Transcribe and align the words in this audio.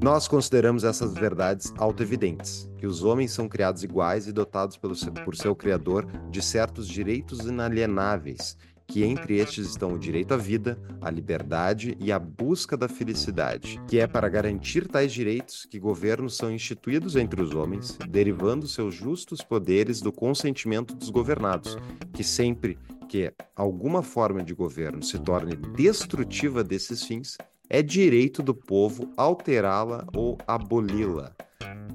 Nós 0.00 0.28
consideramos 0.28 0.84
essas 0.84 1.14
verdades 1.14 1.72
autoevidentes, 1.76 2.70
que 2.78 2.86
os 2.86 3.02
homens 3.02 3.32
são 3.32 3.48
criados 3.48 3.82
iguais 3.82 4.26
e 4.26 4.32
dotados 4.32 4.76
pelo 4.76 4.94
por 5.24 5.36
seu 5.36 5.54
Criador 5.54 6.06
de 6.30 6.40
certos 6.40 6.88
direitos 6.88 7.40
inalienáveis, 7.40 8.56
que 8.86 9.04
entre 9.04 9.36
estes 9.36 9.68
estão 9.68 9.92
o 9.92 9.98
direito 9.98 10.32
à 10.32 10.36
vida, 10.36 10.78
à 11.00 11.10
liberdade 11.10 11.96
e 12.00 12.10
à 12.10 12.18
busca 12.18 12.76
da 12.76 12.88
felicidade, 12.88 13.80
que 13.86 13.98
é 13.98 14.06
para 14.06 14.28
garantir 14.28 14.86
tais 14.88 15.12
direitos 15.12 15.66
que 15.66 15.78
governos 15.78 16.36
são 16.36 16.50
instituídos 16.50 17.14
entre 17.14 17.42
os 17.42 17.54
homens, 17.54 17.98
derivando 18.08 18.66
seus 18.66 18.94
justos 18.94 19.42
poderes 19.42 20.00
do 20.00 20.10
consentimento 20.10 20.94
dos 20.94 21.10
governados, 21.10 21.76
que 22.14 22.24
sempre 22.24 22.78
que 23.08 23.32
alguma 23.56 24.02
forma 24.02 24.42
de 24.42 24.54
governo 24.54 25.02
se 25.02 25.18
torne 25.18 25.56
destrutiva 25.56 26.62
desses 26.62 27.02
fins, 27.02 27.38
é 27.68 27.82
direito 27.82 28.42
do 28.42 28.54
povo 28.54 29.10
alterá-la 29.16 30.06
ou 30.14 30.38
aboli-la. 30.46 31.32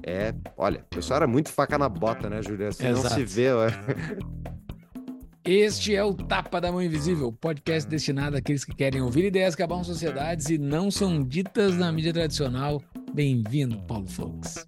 É, 0.02 0.34
olha, 0.56 0.80
o 0.80 0.96
pessoal 0.96 1.18
era 1.18 1.26
muito 1.26 1.50
faca 1.50 1.78
na 1.78 1.88
bota, 1.88 2.28
né, 2.28 2.42
Juliana? 2.42 2.70
Assim 2.70 2.90
não 2.90 3.08
se 3.08 3.24
vê. 3.24 3.46
Este 5.46 5.94
é 5.94 6.02
o 6.02 6.14
Tapa 6.14 6.60
da 6.60 6.72
Mão 6.72 6.82
Invisível, 6.82 7.30
podcast 7.30 7.88
destinado 7.88 8.36
àqueles 8.36 8.64
que 8.64 8.74
querem 8.74 9.02
ouvir 9.02 9.26
ideias 9.26 9.54
que 9.54 9.62
acabam 9.62 9.84
sociedades 9.84 10.48
e 10.48 10.56
não 10.56 10.90
são 10.90 11.22
ditas 11.22 11.76
na 11.76 11.92
mídia 11.92 12.12
tradicional. 12.12 12.82
Bem-vindo, 13.12 13.78
Paulo 13.82 14.06
Fux. 14.06 14.66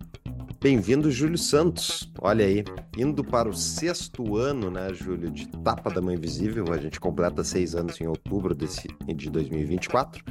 Bem-vindo, 0.60 1.10
Júlio 1.10 1.36
Santos. 1.36 2.10
Olha 2.20 2.44
aí, 2.44 2.64
indo 2.96 3.22
para 3.22 3.48
o 3.48 3.54
sexto 3.54 4.36
ano, 4.36 4.70
né, 4.70 4.92
Júlio, 4.94 5.30
de 5.30 5.46
Tapa 5.48 5.90
da 5.90 6.00
Mão 6.00 6.14
Invisível. 6.14 6.72
A 6.72 6.78
gente 6.78 6.98
completa 6.98 7.44
seis 7.44 7.74
anos 7.74 8.00
em 8.00 8.06
outubro 8.06 8.54
desse, 8.54 8.88
de 9.14 9.30
2024. 9.30 10.24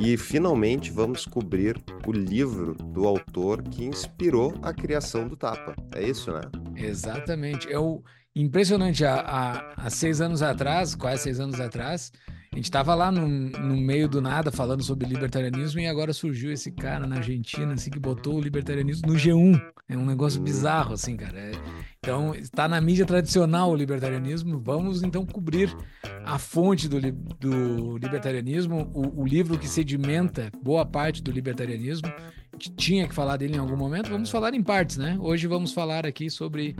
E 0.00 0.16
finalmente 0.16 0.90
vamos 0.90 1.26
cobrir 1.26 1.76
o 2.06 2.12
livro 2.12 2.74
do 2.74 3.06
autor 3.06 3.62
que 3.62 3.84
inspirou 3.84 4.54
a 4.62 4.72
criação 4.72 5.26
do 5.26 5.36
Tapa. 5.36 5.74
É 5.94 6.02
isso, 6.02 6.32
né? 6.32 6.42
Exatamente. 6.76 7.70
É 7.70 7.78
o 7.78 8.02
impressionante. 8.34 9.04
Há, 9.04 9.16
há, 9.20 9.72
há 9.86 9.90
seis 9.90 10.20
anos 10.20 10.42
atrás, 10.42 10.94
quase 10.94 11.24
seis 11.24 11.40
anos 11.40 11.60
atrás, 11.60 12.12
a 12.52 12.56
gente 12.56 12.66
estava 12.66 12.94
lá 12.94 13.10
no, 13.10 13.26
no, 13.26 13.76
meio 13.78 14.06
do 14.06 14.20
nada 14.20 14.52
falando 14.52 14.82
sobre 14.82 15.08
libertarianismo 15.08 15.80
e 15.80 15.86
agora 15.86 16.12
surgiu 16.12 16.52
esse 16.52 16.70
cara 16.70 17.06
na 17.06 17.16
Argentina 17.16 17.72
assim, 17.72 17.90
que 17.90 17.98
botou 17.98 18.34
o 18.34 18.40
libertarianismo 18.40 19.10
no 19.10 19.14
G1. 19.14 19.58
É 19.88 19.96
um 19.96 20.04
negócio 20.04 20.38
bizarro, 20.38 20.92
assim, 20.92 21.16
cara. 21.16 21.38
É, 21.38 21.52
então, 21.98 22.34
está 22.34 22.68
na 22.68 22.78
mídia 22.78 23.06
tradicional 23.06 23.70
o 23.70 23.74
libertarianismo. 23.74 24.60
Vamos 24.60 25.02
então 25.02 25.24
cobrir 25.24 25.74
a 26.26 26.38
fonte 26.38 26.88
do, 26.88 27.00
do 27.00 27.96
libertarianismo, 27.96 28.90
o, 28.92 29.22
o 29.22 29.26
livro 29.26 29.58
que 29.58 29.66
sedimenta 29.66 30.52
boa 30.62 30.84
parte 30.84 31.22
do 31.22 31.32
libertarianismo. 31.32 32.08
A 32.08 32.52
gente 32.52 32.74
tinha 32.74 33.08
que 33.08 33.14
falar 33.14 33.38
dele 33.38 33.56
em 33.56 33.60
algum 33.60 33.78
momento. 33.78 34.10
Vamos 34.10 34.30
falar 34.30 34.52
em 34.52 34.62
partes, 34.62 34.98
né? 34.98 35.16
Hoje 35.18 35.46
vamos 35.46 35.72
falar 35.72 36.04
aqui 36.04 36.28
sobre 36.28 36.76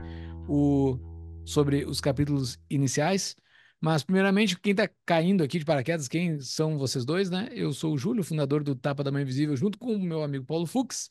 o 0.47 0.98
sobre 1.47 1.84
os 1.84 1.98
capítulos 1.98 2.59
iniciais. 2.70 3.37
Mas, 3.84 4.05
primeiramente, 4.05 4.56
quem 4.61 4.70
está 4.70 4.88
caindo 5.05 5.42
aqui 5.42 5.58
de 5.58 5.64
paraquedas, 5.64 6.06
quem 6.06 6.38
são 6.38 6.78
vocês 6.78 7.05
dois, 7.05 7.28
né? 7.28 7.48
Eu 7.50 7.72
sou 7.72 7.92
o 7.92 7.98
Júlio, 7.98 8.22
fundador 8.22 8.62
do 8.62 8.77
Tapa 8.77 9.02
da 9.02 9.11
Mãe 9.11 9.22
Invisível, 9.22 9.56
junto 9.56 9.77
com 9.77 9.92
o 9.92 9.98
meu 9.98 10.22
amigo 10.22 10.44
Paulo 10.44 10.66
Fux. 10.66 11.08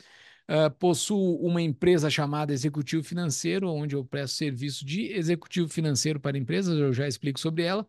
Uh, 0.50 0.72
possuo 0.80 1.36
uma 1.45 1.61
empresa 1.61 2.09
chamada 2.09 2.53
Executivo 2.53 3.03
Financeiro, 3.03 3.69
onde 3.69 3.94
eu 3.94 4.05
presto 4.05 4.38
serviço 4.38 4.86
de 4.86 5.11
executivo 5.11 5.67
financeiro 5.67 6.17
para 6.17 6.38
empresas, 6.38 6.80
eu 6.80 6.94
já 6.94 7.05
explico 7.05 7.42
sobre 7.42 7.64
ela. 7.64 7.86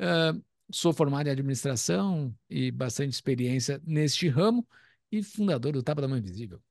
Uh, 0.00 0.42
sou 0.72 0.94
formado 0.94 1.26
em 1.26 1.30
administração 1.30 2.34
e 2.48 2.70
bastante 2.70 3.12
experiência 3.12 3.78
neste 3.84 4.26
ramo 4.26 4.66
e 5.12 5.22
fundador 5.22 5.72
do 5.72 5.82
Tapa 5.82 6.00
da 6.00 6.08
Mãe 6.08 6.20
Invisível. 6.20 6.62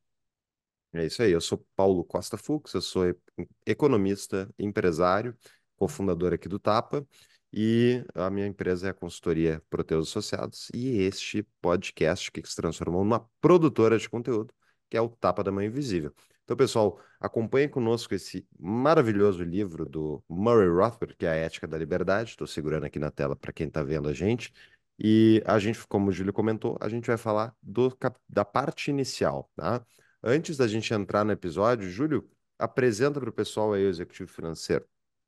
É 0.91 1.05
isso 1.05 1.21
aí, 1.21 1.33
eu 1.33 1.41
sou 1.41 1.63
Paulo 1.75 2.03
Costa 2.03 2.35
Fux, 2.35 2.73
eu 2.73 2.81
sou 2.81 3.15
economista, 3.63 4.49
empresário, 4.57 5.37
cofundador 5.77 6.33
aqui 6.33 6.49
do 6.49 6.59
Tapa, 6.59 7.07
e 7.53 8.03
a 8.13 8.29
minha 8.29 8.45
empresa 8.45 8.87
é 8.87 8.89
a 8.89 8.93
consultoria 8.93 9.61
Proteus 9.69 10.09
Associados, 10.09 10.69
e 10.73 10.99
este 10.99 11.43
podcast 11.61 12.31
que 12.31 12.45
se 12.45 12.55
transformou 12.55 13.03
numa 13.03 13.25
produtora 13.39 13.97
de 13.97 14.09
conteúdo, 14.09 14.53
que 14.89 14.97
é 14.97 15.01
o 15.01 15.07
Tapa 15.09 15.43
da 15.43 15.51
Mãe 15.51 15.67
Invisível. 15.67 16.13
Então, 16.43 16.55
pessoal, 16.55 16.99
acompanhem 17.19 17.67
conosco 17.67 18.13
esse 18.13 18.47
maravilhoso 18.57 19.43
livro 19.43 19.85
do 19.85 20.23
Murray 20.29 20.69
Rothbard, 20.69 21.13
que 21.17 21.25
é 21.25 21.29
a 21.29 21.35
Ética 21.35 21.67
da 21.67 21.77
Liberdade. 21.77 22.29
Estou 22.29 22.47
segurando 22.47 22.85
aqui 22.85 22.97
na 22.99 23.11
tela 23.11 23.35
para 23.35 23.51
quem 23.51 23.67
está 23.67 23.83
vendo 23.83 24.07
a 24.07 24.13
gente. 24.13 24.53
E 24.97 25.43
a 25.45 25.59
gente, 25.59 25.85
como 25.87 26.09
o 26.09 26.11
Júlio 26.11 26.31
comentou, 26.31 26.77
a 26.79 26.87
gente 26.87 27.05
vai 27.05 27.17
falar 27.17 27.53
do, 27.61 27.95
da 28.29 28.45
parte 28.45 28.89
inicial, 28.89 29.51
tá? 29.55 29.85
Antes 30.23 30.55
da 30.55 30.67
gente 30.67 30.93
entrar 30.93 31.25
no 31.25 31.33
episódio, 31.33 31.89
Júlio, 31.89 32.27
apresenta 32.57 33.19
para 33.19 33.29
o 33.29 33.33
pessoal 33.33 33.73
aí 33.73 33.85
o 33.85 33.89
executivo 33.89 34.31
financeiro. 34.31 34.85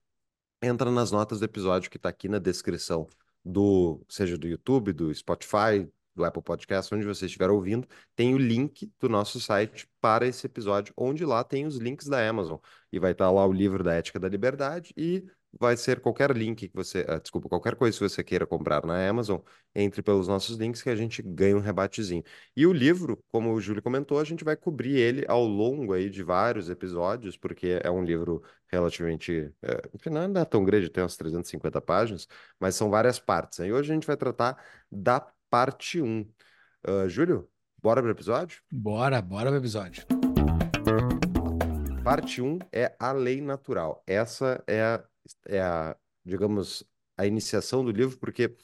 entra 0.62 0.92
nas 0.92 1.12
notas 1.12 1.40
do 1.40 1.46
episódio 1.46 1.90
que 1.90 1.98
está 1.98 2.10
aqui 2.10 2.30
na 2.30 2.40
descrição 2.40 3.08
do, 3.44 4.04
seja 4.08 4.38
do 4.38 4.48
YouTube, 4.48 4.94
do 4.94 5.14
Spotify, 5.14 5.88
do 6.16 6.26
Apple 6.26 6.42
Podcast, 6.44 6.94
onde 6.94 7.06
você 7.06 7.26
estiver 7.26 7.50
ouvindo, 7.50 7.88
tem 8.16 8.34
o 8.34 8.38
link 8.38 8.92
do 9.00 9.10
nosso 9.10 9.40
site 9.40 9.88
para 10.00 10.28
esse 10.28 10.46
episódio, 10.46 10.94
onde 10.98 11.26
lá 11.26 11.44
tem 11.44 11.66
os 11.66 11.78
links 11.78 12.08
da 12.08 12.28
Amazon. 12.28 12.58
E 12.92 13.00
vai 13.00 13.12
estar 13.14 13.32
lá 13.32 13.46
o 13.46 13.52
livro 13.54 13.84
da 13.84 13.94
Ética 13.94 14.20
da 14.20 14.28
Liberdade 14.28 14.94
e 14.98 15.26
vai 15.60 15.76
ser 15.76 16.00
qualquer 16.00 16.36
link 16.36 16.68
que 16.68 16.76
você, 16.76 17.02
uh, 17.02 17.20
desculpa, 17.20 17.50
qualquer 17.50 17.76
coisa 17.76 17.98
que 17.98 18.08
você 18.08 18.24
queira 18.24 18.46
comprar 18.48 18.86
na 18.86 19.08
Amazon, 19.08 19.40
entre 19.76 20.02
pelos 20.02 20.28
nossos 20.28 20.58
links 20.58 20.82
que 20.82 20.90
a 20.90 20.96
gente 20.96 21.22
ganha 21.22 21.56
um 21.56 21.60
rebatezinho. 21.60 22.24
E 22.56 22.66
o 22.66 22.74
livro, 22.74 23.24
como 23.32 23.54
o 23.54 23.62
Júlio 23.62 23.82
comentou, 23.82 24.20
a 24.20 24.24
gente 24.24 24.44
vai 24.44 24.56
cobrir 24.56 24.98
ele 24.98 25.26
ao 25.28 25.44
longo 25.44 25.94
aí 25.94 26.10
de 26.10 26.24
vários 26.24 26.70
episódios, 26.70 27.38
porque 27.38 27.80
é 27.84 27.90
um 27.90 28.04
livro 28.04 28.42
relativamente, 28.68 29.54
uh, 29.64 30.10
não 30.10 30.42
é 30.42 30.46
tão 30.46 30.64
grande, 30.64 30.90
tem 30.90 31.04
umas 31.04 31.18
350 31.18 31.82
páginas, 31.82 32.28
mas 32.60 32.76
são 32.76 32.90
várias 32.90 33.20
partes. 33.20 33.60
Aí 33.60 33.72
hoje 33.72 33.92
a 33.92 33.94
gente 33.94 34.08
vai 34.08 34.18
tratar 34.18 34.58
da 34.92 35.20
parte 35.50 36.02
1. 36.02 36.22
Uh, 36.88 37.10
Júlio, 37.10 37.50
bora 37.82 38.02
pro 38.02 38.12
episódio? 38.12 38.62
Bora, 38.72 39.22
bora 39.22 39.50
pro 39.50 39.60
episódio. 39.60 40.06
Parte 42.04 42.42
1 42.42 42.58
é 42.72 42.96
a 43.00 43.12
lei 43.12 43.42
natural. 43.42 44.04
Essa 44.08 44.64
é 44.66 44.82
a, 44.82 45.04
é 45.46 45.62
a, 45.62 45.96
digamos, 46.26 46.84
a 47.18 47.26
iniciação 47.26 47.84
do 47.84 47.92
livro, 47.92 48.18
porque 48.18 48.56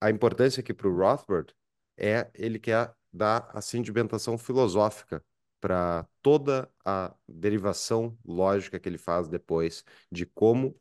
a 0.00 0.10
importância 0.10 0.60
aqui 0.60 0.72
para 0.74 0.88
o 0.88 0.96
Rothbard 0.96 1.54
é 1.96 2.30
ele 2.34 2.58
quer 2.58 2.94
dar 3.12 3.48
a 3.52 3.60
sedimentação 3.60 4.36
filosófica 4.36 5.24
para 5.60 6.06
toda 6.20 6.70
a 6.84 7.14
derivação 7.26 8.18
lógica 8.24 8.78
que 8.78 8.88
ele 8.88 8.98
faz 8.98 9.28
depois 9.28 9.84
de 10.10 10.26
como 10.26 10.78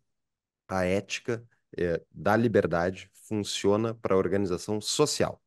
a 0.68 0.84
ética 0.84 1.42
é, 1.78 2.02
da 2.12 2.36
liberdade 2.36 3.10
funciona 3.14 3.94
para 3.94 4.16
a 4.16 4.18
organização 4.18 4.82
social. 4.82 5.42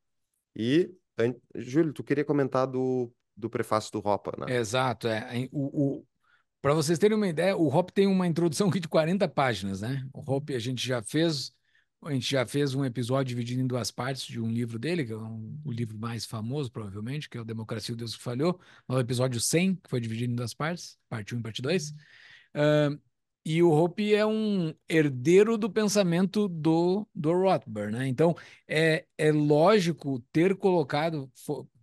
E 0.54 0.90
Júlio, 1.54 1.92
tu 1.92 2.02
queria 2.02 2.24
comentar 2.24 2.66
do, 2.66 3.12
do 3.36 3.50
prefácio 3.50 3.92
do 3.92 4.00
Ropa, 4.00 4.32
né? 4.38 4.56
Exato, 4.56 5.08
é. 5.08 5.48
O, 5.52 5.98
o... 5.98 6.06
Para 6.60 6.74
vocês 6.74 6.98
terem 6.98 7.16
uma 7.16 7.28
ideia, 7.28 7.56
o 7.56 7.68
Hop 7.68 7.90
tem 7.90 8.06
uma 8.06 8.26
introdução 8.26 8.68
aqui 8.68 8.80
de 8.80 8.88
40 8.88 9.28
páginas, 9.28 9.80
né? 9.80 10.06
O 10.12 10.20
Hop 10.20 10.50
a 10.50 10.58
gente 10.58 10.86
já 10.86 11.02
fez, 11.02 11.52
a 12.04 12.12
gente 12.12 12.28
já 12.28 12.46
fez 12.46 12.74
um 12.74 12.84
episódio 12.84 13.28
dividido 13.28 13.60
em 13.60 13.66
duas 13.66 13.90
partes 13.90 14.26
de 14.26 14.40
um 14.40 14.50
livro 14.50 14.78
dele, 14.78 15.04
que 15.04 15.12
é 15.12 15.16
um, 15.16 15.60
o 15.64 15.70
livro 15.70 15.98
mais 15.98 16.24
famoso, 16.24 16.70
provavelmente, 16.72 17.28
que 17.28 17.38
é 17.38 17.40
o 17.40 17.44
Democracia 17.44 17.94
o 17.94 17.96
Deus 17.96 18.16
que 18.16 18.22
Falhou, 18.22 18.60
o 18.88 18.98
episódio 18.98 19.40
100, 19.40 19.76
que 19.76 19.88
foi 19.90 20.00
dividido 20.00 20.32
em 20.32 20.36
duas 20.36 20.54
partes, 20.54 20.98
parte 21.08 21.34
1 21.34 21.38
e 21.38 21.42
parte 21.42 21.62
2. 21.62 21.90
Uh, 21.90 23.00
e 23.48 23.62
o 23.62 23.70
Hope 23.70 24.12
é 24.12 24.26
um 24.26 24.74
herdeiro 24.88 25.56
do 25.56 25.70
pensamento 25.70 26.48
do, 26.48 27.06
do 27.14 27.32
Rothbard, 27.32 27.92
né? 27.92 28.08
Então, 28.08 28.34
é, 28.66 29.06
é 29.16 29.30
lógico 29.30 30.18
ter 30.32 30.56
colocado, 30.56 31.30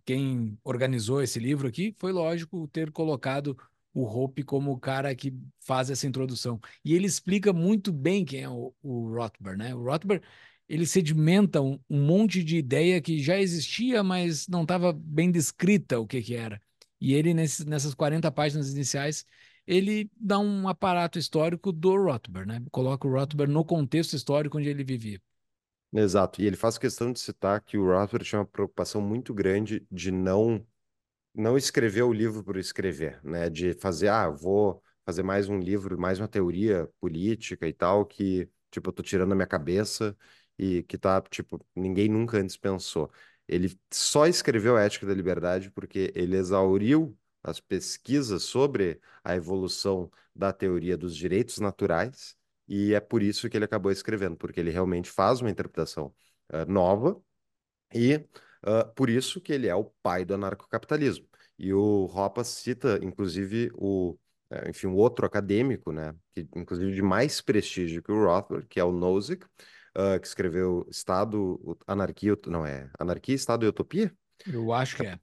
quem 0.04 0.58
organizou 0.62 1.22
esse 1.22 1.38
livro 1.38 1.66
aqui, 1.66 1.94
foi 1.96 2.12
lógico 2.12 2.68
ter 2.68 2.90
colocado 2.92 3.56
o 3.94 4.04
Hope 4.04 4.42
como 4.42 4.72
o 4.72 4.78
cara 4.78 5.14
que 5.14 5.32
faz 5.60 5.90
essa 5.90 6.06
introdução. 6.06 6.60
E 6.84 6.94
ele 6.94 7.06
explica 7.06 7.52
muito 7.52 7.92
bem 7.92 8.24
quem 8.24 8.42
é 8.42 8.48
o, 8.48 8.74
o 8.82 9.14
Rothbard, 9.14 9.58
né? 9.58 9.74
O 9.74 9.84
Rothbard, 9.84 10.24
ele 10.68 10.86
sedimenta 10.86 11.62
um, 11.62 11.78
um 11.88 12.04
monte 12.04 12.42
de 12.42 12.56
ideia 12.58 13.00
que 13.00 13.22
já 13.22 13.38
existia, 13.38 14.02
mas 14.02 14.48
não 14.48 14.62
estava 14.62 14.92
bem 14.92 15.30
descrita 15.30 16.00
o 16.00 16.06
que 16.06 16.20
que 16.22 16.34
era. 16.34 16.60
E 17.00 17.14
ele, 17.14 17.32
nesse, 17.34 17.64
nessas 17.66 17.94
40 17.94 18.30
páginas 18.32 18.72
iniciais, 18.72 19.24
ele 19.66 20.10
dá 20.16 20.38
um 20.38 20.68
aparato 20.68 21.18
histórico 21.18 21.72
do 21.72 21.96
Rothbard, 21.96 22.48
né? 22.48 22.62
Coloca 22.70 23.06
o 23.06 23.10
Rothbard 23.12 23.52
no 23.52 23.64
contexto 23.64 24.14
histórico 24.14 24.58
onde 24.58 24.68
ele 24.68 24.84
vivia. 24.84 25.20
Exato. 25.92 26.42
E 26.42 26.46
ele 26.46 26.56
faz 26.56 26.76
questão 26.76 27.12
de 27.12 27.20
citar 27.20 27.60
que 27.60 27.78
o 27.78 27.84
Rothbard 27.86 28.28
tinha 28.28 28.40
uma 28.40 28.46
preocupação 28.46 29.00
muito 29.00 29.32
grande 29.32 29.86
de 29.90 30.10
não 30.10 30.66
não 31.34 31.56
escrever 31.56 32.02
o 32.02 32.12
livro 32.12 32.42
por 32.44 32.56
escrever, 32.56 33.20
né? 33.24 33.50
De 33.50 33.74
fazer, 33.74 34.08
ah, 34.08 34.28
vou 34.30 34.82
fazer 35.04 35.22
mais 35.22 35.48
um 35.48 35.58
livro, 35.58 35.98
mais 35.98 36.18
uma 36.18 36.28
teoria 36.28 36.88
política 37.00 37.66
e 37.68 37.72
tal 37.72 38.06
que, 38.06 38.48
tipo, 38.70 38.88
eu 38.90 38.92
tô 38.92 39.02
tirando 39.02 39.32
a 39.32 39.34
minha 39.34 39.46
cabeça 39.46 40.16
e 40.58 40.82
que 40.84 40.96
tá, 40.98 41.20
tipo, 41.22 41.64
ninguém 41.74 42.08
nunca 42.08 42.38
antes 42.38 42.56
pensou. 42.56 43.10
Ele 43.46 43.78
só 43.92 44.26
escreveu 44.26 44.76
a 44.76 44.82
Ética 44.82 45.06
da 45.06 45.14
Liberdade 45.14 45.70
porque 45.70 46.12
ele 46.14 46.36
exauriu 46.36 47.16
as 47.42 47.60
pesquisas 47.60 48.42
sobre 48.44 49.00
a 49.22 49.36
evolução 49.36 50.10
da 50.34 50.52
teoria 50.52 50.96
dos 50.96 51.14
direitos 51.16 51.58
naturais, 51.58 52.36
e 52.66 52.94
é 52.94 53.00
por 53.00 53.22
isso 53.22 53.48
que 53.50 53.56
ele 53.56 53.66
acabou 53.66 53.92
escrevendo, 53.92 54.36
porque 54.36 54.58
ele 54.60 54.70
realmente 54.70 55.10
faz 55.10 55.40
uma 55.40 55.50
interpretação 55.50 56.14
uh, 56.52 56.64
nova, 56.70 57.20
e 57.94 58.24
uh, 58.66 58.92
por 58.94 59.08
isso 59.08 59.40
que 59.40 59.52
ele 59.52 59.68
é 59.68 59.74
o 59.74 59.84
pai 60.02 60.24
do 60.24 60.34
anarcocapitalismo. 60.34 61.26
E 61.58 61.72
o 61.72 62.06
Hoppe 62.06 62.44
cita, 62.44 62.98
inclusive, 63.02 63.70
o, 63.74 64.16
uh, 64.50 64.68
enfim, 64.68 64.88
o 64.88 64.96
outro 64.96 65.24
acadêmico, 65.24 65.92
né, 65.92 66.14
que 66.32 66.46
inclusive 66.56 66.92
de 66.92 67.02
mais 67.02 67.40
prestígio 67.40 68.02
que 68.02 68.10
o 68.10 68.24
Rothbard, 68.24 68.66
que 68.66 68.80
é 68.80 68.84
o 68.84 68.92
Nozick, 68.92 69.44
uh, 69.44 70.20
que 70.20 70.26
escreveu 70.26 70.86
Estado, 70.90 71.78
Anarquia, 71.86 72.36
não 72.46 72.66
é, 72.66 72.90
Anarquia, 72.98 73.34
Estado 73.34 73.64
e 73.64 73.68
Utopia? 73.68 74.12
Eu 74.46 74.72
acho 74.72 74.96
que 74.96 75.06
é. 75.06 75.18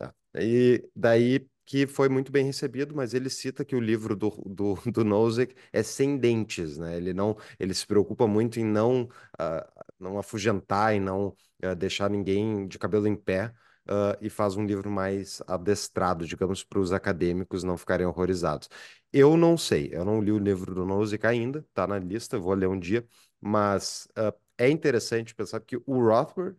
é. 0.00 0.12
E 0.44 0.88
daí 0.94 1.46
que 1.64 1.86
foi 1.86 2.08
muito 2.08 2.32
bem 2.32 2.44
recebido, 2.44 2.94
mas 2.94 3.14
ele 3.14 3.30
cita 3.30 3.64
que 3.64 3.76
o 3.76 3.80
livro 3.80 4.16
do, 4.16 4.30
do, 4.46 4.74
do 4.90 5.04
Nozick 5.04 5.54
é 5.72 5.82
sem 5.82 6.16
dentes, 6.16 6.78
né? 6.78 6.96
Ele 6.96 7.12
não, 7.12 7.36
ele 7.58 7.74
se 7.74 7.86
preocupa 7.86 8.26
muito 8.26 8.58
em 8.60 8.64
não, 8.64 9.04
uh, 9.04 9.82
não 9.98 10.18
afugentar 10.18 10.94
e 10.94 11.00
não 11.00 11.28
uh, 11.64 11.74
deixar 11.76 12.10
ninguém 12.10 12.66
de 12.66 12.78
cabelo 12.78 13.06
em 13.06 13.16
pé 13.16 13.52
uh, 13.88 14.16
e 14.20 14.28
faz 14.28 14.56
um 14.56 14.66
livro 14.66 14.90
mais 14.90 15.42
adestrado, 15.46 16.26
digamos, 16.26 16.64
para 16.64 16.80
os 16.80 16.92
acadêmicos 16.92 17.62
não 17.64 17.76
ficarem 17.76 18.06
horrorizados. 18.06 18.68
Eu 19.12 19.36
não 19.36 19.56
sei, 19.56 19.90
eu 19.92 20.04
não 20.04 20.20
li 20.20 20.32
o 20.32 20.38
livro 20.38 20.74
do 20.74 20.84
Nozick 20.86 21.26
ainda, 21.26 21.64
tá 21.74 21.86
na 21.86 21.98
lista, 21.98 22.38
vou 22.38 22.54
ler 22.54 22.68
um 22.68 22.78
dia, 22.78 23.06
mas 23.40 24.08
é 24.56 24.70
interessante 24.70 25.34
pensar 25.34 25.60
que 25.60 25.76
o 25.86 26.00
Rothbard 26.00 26.56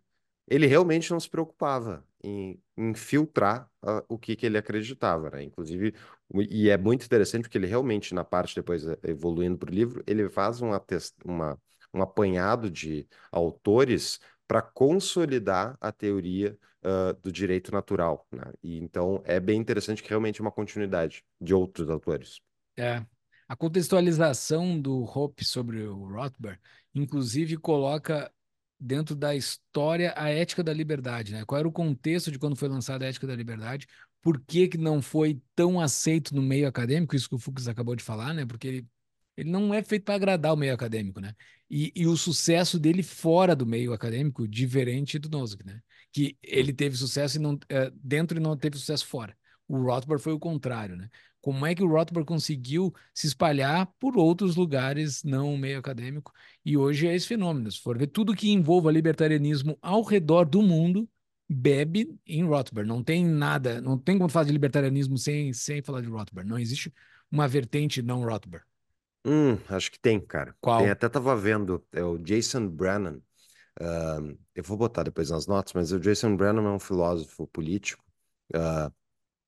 ele 0.47 0.67
realmente 0.67 1.11
não 1.11 1.19
se 1.19 1.29
preocupava 1.29 2.05
em, 2.23 2.61
em 2.77 2.93
filtrar 2.93 3.69
uh, 3.83 4.03
o 4.07 4.17
que, 4.17 4.35
que 4.35 4.45
ele 4.45 4.57
acreditava, 4.57 5.29
né? 5.29 5.43
Inclusive, 5.43 5.93
e 6.49 6.69
é 6.69 6.77
muito 6.77 7.05
interessante 7.05 7.43
porque 7.43 7.57
ele 7.57 7.67
realmente, 7.67 8.13
na 8.13 8.23
parte 8.23 8.55
depois 8.55 8.85
eh, 8.87 8.97
evoluindo 9.03 9.57
para 9.57 9.69
o 9.69 9.73
livro, 9.73 10.03
ele 10.07 10.29
faz 10.29 10.61
um, 10.61 10.69
uma, 11.25 11.59
um 11.93 12.01
apanhado 12.01 12.69
de 12.69 13.07
autores 13.31 14.19
para 14.47 14.61
consolidar 14.61 15.77
a 15.79 15.91
teoria 15.91 16.57
uh, 16.83 17.13
do 17.21 17.31
direito 17.31 17.71
natural, 17.71 18.27
né? 18.31 18.51
E 18.61 18.77
então 18.77 19.21
é 19.25 19.39
bem 19.39 19.59
interessante 19.59 20.03
que 20.03 20.09
realmente 20.09 20.39
é 20.39 20.43
uma 20.43 20.51
continuidade 20.51 21.23
de 21.39 21.53
outros 21.53 21.89
autores. 21.89 22.41
É. 22.77 23.05
A 23.47 23.55
contextualização 23.55 24.79
do 24.79 25.03
Hope 25.03 25.45
sobre 25.45 25.83
o 25.83 26.05
Rothbard, 26.07 26.59
inclusive, 26.95 27.57
coloca 27.57 28.31
dentro 28.83 29.15
da 29.15 29.35
história 29.35 30.13
a 30.17 30.29
ética 30.29 30.61
da 30.61 30.73
liberdade, 30.73 31.31
né? 31.31 31.45
Qual 31.45 31.57
era 31.57 31.67
o 31.67 31.71
contexto 31.71 32.31
de 32.31 32.37
quando 32.37 32.57
foi 32.57 32.67
lançada 32.67 33.05
a 33.05 33.07
ética 33.07 33.25
da 33.25 33.35
liberdade? 33.35 33.87
Por 34.21 34.39
que, 34.41 34.67
que 34.67 34.77
não 34.77 35.01
foi 35.01 35.41
tão 35.55 35.79
aceito 35.79 36.35
no 36.35 36.41
meio 36.41 36.67
acadêmico? 36.67 37.15
Isso 37.15 37.29
que 37.29 37.35
o 37.35 37.39
Fux 37.39 37.67
acabou 37.67 37.95
de 37.95 38.03
falar, 38.03 38.33
né? 38.33 38.45
Porque 38.45 38.67
ele, 38.67 38.87
ele 39.37 39.49
não 39.49 39.73
é 39.73 39.81
feito 39.83 40.03
para 40.03 40.15
agradar 40.15 40.53
o 40.53 40.57
meio 40.57 40.73
acadêmico, 40.73 41.19
né? 41.21 41.33
E, 41.69 41.91
e, 41.95 42.05
o 42.07 42.15
sucesso 42.17 42.79
dele 42.79 43.01
fora 43.01 43.55
do 43.55 43.65
meio 43.65 43.93
acadêmico, 43.93 44.47
diferente 44.47 45.17
do 45.17 45.29
Nozick, 45.29 45.65
né? 45.65 45.81
Que 46.11 46.37
ele 46.43 46.73
teve 46.73 46.95
sucesso 46.97 47.37
e 47.37 47.39
não, 47.39 47.57
é, 47.69 47.91
dentro 47.95 48.37
e 48.37 48.41
não 48.41 48.55
teve 48.57 48.77
sucesso 48.77 49.07
fora. 49.07 49.35
O 49.67 49.77
Rothbard 49.81 50.21
foi 50.21 50.33
o 50.33 50.39
contrário, 50.39 50.95
né? 50.95 51.09
Como 51.43 51.65
é 51.65 51.75
que 51.75 51.83
o 51.83 51.87
Rothbard 51.89 52.25
conseguiu 52.25 52.93
se 53.13 53.27
espalhar 53.27 53.85
por 53.99 54.17
outros 54.17 54.55
lugares, 54.55 55.25
não 55.25 55.57
meio 55.57 55.77
acadêmico, 55.77 56.31
e 56.63 56.77
hoje 56.77 57.05
é 57.05 57.13
esse 57.13 57.27
fenômeno. 57.27 57.69
Se 57.69 57.81
for 57.81 57.97
ver 57.97 58.07
tudo 58.07 58.33
que 58.33 58.49
envolva 58.49 58.89
libertarianismo 58.89 59.77
ao 59.81 60.03
redor 60.03 60.45
do 60.45 60.61
mundo, 60.61 61.05
bebe 61.49 62.17
em 62.25 62.45
Rothbard. 62.45 62.87
Não 62.87 63.03
tem 63.03 63.25
nada, 63.25 63.81
não 63.81 63.97
tem 63.97 64.17
como 64.17 64.29
falar 64.29 64.45
de 64.45 64.53
libertarianismo 64.53 65.17
sem, 65.17 65.51
sem 65.51 65.81
falar 65.81 65.99
de 65.99 66.07
Rothbard. 66.07 66.49
Não 66.49 66.57
existe 66.57 66.93
uma 67.29 67.45
vertente 67.45 68.01
não 68.01 68.23
Rothbard. 68.23 68.65
Hum, 69.25 69.57
acho 69.67 69.91
que 69.91 69.99
tem, 69.99 70.21
cara. 70.21 70.55
Qual? 70.61 70.79
Tem, 70.79 70.91
até 70.91 71.09
tava 71.09 71.35
vendo, 71.35 71.85
é 71.91 72.05
o 72.05 72.17
Jason 72.17 72.69
Brennan. 72.69 73.19
Uh, 73.81 74.39
eu 74.55 74.63
vou 74.63 74.77
botar 74.77 75.03
depois 75.03 75.29
nas 75.29 75.45
notas, 75.45 75.73
mas 75.73 75.91
o 75.91 75.99
Jason 75.99 76.37
Brennan 76.37 76.63
é 76.63 76.71
um 76.71 76.79
filósofo 76.79 77.45
político 77.47 78.01
uh, 78.55 78.89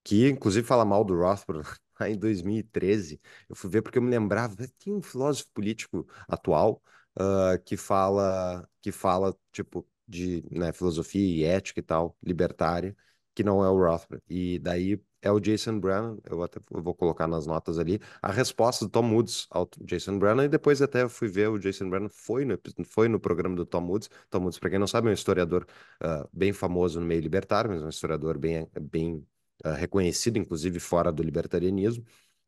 que, 0.03 0.27
inclusive, 0.27 0.68
fala 0.68 0.83
mal 0.83 1.06
do 1.06 1.15
Rothbard 1.15 1.65
lá 2.00 2.10
em 2.10 2.18
2013, 2.18 3.20
eu 3.50 3.56
fui 3.56 3.70
ver 3.70 3.82
porque 3.82 3.98
eu 3.98 4.02
me 4.02 4.10
lembrava, 4.10 4.56
tem 4.80 4.94
um 4.94 5.02
filósofo 5.02 5.50
político 5.54 6.08
atual 6.28 6.82
uh, 7.20 7.62
que 7.64 7.78
fala, 7.78 8.68
que 8.82 8.92
fala, 8.92 9.36
tipo, 9.52 9.88
de 10.08 10.44
né, 10.52 10.72
filosofia 10.74 11.22
e 11.22 11.44
ética 11.44 11.80
e 11.80 11.84
tal, 11.84 12.18
libertária, 12.24 12.96
que 13.34 13.44
não 13.44 13.64
é 13.64 13.70
o 13.70 13.78
Rothbard. 13.78 14.24
E 14.30 14.60
daí 14.60 15.02
é 15.22 15.32
o 15.32 15.40
Jason 15.40 15.80
Brennan, 15.80 16.18
eu 16.30 16.44
até 16.44 16.60
eu 16.72 16.84
vou 16.84 16.94
colocar 16.94 17.28
nas 17.28 17.48
notas 17.48 17.80
ali, 17.80 18.00
a 18.22 18.32
resposta 18.32 18.86
do 18.86 18.92
Tom 18.92 19.12
Woods 19.12 19.48
ao 19.50 19.68
Jason 19.82 20.20
Brennan, 20.20 20.46
e 20.46 20.48
depois 20.50 20.82
até 20.82 21.08
fui 21.10 21.28
ver 21.28 21.50
o 21.50 21.58
Jason 21.58 21.90
Brennan, 21.90 22.10
foi 22.10 22.46
no, 22.46 22.60
foi 22.86 23.08
no 23.08 23.20
programa 23.20 23.56
do 23.56 23.66
Tom 23.66 23.88
Woods. 23.88 24.10
Tom 24.30 24.42
Woods, 24.44 24.60
para 24.60 24.70
quem 24.70 24.80
não 24.80 24.88
sabe, 24.88 25.08
é 25.08 25.12
um 25.12 25.14
historiador 25.14 25.66
uh, 26.04 26.30
bem 26.32 26.54
famoso 26.54 27.00
no 27.00 27.06
meio 27.08 27.22
libertário, 27.22 27.72
mas 27.72 27.82
um 27.82 27.90
historiador 27.90 28.38
bem, 28.38 28.68
bem 28.80 29.25
uh, 29.65 29.74
reconhecido, 29.74 30.38
inclusive 30.38 30.79
fora 30.79 31.12
do 31.12 31.24
libertarianismo. 31.24 32.05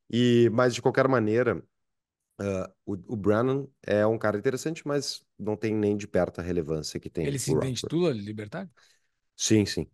E, 0.09 0.49
mas, 0.53 0.73
de 0.73 0.81
qualquer 0.81 1.07
maneira, 1.07 1.57
uh, 2.39 2.71
o, 2.85 2.93
o 2.93 3.15
Brennan 3.15 3.67
é 3.83 4.05
um 4.05 4.17
cara 4.17 4.37
interessante, 4.37 4.87
mas 4.87 5.21
não 5.37 5.57
tem 5.57 5.73
nem 5.73 5.97
de 5.97 6.07
perto 6.07 6.39
a 6.39 6.43
relevância 6.43 6.99
que 6.99 7.09
tem 7.09 7.25
Ele 7.25 7.39
se 7.39 7.51
intitula 7.51 8.11
libertário? 8.11 8.69
Sim, 9.39 9.67
sim. 9.67 9.87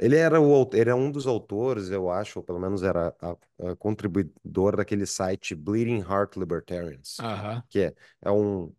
Ele 0.00 0.16
era, 0.16 0.40
o, 0.40 0.70
ele 0.72 0.80
era 0.80 0.96
um 0.96 1.10
dos 1.10 1.26
autores, 1.26 1.90
eu 1.90 2.10
acho, 2.10 2.38
ou 2.38 2.44
pelo 2.44 2.58
menos 2.58 2.82
era 2.82 3.14
a, 3.20 3.36
a 3.70 3.76
contribuidor 3.76 4.76
daquele 4.76 5.04
site 5.04 5.54
Bleeding 5.54 5.98
Heart 5.98 6.36
Libertarians, 6.36 7.18
uh 7.18 7.24
-huh. 7.24 7.62
que 7.68 7.80
é, 7.80 7.94
é 8.22 8.30
um... 8.30 8.72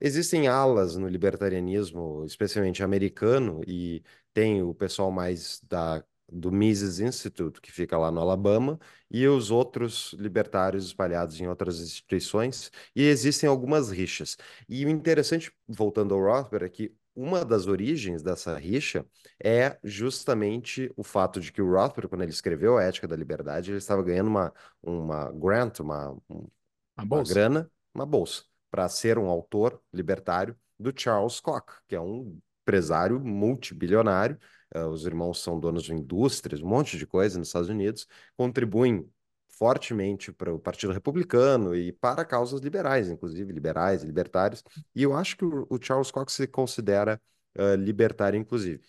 Existem 0.00 0.48
alas 0.48 0.96
no 0.96 1.08
libertarianismo, 1.08 2.24
especialmente 2.26 2.82
americano, 2.82 3.62
e 3.66 4.02
tem 4.34 4.62
o 4.62 4.74
pessoal 4.74 5.12
mais 5.12 5.60
da 5.62 6.04
do 6.34 6.50
Mises 6.50 7.00
Institute, 7.00 7.60
que 7.60 7.70
fica 7.72 7.96
lá 7.96 8.10
no 8.10 8.20
Alabama, 8.20 8.78
e 9.10 9.26
os 9.28 9.50
outros 9.50 10.14
libertários 10.18 10.86
espalhados 10.86 11.40
em 11.40 11.46
outras 11.46 11.80
instituições, 11.80 12.70
e 12.94 13.04
existem 13.04 13.48
algumas 13.48 13.90
rixas. 13.90 14.36
E 14.68 14.84
o 14.84 14.88
interessante, 14.88 15.52
voltando 15.68 16.14
ao 16.14 16.20
Rothbard, 16.20 16.66
é 16.66 16.68
que 16.68 16.94
uma 17.14 17.44
das 17.44 17.66
origens 17.68 18.22
dessa 18.22 18.56
rixa 18.58 19.06
é 19.42 19.78
justamente 19.84 20.92
o 20.96 21.04
fato 21.04 21.40
de 21.40 21.52
que 21.52 21.62
o 21.62 21.70
Rothbard, 21.70 22.08
quando 22.08 22.22
ele 22.22 22.32
escreveu 22.32 22.76
A 22.76 22.82
Ética 22.82 23.06
da 23.06 23.16
Liberdade, 23.16 23.70
ele 23.70 23.78
estava 23.78 24.02
ganhando 24.02 24.28
uma, 24.28 24.52
uma 24.82 25.30
grant, 25.30 25.78
uma, 25.78 26.16
uma, 26.28 26.50
uma 26.98 27.22
grana, 27.22 27.70
uma 27.94 28.04
bolsa, 28.04 28.42
para 28.70 28.88
ser 28.88 29.18
um 29.18 29.28
autor 29.28 29.80
libertário 29.92 30.56
do 30.78 30.92
Charles 30.94 31.38
Koch, 31.38 31.80
que 31.86 31.94
é 31.94 32.00
um 32.00 32.36
empresário 32.64 33.20
multibilionário, 33.20 34.38
uh, 34.74 34.88
os 34.88 35.04
irmãos 35.06 35.42
são 35.42 35.60
donos 35.60 35.84
de 35.84 35.92
indústrias, 35.92 36.62
um 36.62 36.66
monte 36.66 36.96
de 36.98 37.06
coisa 37.06 37.38
nos 37.38 37.48
Estados 37.48 37.68
Unidos, 37.68 38.06
contribuem 38.36 39.08
fortemente 39.48 40.32
para 40.32 40.52
o 40.52 40.58
Partido 40.58 40.92
Republicano 40.92 41.76
e 41.76 41.92
para 41.92 42.24
causas 42.24 42.60
liberais, 42.60 43.08
inclusive 43.08 43.52
liberais 43.52 44.02
e 44.02 44.06
libertários. 44.06 44.64
E 44.94 45.02
eu 45.02 45.14
acho 45.14 45.36
que 45.36 45.44
o, 45.44 45.66
o 45.70 45.78
Charles 45.80 46.10
Cox 46.10 46.32
se 46.32 46.46
considera 46.46 47.20
uh, 47.56 47.74
libertário, 47.76 48.38
inclusive. 48.38 48.82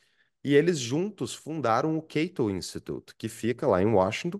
E 0.43 0.53
eles 0.55 0.79
juntos 0.79 1.33
fundaram 1.33 1.97
o 1.97 2.01
Cato 2.01 2.49
Institute, 2.49 3.13
que 3.17 3.27
fica 3.29 3.67
lá 3.67 3.81
em 3.81 3.87
Washington. 3.87 4.39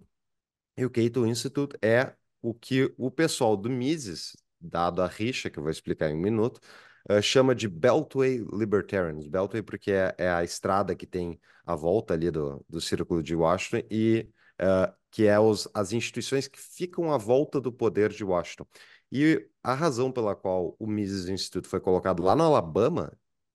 E 0.78 0.86
o 0.86 0.90
Cato 0.90 1.26
Institute 1.26 1.78
é 1.82 2.16
o 2.42 2.54
que 2.54 2.94
o 2.98 3.10
pessoal 3.12 3.58
do 3.58 3.70
Mises, 3.70 4.36
dado 4.60 5.02
a 5.02 5.08
rixa, 5.08 5.50
que 5.50 5.58
eu 5.60 5.64
vou 5.64 5.72
explicar 5.72 6.10
em 6.10 6.16
um 6.16 6.22
minuto, 6.22 6.60
uh, 7.10 7.22
chama 7.22 7.56
de 7.56 7.68
Beltway 7.68 8.46
Libertarians. 8.52 9.28
Beltway 9.28 9.62
porque 9.62 9.92
é, 9.92 10.16
é, 10.18 10.30
a 10.30 10.44
estrada 10.44 10.96
que 10.96 11.06
tem 11.06 11.40
a 11.66 11.76
volta 11.76 12.14
ali 12.14 12.32
do, 12.32 12.64
do 12.70 12.80
Círculo 12.82 13.24
de 13.24 13.36
Washington 13.36 13.86
e 13.90 14.30
uh, 14.62 14.94
que 15.12 15.26
é 15.26 15.40
os, 15.40 15.68
as 15.74 15.94
instituições 15.94 16.48
que 16.48 16.60
ficam 16.60 17.12
à 17.12 17.18
volta 17.18 17.62
do 17.62 17.72
poder 17.72 18.10
de 18.12 18.24
Washington. 18.24 18.68
E 19.12 19.48
a 19.64 19.74
razão 19.74 20.12
pela 20.12 20.36
qual 20.36 20.76
o 20.80 20.88
Mises 20.88 21.30
Institute 21.30 21.68
foi 21.68 21.80
colocado 21.80 22.22
lá 22.22 22.36
no 22.36 22.44
Alabama 22.44 23.12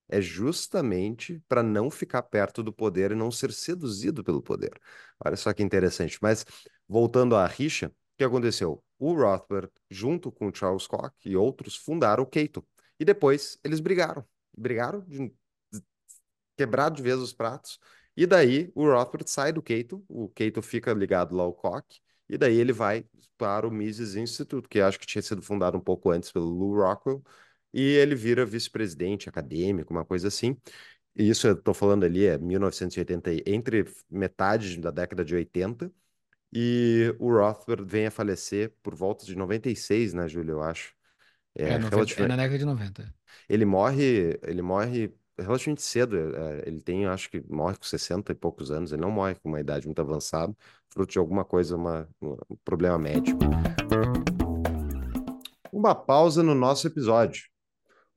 é 0.08 0.20
justamente 0.20 1.40
para 1.48 1.62
não 1.62 1.90
ficar 1.90 2.22
perto 2.22 2.62
do 2.62 2.72
poder 2.72 3.12
e 3.12 3.14
não 3.14 3.30
ser 3.30 3.52
seduzido 3.52 4.24
pelo 4.24 4.42
poder. 4.42 4.72
Olha 5.24 5.36
só 5.36 5.52
que 5.52 5.62
interessante. 5.62 6.18
Mas 6.20 6.44
voltando 6.88 7.36
à 7.36 7.46
rixa, 7.46 7.88
o 7.88 7.92
que 8.18 8.24
aconteceu? 8.24 8.82
O 8.98 9.14
Rothbard, 9.14 9.70
junto 9.88 10.32
com 10.32 10.52
Charles 10.52 10.86
Koch 10.86 11.14
e 11.24 11.36
outros, 11.36 11.76
fundaram 11.76 12.24
o 12.24 12.26
Cato. 12.26 12.66
E 13.00 13.04
depois 13.04 13.58
eles 13.64 13.80
brigaram. 13.80 14.24
Brigaram 14.56 15.00
de 15.00 15.32
quebrar 16.56 16.90
de 16.90 17.02
vez 17.02 17.18
os 17.18 17.32
pratos. 17.32 17.78
E 18.16 18.26
daí 18.26 18.70
o 18.74 18.84
Rothbard 18.84 19.30
sai 19.30 19.52
do 19.52 19.62
Cato, 19.62 20.04
o 20.08 20.28
Cato 20.28 20.60
fica 20.62 20.92
ligado 20.92 21.34
lá 21.34 21.42
ao 21.44 21.54
Koch, 21.54 22.02
e 22.28 22.36
daí 22.36 22.56
ele 22.56 22.72
vai 22.72 23.04
para 23.38 23.66
o 23.66 23.70
Mises 23.70 24.14
Institute, 24.14 24.68
que 24.68 24.80
acho 24.80 24.98
que 25.00 25.06
tinha 25.06 25.22
sido 25.22 25.40
fundado 25.42 25.78
um 25.78 25.80
pouco 25.80 26.10
antes 26.10 26.30
pelo 26.30 26.46
Lou 26.46 26.74
Rockwell, 26.76 27.22
e 27.72 27.80
ele 27.80 28.14
vira 28.14 28.44
vice-presidente 28.44 29.28
acadêmico, 29.28 29.92
uma 29.92 30.04
coisa 30.04 30.28
assim. 30.28 30.56
E 31.16 31.28
isso 31.30 31.46
eu 31.46 31.54
estou 31.54 31.74
falando 31.74 32.04
ali 32.04 32.26
é 32.26 32.38
1980, 32.38 33.30
entre 33.46 33.84
metade 34.10 34.78
da 34.80 34.90
década 34.90 35.24
de 35.24 35.34
80, 35.34 35.92
e 36.52 37.14
o 37.18 37.32
Rothbard 37.32 37.84
vem 37.84 38.06
a 38.06 38.10
falecer 38.10 38.74
por 38.82 38.94
volta 38.94 39.24
de 39.26 39.36
96, 39.36 40.14
né, 40.14 40.28
Júlio, 40.28 40.52
eu 40.54 40.62
acho. 40.62 40.94
É, 41.56 41.70
é, 41.70 41.78
90, 41.78 42.22
é 42.22 42.28
na 42.28 42.36
década 42.36 42.58
de 42.58 42.64
90. 42.64 43.14
Ele 43.48 43.64
morre, 43.64 44.38
ele 44.42 44.62
morre 44.62 45.12
relativamente 45.38 45.82
cedo. 45.82 46.16
É, 46.16 46.64
ele 46.66 46.80
tem, 46.80 47.06
acho 47.06 47.30
que 47.30 47.42
morre 47.48 47.76
com 47.76 47.84
60 47.84 48.32
e 48.32 48.34
poucos 48.34 48.70
anos. 48.70 48.92
Ele 48.92 49.02
não 49.02 49.10
morre 49.10 49.34
com 49.34 49.48
uma 49.48 49.60
idade 49.60 49.86
muito 49.86 50.00
avançada, 50.00 50.54
fruto 50.88 51.12
de 51.12 51.18
alguma 51.18 51.44
coisa, 51.44 51.76
uma, 51.76 52.08
um 52.20 52.36
problema 52.64 52.98
médico. 52.98 53.40
Uma 55.72 55.94
pausa 55.94 56.42
no 56.42 56.54
nosso 56.54 56.86
episódio. 56.86 57.44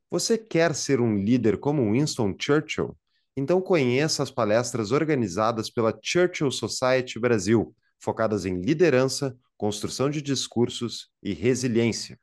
Você 0.09 0.37
quer 0.37 0.75
ser 0.75 1.01
um 1.01 1.17
líder 1.17 1.57
como 1.57 1.91
Winston 1.91 2.35
Churchill? 2.39 2.95
Então 3.35 3.59
conheça 3.59 4.21
as 4.21 4.29
palestras 4.29 4.91
organizadas 4.91 5.69
pela 5.69 5.97
Churchill 5.99 6.51
Society 6.51 7.19
Brasil, 7.19 7.75
focadas 7.99 8.45
em 8.45 8.61
liderança, 8.61 9.35
construção 9.57 10.09
de 10.09 10.21
discursos 10.21 11.09
e 11.21 11.33
resiliência. 11.33 12.19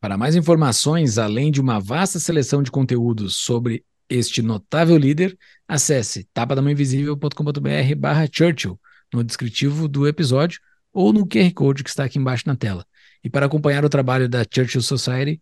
Para 0.00 0.16
mais 0.16 0.34
informações, 0.34 1.18
além 1.18 1.50
de 1.50 1.60
uma 1.60 1.78
vasta 1.78 2.18
seleção 2.18 2.62
de 2.62 2.70
conteúdos 2.70 3.36
sobre 3.36 3.84
este 4.08 4.42
notável 4.42 4.96
líder, 4.96 5.38
acesse 5.68 6.24
tapadamainvisível.com.br 6.32 7.94
barra 7.96 8.26
Churchill 8.30 8.80
no 9.12 9.22
descritivo 9.22 9.86
do 9.86 10.08
episódio 10.08 10.60
ou 10.92 11.12
no 11.12 11.26
QR 11.26 11.52
Code 11.52 11.84
que 11.84 11.90
está 11.90 12.04
aqui 12.04 12.18
embaixo 12.18 12.44
na 12.46 12.56
tela. 12.56 12.84
E 13.22 13.28
para 13.28 13.46
acompanhar 13.46 13.84
o 13.84 13.90
trabalho 13.90 14.28
da 14.28 14.42
Churchill 14.50 14.82
Society, 14.82 15.40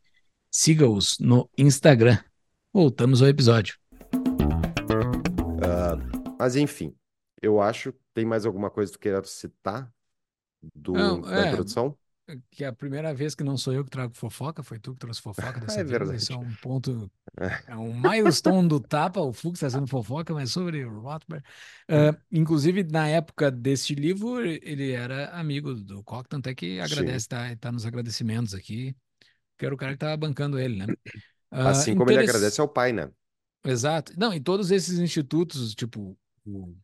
Siga-os 0.51 1.19
no 1.19 1.49
Instagram. 1.59 2.19
Voltamos 2.73 3.21
ao 3.21 3.29
episódio. 3.29 3.77
Uh, 5.55 6.35
mas 6.39 6.57
enfim, 6.57 6.97
eu 7.43 7.61
acho. 7.61 7.93
Tem 8.15 8.25
mais 8.25 8.47
alguma 8.47 8.71
coisa 8.71 8.91
que 8.91 8.99
tu 8.99 9.03
queira 9.03 9.23
citar 9.25 9.93
do, 10.75 10.93
não, 10.95 11.21
da 11.21 11.45
é, 11.45 11.49
introdução? 11.51 11.97
Que 12.51 12.65
é 12.65 12.67
a 12.67 12.73
primeira 12.73 13.15
vez 13.15 13.35
que 13.35 13.43
não 13.43 13.57
sou 13.57 13.73
eu 13.73 13.85
que 13.85 13.91
trago 13.91 14.15
fofoca, 14.15 14.63
foi 14.63 14.79
tu 14.79 14.93
que 14.93 14.99
trouxe 14.99 15.21
fofoca 15.21 15.61
dessa 15.61 15.81
é 15.81 15.85
vez. 15.85 15.91
Verdade. 15.91 16.17
Esse 16.17 16.33
é 16.33 16.37
um 16.37 16.55
ponto, 16.57 17.11
é 17.67 17.77
um 17.77 17.99
milestone 17.99 18.69
do 18.69 18.79
tapa. 18.81 19.21
O 19.21 19.33
Fux 19.33 19.59
está 19.59 19.71
sendo 19.71 19.87
fofoca, 19.87 20.35
mas 20.35 20.51
sobre 20.51 20.85
o 20.85 21.01
Rothbard. 21.01 21.45
Uh, 21.91 22.17
inclusive, 22.31 22.85
na 22.85 23.09
época 23.09 23.51
deste 23.51 23.95
livro, 23.95 24.41
ele 24.45 24.93
era 24.93 25.31
amigo 25.31 25.75
do 25.75 26.03
Koch, 26.03 26.29
tanto 26.29 26.49
é 26.49 26.55
que 26.55 26.81
agradece, 26.81 27.17
está 27.17 27.57
tá 27.57 27.73
nos 27.73 27.87
agradecimentos 27.87 28.55
aqui 28.55 28.95
que 29.59 29.67
era 29.67 29.75
o 29.75 29.79
cara 29.79 29.93
que 29.93 29.97
estava 29.97 30.17
bancando 30.17 30.59
ele, 30.59 30.77
né? 30.77 30.87
Assim 31.51 31.93
uh, 31.93 31.97
como 31.97 32.11
ele 32.11 32.21
agradece 32.21 32.61
ao 32.61 32.69
pai, 32.69 32.93
né? 32.93 33.11
Exato. 33.65 34.13
Não, 34.17 34.33
e 34.33 34.41
todos 34.41 34.71
esses 34.71 34.99
institutos, 34.99 35.75
tipo 35.75 36.17
o, 36.47 36.75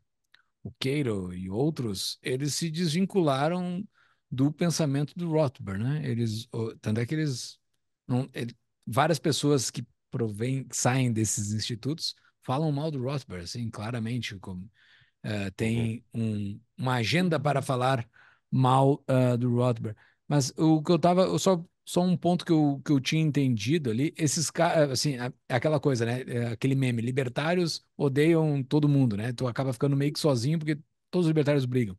o 0.63 0.71
Cato 0.73 1.33
e 1.33 1.49
outros, 1.49 2.19
eles 2.21 2.55
se 2.55 2.69
desvincularam 2.69 3.87
do 4.35 4.53
pensamento 4.53 5.15
do 5.17 5.31
Rothbard, 5.31 5.83
né? 5.83 6.03
Eles, 6.05 6.49
tanto 6.81 7.01
é 7.01 7.07
que 7.07 7.15
eles, 7.15 7.59
não, 8.07 8.29
ele, 8.35 8.55
várias 8.87 9.19
pessoas 9.19 9.71
que 9.71 9.87
provém, 10.11 10.67
saem 10.71 11.13
desses 11.13 11.53
institutos 11.53 12.15
falam 12.43 12.71
mal 12.71 12.91
do 12.91 13.03
Rothbard, 13.03 13.45
assim, 13.45 13.71
claramente, 13.71 14.39
como 14.39 14.65
uh, 15.25 15.51
tem 15.57 16.05
uhum. 16.15 16.23
um, 16.23 16.61
uma 16.79 16.95
agenda 16.97 17.41
para 17.41 17.63
falar 17.63 18.07
mal 18.51 19.03
uh, 19.09 19.37
do 19.39 19.55
Rothbard. 19.55 19.99
Mas 20.29 20.53
o 20.57 20.83
que 20.83 20.93
eu 20.93 20.99
tava, 20.99 21.39
só 21.39 21.65
só 21.85 22.01
um 22.03 22.17
ponto 22.17 22.45
que 22.47 22.53
eu, 22.53 22.81
que 22.85 22.93
eu 22.93 23.01
tinha 23.01 23.23
entendido 23.23 23.91
ali, 23.91 24.15
esses 24.17 24.51
caras, 24.51 24.91
assim, 24.91 25.17
é 25.49 25.55
aquela 25.55 25.79
coisa, 25.79 26.07
né? 26.07 26.23
É 26.27 26.47
aquele 26.49 26.75
meme, 26.75 27.03
libertários 27.03 27.85
odeiam 27.97 28.63
todo 28.63 28.89
mundo, 28.89 29.17
né? 29.17 29.33
Tu 29.33 29.47
acaba 29.47 29.73
ficando 29.73 29.95
meio 29.97 30.13
que 30.13 30.19
sozinho 30.19 30.59
porque 30.59 30.77
todos 31.11 31.27
os 31.27 31.29
libertários 31.29 31.67
brigam. 31.67 31.97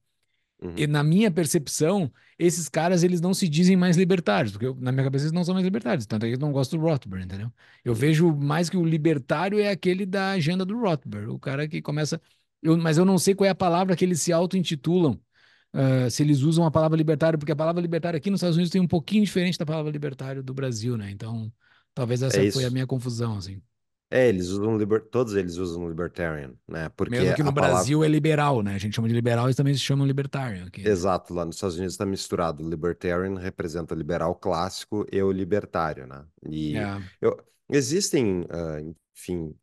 Uhum. 0.66 0.74
E 0.78 0.88
na 0.88 1.04
minha 1.04 1.30
percepção, 1.32 2.12
esses 2.38 2.68
caras, 2.68 3.04
eles 3.04 3.22
não 3.22 3.34
se 3.34 3.48
dizem 3.48 3.76
mais 3.76 3.98
libertários, 3.98 4.52
porque 4.52 4.66
eu, 4.66 4.76
na 4.76 4.92
minha 4.92 5.04
cabeça 5.04 5.26
eles 5.26 5.32
não 5.32 5.44
são 5.44 5.54
mais 5.54 5.64
libertários, 5.64 6.06
tanto 6.06 6.26
é 6.26 6.30
que 6.30 6.36
eu 6.36 6.40
não 6.40 6.52
gosto 6.52 6.78
do 6.78 6.84
Rothbard, 6.84 7.26
entendeu? 7.26 7.52
Eu 7.84 7.94
uhum. 7.94 7.98
vejo 7.98 8.36
mais 8.36 8.70
que 8.70 8.78
o 8.78 8.86
libertário 8.86 9.60
é 9.60 9.70
aquele 9.70 10.06
da 10.06 10.32
agenda 10.32 10.66
do 10.66 10.80
Rothbard, 10.80 11.30
o 11.30 11.40
cara 11.40 11.68
que 11.68 11.82
começa... 11.82 12.22
Eu, 12.62 12.78
mas 12.78 12.98
eu 12.98 13.06
não 13.06 13.18
sei 13.18 13.36
qual 13.36 13.46
é 13.46 13.52
a 13.52 13.56
palavra 13.56 13.96
que 13.96 14.04
eles 14.04 14.22
se 14.22 14.34
auto-intitulam, 14.34 15.20
uh, 15.74 16.10
se 16.10 16.24
eles 16.24 16.42
usam 16.42 16.66
a 16.66 16.72
palavra 16.72 16.98
libertário, 16.98 17.38
porque 17.38 17.52
a 17.52 17.56
palavra 17.56 17.82
libertário 17.82 18.18
aqui 18.18 18.32
nos 18.32 18.40
Estados 18.40 18.56
Unidos 18.56 18.72
tem 18.72 18.82
um 18.82 18.88
pouquinho 18.88 19.24
diferente 19.24 19.58
da 19.60 19.66
palavra 19.66 19.92
libertário 19.92 20.42
do 20.42 20.54
Brasil, 20.54 20.98
né? 20.98 21.12
Então, 21.12 21.52
talvez 21.94 22.24
essa 22.24 22.42
é 22.42 22.52
foi 22.52 22.66
a 22.66 22.72
minha 22.72 22.88
confusão, 22.88 23.38
assim. 23.38 23.62
É, 24.10 24.30
eles 24.30 24.50
usam 24.50 24.78
liber... 24.78 25.02
todos 25.10 25.34
eles 25.34 25.58
usam 25.58 25.90
libertarian, 25.90 26.54
né? 26.68 26.90
Porque 26.90 27.18
Mesmo 27.18 27.36
que 27.36 27.44
no 27.44 27.52
Brasil 27.52 28.00
palavra... 28.00 28.08
é 28.08 28.10
liberal, 28.10 28.62
né? 28.62 28.76
A 28.76 28.78
gente 28.78 28.96
chama 28.96 29.08
de 29.08 29.14
liberal, 29.14 29.46
eles 29.46 29.56
também 29.56 29.74
se 29.74 29.80
chamam 29.80 30.06
libertarian 30.06 30.66
aqui. 30.68 30.88
Exato, 30.88 31.34
lá 31.34 31.44
nos 31.44 31.56
Estados 31.56 31.76
Unidos 31.76 31.96
está 31.96 32.06
misturado. 32.06 32.68
Libertarian 32.68 33.38
representa 33.38 33.94
o 33.96 33.98
liberal 33.98 34.36
clássico 34.36 35.06
e 35.12 35.22
o 35.22 35.32
libertário, 35.32 36.06
né? 36.06 36.24
E 36.48 36.78
é. 36.78 37.02
eu... 37.20 37.36
existem, 37.70 38.42
uh, 38.42 38.96
enfim, 39.16 39.56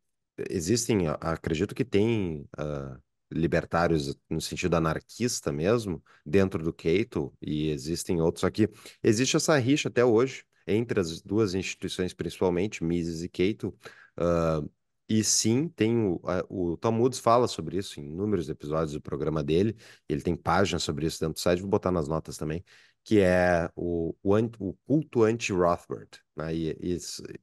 existem, 0.49 1.07
acredito 1.21 1.73
que 1.73 1.85
tem 1.85 2.45
uh, 2.59 2.99
libertários 3.31 4.15
no 4.29 4.41
sentido 4.41 4.75
anarquista 4.75 5.51
mesmo, 5.51 6.03
dentro 6.25 6.61
do 6.61 6.73
Cato, 6.73 7.33
e 7.41 7.69
existem 7.69 8.21
outros. 8.21 8.49
Que 8.51 8.69
existe 9.01 9.37
essa 9.37 9.57
rixa 9.57 9.87
até 9.87 10.03
hoje 10.03 10.43
entre 10.67 10.99
as 10.99 11.21
duas 11.21 11.53
instituições, 11.53 12.13
principalmente 12.13 12.83
Mises 12.83 13.23
e 13.23 13.29
Cato. 13.29 13.73
Uh, 14.17 14.69
e 15.09 15.23
sim, 15.23 15.67
tem 15.69 15.97
o, 16.07 16.21
a, 16.25 16.43
o 16.49 16.77
Tom 16.77 16.99
Woods 16.99 17.19
fala 17.19 17.47
sobre 17.47 17.77
isso 17.77 17.99
em 17.99 18.05
inúmeros 18.05 18.49
episódios 18.49 18.93
do 18.93 19.01
programa 19.01 19.43
dele. 19.43 19.75
Ele 20.07 20.21
tem 20.21 20.35
páginas 20.35 20.83
sobre 20.83 21.05
isso 21.05 21.19
dentro 21.19 21.35
do 21.35 21.39
site, 21.39 21.61
vou 21.61 21.69
botar 21.69 21.91
nas 21.91 22.07
notas 22.07 22.37
também, 22.37 22.63
que 23.03 23.19
é 23.19 23.69
o, 23.75 24.15
o, 24.23 24.35
o 24.59 24.73
culto 24.87 25.23
anti-Rothbard. 25.23 26.09
Né? 26.35 26.55
E, 26.55 26.97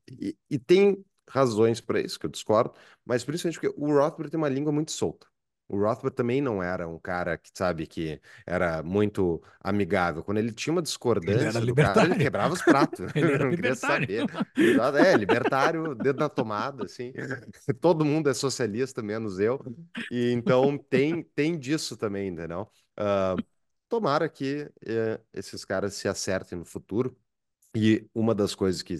e, 0.09 0.37
e, 0.50 0.59
tem 0.59 1.05
razões 1.29 1.81
para 1.81 2.00
isso, 2.00 2.19
que 2.19 2.27
eu 2.27 2.31
discordo, 2.31 2.75
mas 3.05 3.25
principalmente 3.25 3.61
porque 3.61 3.81
o 3.81 3.87
Rothbard 3.95 4.31
tem 4.31 4.39
uma 4.39 4.49
língua 4.49 4.73
muito 4.73 4.91
solta. 4.91 5.27
O 5.71 5.79
Rothbard 5.79 6.17
também 6.17 6.41
não 6.41 6.61
era 6.61 6.89
um 6.89 6.99
cara 6.99 7.39
que, 7.39 7.49
sabe, 7.55 7.87
que 7.87 8.21
era 8.45 8.83
muito 8.83 9.41
amigável. 9.61 10.25
Quando 10.25 10.39
ele 10.39 10.53
tinha 10.53 10.73
uma 10.73 10.83
discordância 10.83 11.61
do 11.61 11.75
cara, 11.77 12.03
ele 12.07 12.17
quebrava 12.17 12.55
os 12.55 12.61
pratos. 12.61 12.99
ele 13.15 13.33
era 13.33 13.45
não 13.47 13.55
queria 13.55 13.77
saber. 13.77 14.27
É, 15.07 15.17
libertário, 15.17 15.95
dedo 15.95 16.19
na 16.19 16.29
tomada, 16.29 16.87
assim. 16.87 17.12
Todo 17.81 18.05
mundo 18.05 18.29
é 18.29 18.35
socialista, 18.35 19.00
menos 19.00 19.39
eu. 19.39 19.61
E 20.11 20.33
então 20.33 20.77
tem, 20.77 21.23
tem 21.23 21.57
disso 21.57 21.97
também, 21.97 22.31
entendeu? 22.31 22.69
Uh, 22.99 23.41
tomara 23.89 24.29
que 24.29 24.62
uh, 24.65 25.25
esses 25.33 25.65
caras 25.65 25.95
se 25.95 26.09
acertem 26.09 26.59
no 26.59 26.65
futuro. 26.65 27.17
E 27.77 28.05
uma 28.12 28.35
das 28.35 28.57
coisas 28.57 28.83
que 28.83 28.97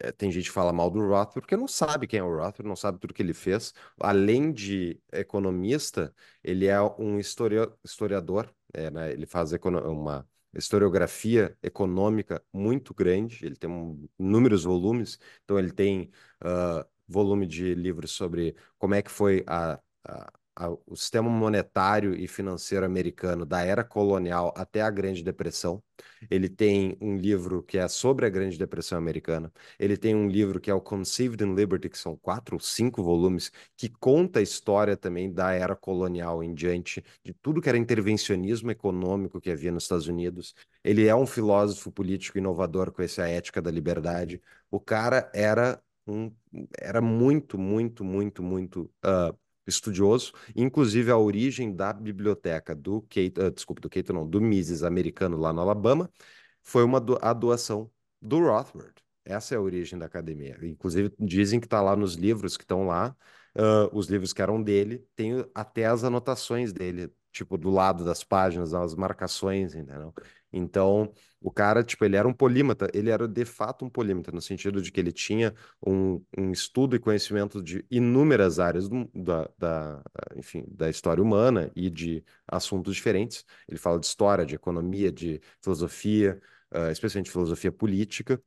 é, 0.00 0.12
tem 0.12 0.30
gente 0.32 0.44
que 0.46 0.50
fala 0.52 0.72
mal 0.72 0.90
do 0.90 1.00
Rothbard 1.00 1.32
porque 1.34 1.56
não 1.56 1.68
sabe 1.68 2.06
quem 2.06 2.20
é 2.20 2.22
o 2.22 2.28
Rothbard, 2.36 2.64
não 2.68 2.76
sabe 2.76 2.98
tudo 2.98 3.14
que 3.14 3.22
ele 3.22 3.34
fez. 3.34 3.72
Além 4.00 4.52
de 4.52 5.00
economista, 5.12 6.14
ele 6.42 6.66
é 6.66 6.80
um 6.82 7.18
historia- 7.18 7.72
historiador, 7.84 8.52
é, 8.72 8.90
né? 8.90 9.12
Ele 9.12 9.26
faz 9.26 9.52
uma 9.52 10.26
historiografia 10.54 11.56
econômica 11.62 12.42
muito 12.52 12.92
grande, 12.94 13.44
ele 13.46 13.56
tem 13.56 13.70
um- 13.70 14.08
inúmeros 14.18 14.64
volumes, 14.64 15.18
então 15.44 15.58
ele 15.58 15.70
tem 15.72 16.10
ah, 16.40 16.86
volume 17.08 17.46
de 17.46 17.74
livros 17.74 18.10
sobre 18.12 18.56
como 18.78 18.94
é 18.94 19.02
que 19.02 19.10
foi 19.10 19.44
a- 19.46 19.80
o 20.68 20.96
sistema 20.96 21.28
monetário 21.28 22.14
e 22.14 22.26
financeiro 22.28 22.84
americano 22.84 23.46
da 23.46 23.62
era 23.62 23.82
colonial 23.84 24.52
até 24.56 24.82
a 24.82 24.90
Grande 24.90 25.22
Depressão. 25.22 25.82
Ele 26.30 26.48
tem 26.48 26.96
um 27.00 27.16
livro 27.16 27.62
que 27.62 27.78
é 27.78 27.88
sobre 27.88 28.26
a 28.26 28.28
Grande 28.28 28.58
Depressão 28.58 28.98
Americana. 28.98 29.52
Ele 29.78 29.96
tem 29.96 30.14
um 30.14 30.28
livro 30.28 30.60
que 30.60 30.70
é 30.70 30.74
o 30.74 30.80
Conceived 30.80 31.42
in 31.44 31.54
Liberty, 31.54 31.88
que 31.88 31.98
são 31.98 32.16
quatro 32.16 32.56
ou 32.56 32.60
cinco 32.60 33.02
volumes, 33.02 33.50
que 33.76 33.88
conta 33.88 34.38
a 34.40 34.42
história 34.42 34.96
também 34.96 35.32
da 35.32 35.52
era 35.52 35.74
colonial 35.76 36.42
em 36.42 36.54
diante, 36.54 37.02
de 37.24 37.32
tudo 37.34 37.60
que 37.60 37.68
era 37.68 37.78
intervencionismo 37.78 38.70
econômico 38.70 39.40
que 39.40 39.50
havia 39.50 39.72
nos 39.72 39.84
Estados 39.84 40.08
Unidos. 40.08 40.54
Ele 40.84 41.06
é 41.06 41.14
um 41.14 41.26
filósofo 41.26 41.90
político 41.92 42.38
inovador 42.38 42.92
com 42.92 43.02
essa 43.02 43.26
ética 43.28 43.60
da 43.62 43.70
liberdade. 43.70 44.40
O 44.70 44.80
cara 44.80 45.30
era 45.34 45.80
um, 46.06 46.32
era 46.78 47.00
muito, 47.00 47.58
muito, 47.58 48.04
muito, 48.04 48.42
muito 48.42 48.90
ah, 49.02 49.34
estudioso, 49.66 50.32
inclusive 50.54 51.10
a 51.10 51.18
origem 51.18 51.74
da 51.74 51.92
biblioteca 51.92 52.74
do 52.74 53.02
Kate, 53.02 53.34
ah, 53.38 53.50
desculpa, 53.50 53.80
do 53.80 53.90
Kate 53.90 54.12
não, 54.12 54.26
do 54.28 54.40
Mises 54.40 54.82
americano 54.82 55.36
lá 55.36 55.52
no 55.52 55.60
Alabama, 55.60 56.10
foi 56.62 56.84
uma 56.84 57.00
do, 57.00 57.18
a 57.20 57.32
doação 57.32 57.90
do 58.20 58.40
Rothbard. 58.40 58.94
Essa 59.24 59.54
é 59.54 59.58
a 59.58 59.60
origem 59.60 59.98
da 59.98 60.06
academia. 60.06 60.58
Inclusive, 60.62 61.12
dizem 61.18 61.60
que 61.60 61.66
está 61.66 61.80
lá 61.80 61.94
nos 61.94 62.14
livros 62.14 62.56
que 62.56 62.64
estão 62.64 62.86
lá, 62.86 63.16
ah, 63.54 63.88
os 63.92 64.08
livros 64.08 64.32
que 64.32 64.42
eram 64.42 64.62
dele, 64.62 65.06
tem 65.14 65.44
até 65.54 65.86
as 65.86 66.04
anotações 66.04 66.72
dele, 66.72 67.12
tipo, 67.32 67.56
do 67.58 67.70
lado 67.70 68.04
das 68.04 68.24
páginas, 68.24 68.74
as 68.74 68.94
marcações, 68.94 69.74
entendeu? 69.74 70.12
Então, 70.52 71.12
o 71.40 71.50
cara, 71.50 71.82
tipo, 71.84 72.04
ele 72.04 72.16
era 72.16 72.26
um 72.28 72.32
polímata, 72.32 72.88
ele 72.92 73.10
era 73.10 73.26
de 73.28 73.44
fato 73.44 73.84
um 73.84 73.90
polímata, 73.90 74.30
no 74.32 74.40
sentido 74.42 74.82
de 74.82 74.90
que 74.92 75.00
ele 75.00 75.12
tinha 75.12 75.54
um, 75.86 76.22
um 76.36 76.50
estudo 76.52 76.96
e 76.96 76.98
conhecimento 76.98 77.62
de 77.62 77.84
inúmeras 77.90 78.58
áreas 78.58 78.88
do- 78.88 79.08
da, 79.14 79.48
da, 79.58 80.02
enfim, 80.36 80.64
da 80.68 80.88
história 80.90 81.22
humana 81.22 81.70
e 81.76 81.88
de 81.90 82.24
assuntos 82.46 82.94
diferentes. 82.96 83.44
Ele 83.68 83.78
fala 83.78 83.98
de 83.98 84.06
história, 84.06 84.44
de 84.44 84.54
economia, 84.54 85.10
de 85.12 85.40
filosofia, 85.62 86.40
ah, 86.70 86.90
especialmente 86.90 87.30
filosofia 87.30 87.72
política. 87.72 88.40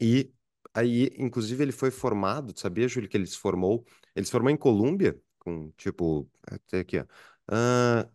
E 0.00 0.32
aí, 0.74 1.10
inclusive, 1.18 1.62
ele 1.62 1.72
foi 1.72 1.90
formado, 1.90 2.58
sabia, 2.58 2.88
Júlio, 2.88 3.08
que 3.08 3.16
ele 3.16 3.26
se 3.26 3.36
formou? 3.38 3.84
Ele 4.14 4.24
se 4.26 4.32
formou 4.32 4.50
em 4.50 4.56
Colômbia, 4.56 5.20
com, 5.38 5.70
tipo, 5.72 6.30
até 6.46 6.80
aqui, 6.80 6.98
ó. 6.98 7.04
Ah, 7.48 8.08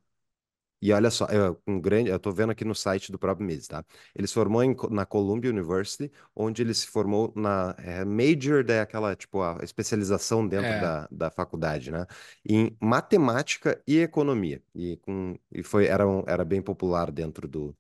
e 0.88 0.92
olha 0.94 1.10
só, 1.12 1.26
eu, 1.28 1.62
um 1.68 1.80
grande, 1.80 2.10
eu 2.10 2.20
tô 2.20 2.32
vendo 2.32 2.52
aqui 2.52 2.66
no 2.66 2.76
site 2.76 3.12
do 3.12 3.20
próprio 3.20 3.46
Mises, 3.48 3.68
tá? 3.68 3.84
Ele 4.16 4.28
se 4.28 4.34
formou 4.34 4.64
em 4.64 4.76
na 4.92 5.06
Columbia 5.06 5.50
University, 5.52 6.12
onde 6.36 6.62
ele 6.62 6.74
se 6.74 6.88
formou 6.88 7.32
na 7.36 7.76
é, 7.80 8.04
major 8.06 8.64
daquela, 8.64 9.16
tipo, 9.16 9.42
a 9.42 9.60
especialização 9.64 10.48
dentro 10.48 10.74
É, 10.74 10.80
da, 10.80 11.08
da 11.12 11.30
faculdade, 11.32 11.92
né? 11.92 12.06
Em 12.48 12.76
matemática 12.82 13.82
e 13.88 14.00
economia. 14.00 14.62
E, 14.74 14.98
com, 14.98 15.38
e 15.52 15.64
foi, 15.64 15.86
era, 15.88 16.08
um- 16.08 16.24
era 16.28 16.44
bem 16.46 16.62
popular 16.62 17.12
dentro 17.12 17.48
do, 17.48 17.76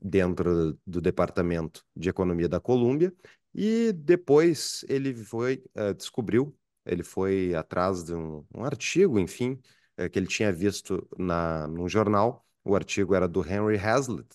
dentro 0.00 0.78
do 0.86 1.00
Departamento 1.00 1.84
de 1.96 2.08
Economia 2.08 2.48
da 2.48 2.60
Colômbia, 2.60 3.12
e 3.54 3.92
depois 3.92 4.84
ele 4.88 5.12
foi, 5.14 5.62
eh, 5.74 5.92
descobriu, 5.94 6.56
ele 6.86 7.02
foi 7.02 7.54
atrás 7.54 8.04
de 8.04 8.14
um, 8.14 8.44
um 8.54 8.64
artigo, 8.64 9.18
enfim, 9.18 9.60
eh, 10.00 10.08
que 10.08 10.18
ele 10.18 10.26
tinha 10.26 10.52
visto 10.52 11.06
na, 11.18 11.68
num 11.68 11.88
jornal, 11.88 12.46
o 12.64 12.74
artigo 12.74 13.14
era 13.14 13.28
do 13.28 13.46
Henry 13.46 13.78
Hazlitt, 13.78 14.28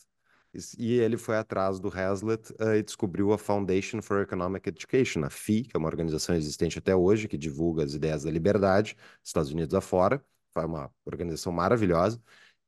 e 0.78 0.94
ele 0.94 1.18
foi 1.18 1.38
atrás 1.38 1.80
do 1.80 1.90
Hazlitt, 1.90 2.54
eh, 2.60 2.78
e 2.78 2.84
descobriu 2.84 3.34
a 3.34 3.38
Foundation 3.38 4.02
for 4.02 4.22
Economic 4.22 4.70
Education, 4.70 5.24
a 5.24 5.30
FEE, 5.30 5.64
que 5.64 5.76
é 5.76 5.80
uma 5.80 5.88
organização 5.88 6.36
existente 6.36 6.78
até 6.80 6.96
hoje, 6.96 7.28
que 7.28 7.38
divulga 7.38 7.84
as 7.84 7.94
ideias 7.94 8.24
da 8.24 8.32
liberdade, 8.32 8.96
Estados 9.24 9.52
Unidos 9.52 9.74
afora, 9.74 10.24
foi 10.54 10.66
uma 10.66 10.92
organização 11.04 11.52
maravilhosa, 11.52 12.22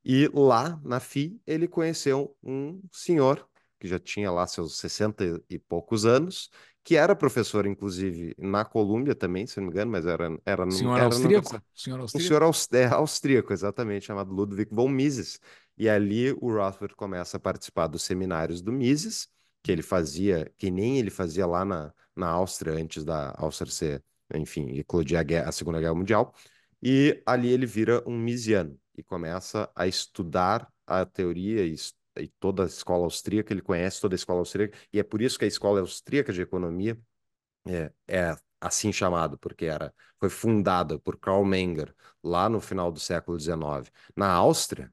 e 0.04 0.28
lá 0.34 0.80
na 0.84 1.00
FI 1.00 1.40
ele 1.46 1.68
conheceu 1.68 2.36
um 2.44 2.82
senhor 2.92 3.48
que 3.80 3.88
já 3.88 4.00
tinha 4.00 4.32
lá 4.32 4.48
seus 4.48 4.78
60 4.80 5.44
e 5.50 5.60
poucos 5.60 6.06
anos, 6.06 6.50
que 6.88 6.96
era 6.96 7.14
professor, 7.16 7.66
inclusive, 7.66 8.34
na 8.38 8.64
Colômbia 8.64 9.14
também, 9.14 9.46
se 9.46 9.58
não 9.60 9.68
me 9.68 9.72
engano, 9.74 9.92
mas 9.92 10.06
era, 10.06 10.30
era, 10.46 10.66
num- 10.66 10.74
senhor 10.78 10.96
era 10.96 11.04
austríaco? 11.06 11.50
universidade. 11.50 11.66
Senhor 11.76 12.00
austríaco? 12.00 12.28
senhor 12.30 12.44
aus- 12.44 12.70
é, 12.72 12.86
austríaco, 12.86 13.52
exatamente, 13.52 14.06
chamado 14.06 14.34
Ludwig 14.34 14.70
von 14.74 14.88
Mises. 14.88 15.38
E 15.78 15.90
ali 15.90 16.32
o 16.32 16.50
Rothbard 16.54 16.96
começa 16.96 17.36
a 17.38 17.40
participar 17.42 17.88
dos 17.88 18.04
seminários 18.04 18.62
do 18.62 18.72
Mises, 18.72 19.28
que 19.62 19.70
ele 19.72 19.82
fazia, 19.82 20.50
que 20.58 20.72
nem 20.72 20.98
ele 20.98 21.10
fazia 21.10 21.46
lá 21.46 21.66
na, 21.66 21.94
na 22.16 22.30
Áustria, 22.30 22.74
antes 22.74 23.04
da 23.04 23.34
Áustria 23.38 23.70
ser, 23.72 24.04
enfim, 24.34 24.78
eclodir 24.80 25.20
a, 25.20 25.24
guerra- 25.24 25.50
a 25.50 25.52
Segunda 25.52 25.82
Guerra 25.82 25.94
Mundial. 25.96 26.34
E 26.82 27.22
ali 27.26 27.50
ele 27.50 27.66
vira 27.66 28.02
um 28.08 28.18
Misesiano 28.18 28.80
e 28.96 29.04
começa 29.04 29.70
a 29.76 29.88
estudar 29.88 30.72
a 30.86 31.06
teoria 31.06 31.66
e, 31.66 31.76
e 32.22 32.30
toda 32.40 32.64
a 32.64 32.66
escola 32.68 33.04
austríaca, 33.06 33.54
ele 33.54 33.62
conhece 33.62 34.02
toda 34.02 34.16
a 34.16 34.18
escola 34.18 34.40
austríaca, 34.40 34.78
e 34.92 35.00
é 35.00 35.04
por 35.04 35.22
isso 35.22 35.38
que 35.40 35.46
a 35.46 35.48
escola 35.48 35.80
austríaca 35.82 36.34
de 36.34 36.42
economia 36.42 37.00
é, 37.68 37.92
é 38.08 38.36
assim 38.62 38.92
chamado, 38.92 39.38
porque 39.38 39.66
era, 39.66 39.94
foi 40.20 40.30
fundada 40.30 41.00
por 41.00 41.18
Karl 41.20 41.46
Menger 41.46 41.94
lá 42.24 42.50
no 42.50 42.60
final 42.62 42.92
do 42.92 43.00
século 43.00 43.40
XIX. 43.40 43.92
Na 44.16 44.32
Áustria, 44.32 44.92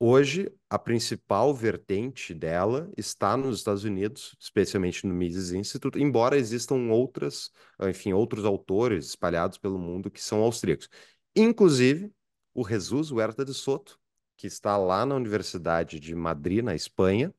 Hoje, 0.00 0.48
a 0.70 0.78
principal 0.78 1.52
vertente 1.52 2.32
dela 2.32 2.88
está 2.96 3.36
nos 3.36 3.58
Estados 3.58 3.82
Unidos, 3.82 4.36
especialmente 4.38 5.04
no 5.04 5.12
Mises 5.12 5.50
Institute, 5.50 5.98
embora 6.00 6.36
existam 6.36 6.88
outras, 6.92 7.50
enfim, 7.80 8.12
outros 8.12 8.44
autores 8.44 9.06
espalhados 9.06 9.58
pelo 9.58 9.76
mundo 9.76 10.08
que 10.08 10.22
são 10.22 10.40
austríacos. 10.40 10.88
Inclusive, 11.34 12.12
o 12.54 12.64
Jesus 12.66 13.10
Huerta 13.10 13.44
de 13.44 13.52
Soto, 13.52 13.98
que 14.38 14.48
está 14.48 14.78
lá 14.78 15.06
na 15.06 15.16
Universidade 15.16 16.00
de 16.00 16.14
Madrid, 16.16 16.64
na 16.64 16.76
Espanha, 16.76 17.34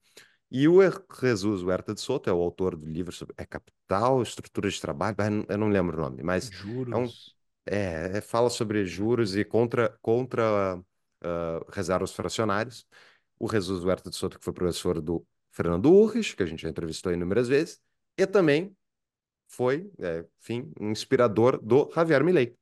e 0.51 0.67
o 0.67 0.81
Er- 0.81 1.03
Jesus 1.21 1.63
Huerta 1.63 1.93
de 1.93 2.01
Soto 2.01 2.29
é 2.29 2.33
o 2.33 2.41
autor 2.41 2.75
do 2.75 2.85
livro 2.87 3.11
sobre 3.13 3.35
é 3.37 3.45
Capital, 3.45 4.21
Estrutura 4.23 4.69
de 4.69 4.81
Trabalho, 4.81 5.15
eu 5.49 5.57
não 5.57 5.69
lembro 5.69 5.97
o 5.97 6.01
nome, 6.01 6.23
mas 6.23 6.51
é 6.91 6.97
um 6.97 7.13
Juros. 7.13 7.35
é, 7.65 8.17
é- 8.17 8.21
fala 8.21 8.49
sobre 8.49 8.85
juros 8.85 9.35
e 9.35 9.45
contra, 9.45 9.97
contra 10.01 10.79
ah, 11.21 11.65
reservas 11.71 12.13
fracionárias. 12.13 12.85
O 13.39 13.49
Jesus 13.49 13.83
Huerta 13.83 14.09
de 14.09 14.15
Soto, 14.15 14.37
que 14.39 14.43
foi 14.45 14.53
professor 14.53 15.01
do 15.01 15.25
Fernando 15.51 15.91
Urrich, 15.91 16.35
que 16.35 16.43
a 16.43 16.45
gente 16.45 16.61
já 16.63 16.69
entrevistou 16.69 17.11
inúmeras 17.13 17.47
vezes, 17.47 17.81
e 18.17 18.25
também 18.27 18.75
foi, 19.47 19.91
é, 19.99 20.25
enfim, 20.41 20.71
um 20.79 20.91
inspirador 20.91 21.59
do 21.61 21.91
Javier 21.93 22.23
Milei. 22.23 22.57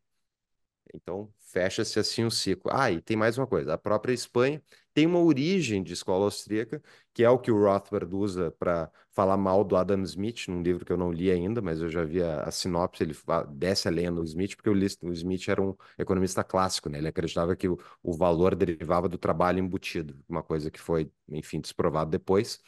Então, 0.94 1.32
fecha-se 1.52 2.00
assim 2.00 2.26
o 2.26 2.32
ciclo. 2.32 2.72
Ah, 2.74 2.92
e 2.92 3.02
tem 3.02 3.18
mais 3.18 3.38
uma 3.38 3.48
coisa: 3.48 3.74
a 3.74 3.78
própria 3.78 4.14
Espanha 4.14 4.62
tem 4.94 5.06
uma 5.06 5.20
origem 5.20 5.84
de 5.84 5.94
escola 5.94 6.26
austríaca, 6.26 6.82
que 7.14 7.24
é 7.24 7.30
o 7.30 7.38
que 7.40 7.52
o 7.52 7.60
Rothbard 7.64 8.14
usa 8.16 8.52
para 8.52 8.92
falar 9.12 9.38
mal 9.38 9.64
do 9.64 9.76
Adam 9.76 10.02
Smith, 10.04 10.48
num 10.48 10.62
livro 10.62 10.84
que 10.86 10.92
eu 10.92 10.98
não 10.98 11.12
li 11.12 11.32
ainda, 11.32 11.62
mas 11.62 11.82
eu 11.82 11.90
já 11.90 12.04
vi 12.04 12.22
a, 12.22 12.44
a 12.44 12.52
sinopse. 12.52 13.04
Ele 13.04 13.16
desce 13.50 13.88
a 13.88 13.92
lenha 13.92 14.12
no 14.12 14.24
Smith, 14.24 14.56
porque 14.56 14.70
o, 14.70 14.74
o 14.74 15.14
Smith 15.14 15.48
era 15.48 15.62
um 15.62 15.76
economista 15.98 16.44
clássico, 16.44 16.90
né? 16.90 16.98
Ele 16.98 17.08
acreditava 17.08 17.56
que 17.56 17.68
o, 17.68 17.78
o 18.02 18.14
valor 18.14 18.56
derivava 18.56 19.08
do 19.10 19.18
trabalho 19.18 19.60
embutido, 19.60 20.20
uma 20.28 20.42
coisa 20.44 20.72
que 20.72 20.80
foi, 20.80 21.12
enfim, 21.30 21.60
desprovado 21.62 22.10
depois. 22.12 22.60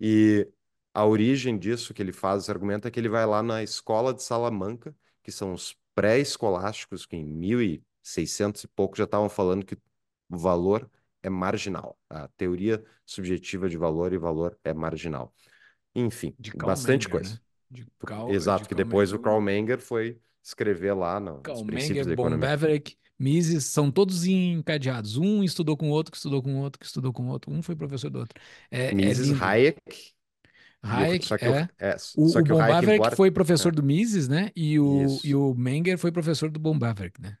E 0.00 0.48
a 0.94 1.04
origem 1.06 1.58
disso 1.58 1.94
que 1.94 2.02
ele 2.02 2.12
faz, 2.12 2.42
esse 2.42 2.50
argumento, 2.50 2.86
é 2.88 2.90
que 2.90 2.98
ele 3.00 3.08
vai 3.08 3.26
lá 3.26 3.42
na 3.42 3.62
escola 3.62 4.12
de 4.14 4.22
Salamanca, 4.22 4.94
que 5.22 5.30
são 5.32 5.52
os 5.52 5.76
pré-escolásticos, 5.94 7.06
que 7.06 7.16
em 7.16 7.24
1600 7.24 7.84
e 7.84 7.87
pouco 8.74 8.96
já 8.96 9.04
estavam 9.04 9.28
falando 9.28 9.64
que 9.64 9.74
o 10.28 10.36
valor 10.36 10.88
é 11.22 11.28
marginal. 11.28 11.98
A 12.08 12.28
teoria 12.28 12.82
subjetiva 13.04 13.68
de 13.68 13.76
valor 13.76 14.12
e 14.12 14.18
valor 14.18 14.58
é 14.64 14.72
marginal. 14.72 15.34
Enfim, 15.94 16.34
bastante 16.56 17.08
Menger, 17.08 17.10
coisa. 17.10 17.34
né? 17.34 17.40
De 17.70 17.86
Karl, 18.06 18.30
Exato, 18.30 18.62
de 18.62 18.68
que 18.68 18.74
depois 18.74 19.10
o 19.10 19.14
Menger. 19.16 19.24
Karl 19.24 19.40
Menger 19.40 19.78
foi 19.80 20.18
escrever 20.42 20.94
lá 20.94 21.18
no- 21.20 21.34
nos 21.34 21.42
Karl 21.42 21.64
princípios 21.66 22.06
Menger, 22.06 22.06
da 22.06 22.12
economia. 22.12 22.48
Beverick, 22.48 22.96
Mises, 23.18 23.64
são 23.64 23.90
todos 23.90 24.24
encadeados. 24.24 25.16
Um 25.16 25.42
estudou 25.42 25.76
com 25.76 25.88
o 25.88 25.92
outro, 25.92 26.12
que 26.12 26.16
estudou 26.16 26.40
com 26.42 26.54
o 26.54 26.58
outro, 26.58 26.78
que 26.78 26.86
estudou 26.86 27.12
com 27.12 27.24
o 27.24 27.28
outro. 27.28 27.52
Um 27.52 27.62
foi 27.62 27.74
professor 27.74 28.10
do 28.10 28.20
outro. 28.20 28.40
É, 28.70 28.86
é 28.86 28.94
Mises, 28.94 29.28
lindo. 29.28 29.44
Hayek, 29.44 29.80
e 30.84 30.86
o- 30.86 30.88
Hayek, 30.90 31.26
só 31.26 31.36
que 31.36 31.48
o, 31.48 31.54
é. 31.54 31.68
é, 31.78 31.96
O, 32.16 32.28
só 32.28 32.38
o 32.38 32.44
que 32.44 32.52
o 32.52 32.56
Von 32.56 32.62
Hayek, 32.62 32.92
embora... 32.94 33.16
foi 33.16 33.30
professor 33.30 33.72
é, 33.72 33.76
do 33.76 33.82
Mises, 33.82 34.28
né? 34.28 34.50
E 34.54 34.78
o, 34.78 35.04
isso. 35.04 35.26
e 35.26 35.34
o 35.34 35.52
Menger 35.54 35.98
foi 35.98 36.12
professor 36.12 36.48
do 36.50 36.60
Von 36.60 36.78
Beverick, 36.78 37.20
né? 37.20 37.36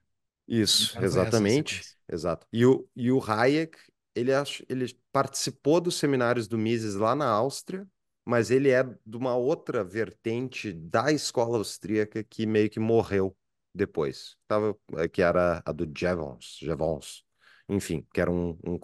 Isso, 0.48 0.98
é 0.98 1.04
exatamente, 1.04 1.82
exato. 2.10 2.46
E 2.50 2.64
o, 2.64 2.88
e 2.96 3.12
o 3.12 3.22
Hayek, 3.22 3.76
ele, 4.14 4.30
ele 4.68 4.98
participou 5.12 5.80
dos 5.80 5.96
seminários 5.96 6.48
do 6.48 6.56
Mises 6.56 6.94
lá 6.94 7.14
na 7.14 7.28
Áustria, 7.28 7.86
mas 8.24 8.50
ele 8.50 8.70
é 8.70 8.82
de 8.82 9.16
uma 9.16 9.36
outra 9.36 9.84
vertente 9.84 10.72
da 10.72 11.12
escola 11.12 11.58
austríaca 11.58 12.24
que 12.24 12.46
meio 12.46 12.70
que 12.70 12.80
morreu 12.80 13.36
depois. 13.74 14.36
Tava, 14.46 14.76
eh, 14.96 15.08
que 15.08 15.22
era 15.22 15.62
a 15.64 15.72
do 15.72 15.90
Jevons, 15.96 16.58
Jevons. 16.60 17.24
Enfim, 17.68 18.06
que 18.12 18.20
era 18.20 18.30
um, 18.30 18.58
um, 18.66 18.78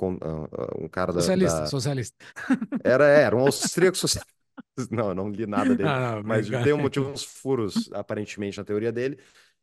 um 0.85 0.89
cara 0.89 1.13
socialista, 1.13 1.61
da, 1.61 1.67
Socialista, 1.67 2.17
Era, 2.85 3.07
era 3.07 3.35
um 3.35 3.41
austríaco 3.41 3.97
socialista. 3.97 4.33
Não, 4.91 5.15
não 5.15 5.31
li 5.31 5.47
nada 5.47 5.75
dele. 5.75 5.89
Ah, 5.89 6.23
mas 6.25 6.47
obrigado. 6.47 6.65
tem 6.65 6.73
um, 6.73 6.89
tinha 6.89 7.05
uns 7.05 7.25
furos, 7.25 7.91
aparentemente, 7.93 8.59
na 8.59 8.65
teoria 8.65 8.93
dele. 8.93 9.19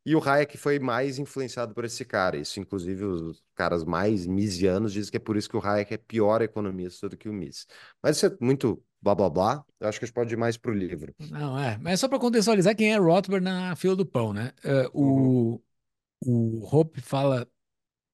E 0.06 0.16
o 0.16 0.24
Hayek 0.24 0.58
foi 0.58 0.80
mais 0.80 1.20
influenciado 1.20 1.74
por 1.74 1.86
esse 1.86 2.04
cara. 2.04 2.36
Isso, 2.38 2.60
inclusive, 2.60 3.06
os 3.06 3.44
caras 3.54 3.84
mais 3.84 4.26
misianos 4.26 4.94
dizem 4.94 5.12
que 5.12 5.18
é 5.18 5.20
por 5.20 5.38
isso 5.38 5.50
que 5.50 5.56
o 5.56 5.64
Hayek 5.64 5.94
é 5.94 5.98
pior 5.98 6.42
economista 6.42 7.08
do 7.08 7.16
que 7.16 7.30
o 7.30 7.34
Mises. 7.34 7.68
Mas 8.02 8.18
isso 8.18 8.26
é 8.26 8.38
muito 8.42 8.84
blá 9.02 9.14
blá 9.14 9.30
blá. 9.30 9.66
Eu 9.80 9.88
acho 9.88 10.00
que 10.00 10.06
a 10.06 10.08
gente 10.08 10.16
pode 10.16 10.34
ir 10.34 10.38
mais 10.38 10.58
pro 10.58 10.74
livro. 10.74 11.14
Não, 11.30 11.58
é. 11.58 11.78
Mas 11.78 12.00
só 12.00 12.08
para 12.08 12.20
contextualizar 12.20 12.76
quem 12.76 12.94
é 12.94 12.98
Rothbard 12.98 13.44
na 13.44 13.76
fila 13.76 13.96
do 13.96 14.06
pão, 14.06 14.34
né? 14.34 14.52
Uh, 14.66 14.90
o, 14.94 15.62
o 16.26 16.76
Hope 16.76 17.00
fala 17.00 17.48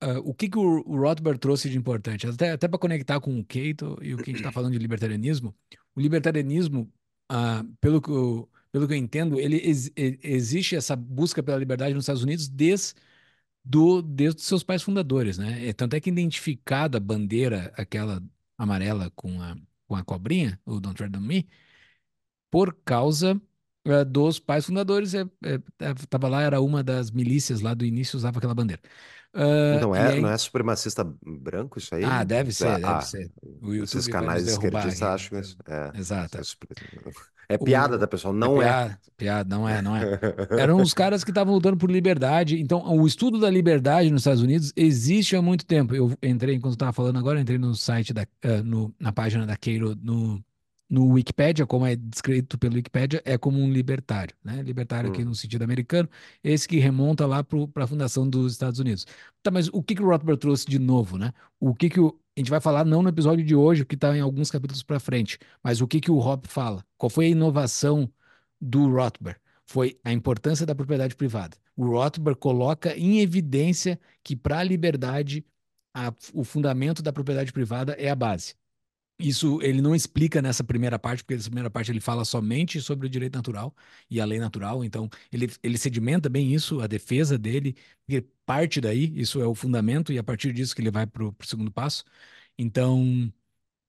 uh, 0.03 0.19
o 0.25 0.33
que, 0.33 0.49
que 0.49 0.57
o, 0.57 0.83
o 0.85 0.97
Rothbard 0.97 1.39
trouxe 1.39 1.69
de 1.69 1.77
importante. 1.77 2.27
Até, 2.27 2.51
até 2.51 2.67
para 2.67 2.79
conectar 2.79 3.19
com 3.21 3.39
o 3.39 3.45
Cato 3.45 3.97
e 4.01 4.13
o 4.13 4.17
que 4.17 4.23
a 4.23 4.33
gente 4.33 4.37
está 4.37 4.51
falando 4.51 4.73
de 4.73 4.79
libertarianismo. 4.79 5.55
O 5.95 6.01
libertarianismo, 6.01 6.91
uh, 7.31 7.63
pelo 7.79 8.01
que 8.01 8.09
eu 8.09 8.49
pelo 8.77 8.87
que 8.87 8.93
eu 8.93 8.97
entendo, 8.97 9.39
ele 9.39 9.57
ex, 9.57 9.91
existe 9.95 10.75
essa 10.75 10.95
busca 10.95 11.41
pela 11.43 11.57
liberdade 11.57 11.93
nos 11.93 12.03
Estados 12.03 12.23
Unidos 12.23 12.47
desde 12.47 12.95
do, 13.63 14.01
desde 14.01 14.39
os 14.41 14.47
seus 14.47 14.63
pais 14.63 14.83
fundadores, 14.83 15.37
né? 15.37 15.73
Tanto 15.73 15.95
é 15.95 15.99
que 15.99 16.09
identificada 16.09 16.97
a 16.97 17.01
bandeira, 17.01 17.73
aquela 17.77 18.23
amarela 18.57 19.11
com 19.15 19.41
a, 19.41 19.55
com 19.87 19.95
a 19.95 20.03
cobrinha, 20.03 20.59
o 20.65 20.79
Don't 20.79 20.95
Tread 20.97 21.15
on 21.17 21.21
Me, 21.21 21.47
por 22.49 22.73
causa 22.85 23.41
uh, 23.87 24.05
dos 24.05 24.39
pais 24.39 24.65
fundadores. 24.65 25.13
É, 25.13 25.21
é, 25.43 25.53
é, 25.79 25.93
tava 26.09 26.27
lá, 26.27 26.41
era 26.41 26.61
uma 26.61 26.83
das 26.83 27.11
milícias 27.11 27.61
lá 27.61 27.73
do 27.73 27.85
início, 27.85 28.17
usava 28.17 28.37
aquela 28.39 28.55
bandeira. 28.55 28.81
Uh, 29.33 29.79
não, 29.81 29.95
é, 29.95 30.13
aí... 30.13 30.21
não 30.21 30.29
é 30.29 30.37
supremacista 30.37 31.03
branco 31.25 31.77
isso 31.77 31.93
aí? 31.93 32.03
Ah, 32.03 32.23
deve 32.23 32.51
ser, 32.51 32.75
deve 32.75 32.85
ah, 32.85 33.01
ser. 33.01 33.31
O 33.61 33.73
YouTube 33.73 33.83
esses 33.83 34.07
canais 34.07 34.47
esquerdistas 34.47 35.01
acham 35.01 35.39
isso. 35.39 35.57
É, 35.67 35.91
Exato. 35.97 36.39
É 37.49 37.57
piada 37.57 37.95
o, 37.95 37.99
da 37.99 38.07
pessoa, 38.07 38.33
não 38.33 38.61
é. 38.61 38.65
Piada, 38.65 38.91
é. 38.91 38.97
piada, 39.15 39.55
não 39.55 39.69
é, 39.69 39.81
não 39.81 39.95
é. 39.95 40.19
Eram 40.59 40.81
os 40.81 40.93
caras 40.93 41.23
que 41.23 41.31
estavam 41.31 41.53
lutando 41.53 41.77
por 41.77 41.89
liberdade. 41.89 42.59
Então, 42.59 42.83
o 42.85 43.07
estudo 43.07 43.39
da 43.39 43.49
liberdade 43.49 44.09
nos 44.09 44.21
Estados 44.21 44.41
Unidos 44.41 44.73
existe 44.75 45.35
há 45.35 45.41
muito 45.41 45.65
tempo. 45.65 45.95
Eu 45.95 46.11
entrei, 46.21 46.55
enquanto 46.55 46.73
estava 46.73 46.91
falando 46.91 47.17
agora, 47.17 47.39
entrei 47.39 47.57
no 47.57 47.73
site, 47.73 48.13
da, 48.13 48.23
uh, 48.23 48.63
no, 48.63 48.93
na 48.99 49.13
página 49.13 49.45
da 49.45 49.55
Keiro, 49.55 49.95
no, 50.01 50.43
no 50.89 51.13
Wikipedia, 51.13 51.65
como 51.65 51.85
é 51.85 51.95
descrito 51.95 52.57
pelo 52.57 52.75
Wikipedia, 52.75 53.21
é 53.25 53.37
como 53.37 53.59
um 53.59 53.71
libertário, 53.71 54.35
né? 54.43 54.61
Libertário 54.61 55.09
hum. 55.09 55.13
aqui 55.13 55.25
no 55.25 55.35
sentido 55.35 55.63
americano, 55.63 56.09
esse 56.43 56.67
que 56.67 56.77
remonta 56.77 57.25
lá 57.25 57.43
para 57.43 57.83
a 57.83 57.87
fundação 57.87 58.27
dos 58.29 58.53
Estados 58.53 58.79
Unidos. 58.79 59.05
Tá, 59.43 59.51
mas 59.51 59.67
o 59.69 59.83
que, 59.83 59.95
que 59.95 60.01
o 60.01 60.07
Rothbard 60.07 60.39
trouxe 60.39 60.65
de 60.65 60.79
novo, 60.79 61.17
né? 61.17 61.33
O 61.59 61.75
que, 61.75 61.89
que 61.89 61.99
o, 61.99 62.17
a 62.35 62.39
gente 62.39 62.49
vai 62.49 62.61
falar 62.61 62.85
não 62.85 63.01
no 63.01 63.09
episódio 63.09 63.43
de 63.43 63.55
hoje, 63.55 63.85
que 63.85 63.95
está 63.95 64.15
em 64.15 64.21
alguns 64.21 64.49
capítulos 64.49 64.83
para 64.83 64.99
frente, 64.99 65.39
mas 65.63 65.81
o 65.81 65.87
que, 65.87 65.99
que 65.99 66.11
o 66.11 66.19
Hop 66.19 66.45
fala? 66.47 66.85
Qual 66.97 67.09
foi 67.09 67.25
a 67.25 67.29
inovação 67.29 68.09
do 68.61 68.89
Rothbard? 68.89 69.39
Foi 69.65 69.99
a 70.03 70.13
importância 70.13 70.65
da 70.65 70.73
propriedade 70.73 71.15
privada. 71.15 71.57
O 71.75 71.87
Rothbard 71.87 72.39
coloca 72.39 72.95
em 72.97 73.19
evidência 73.19 73.99
que 74.23 74.35
para 74.35 74.59
a 74.59 74.63
liberdade, 74.63 75.45
a, 75.93 76.13
o 76.33 76.43
fundamento 76.43 77.01
da 77.01 77.11
propriedade 77.11 77.51
privada 77.51 77.93
é 77.93 78.09
a 78.09 78.15
base. 78.15 78.55
Isso 79.19 79.59
ele 79.63 79.81
não 79.81 79.95
explica 79.95 80.41
nessa 80.41 80.63
primeira 80.63 80.99
parte, 80.99 81.23
porque 81.23 81.35
nessa 81.35 81.49
primeira 81.49 81.71
parte 81.71 81.91
ele 81.91 81.99
fala 81.99 82.23
somente 82.23 82.79
sobre 82.79 83.07
o 83.07 83.09
direito 83.09 83.35
natural 83.35 83.75
e 84.09 84.21
a 84.21 84.25
lei 84.25 84.39
natural. 84.39 84.83
Então, 84.85 85.09
ele, 85.31 85.49
ele 85.63 85.77
sedimenta 85.77 86.29
bem 86.29 86.53
isso, 86.53 86.81
a 86.81 86.87
defesa 86.87 87.37
dele, 87.37 87.75
e 88.07 88.21
parte 88.45 88.79
daí, 88.79 89.11
isso 89.19 89.41
é 89.41 89.47
o 89.47 89.55
fundamento, 89.55 90.13
e 90.13 90.19
a 90.19 90.23
partir 90.23 90.53
disso 90.53 90.75
que 90.75 90.81
ele 90.81 90.91
vai 90.91 91.07
para 91.07 91.23
o 91.25 91.35
segundo 91.43 91.71
passo. 91.71 92.03
Então, 92.57 93.31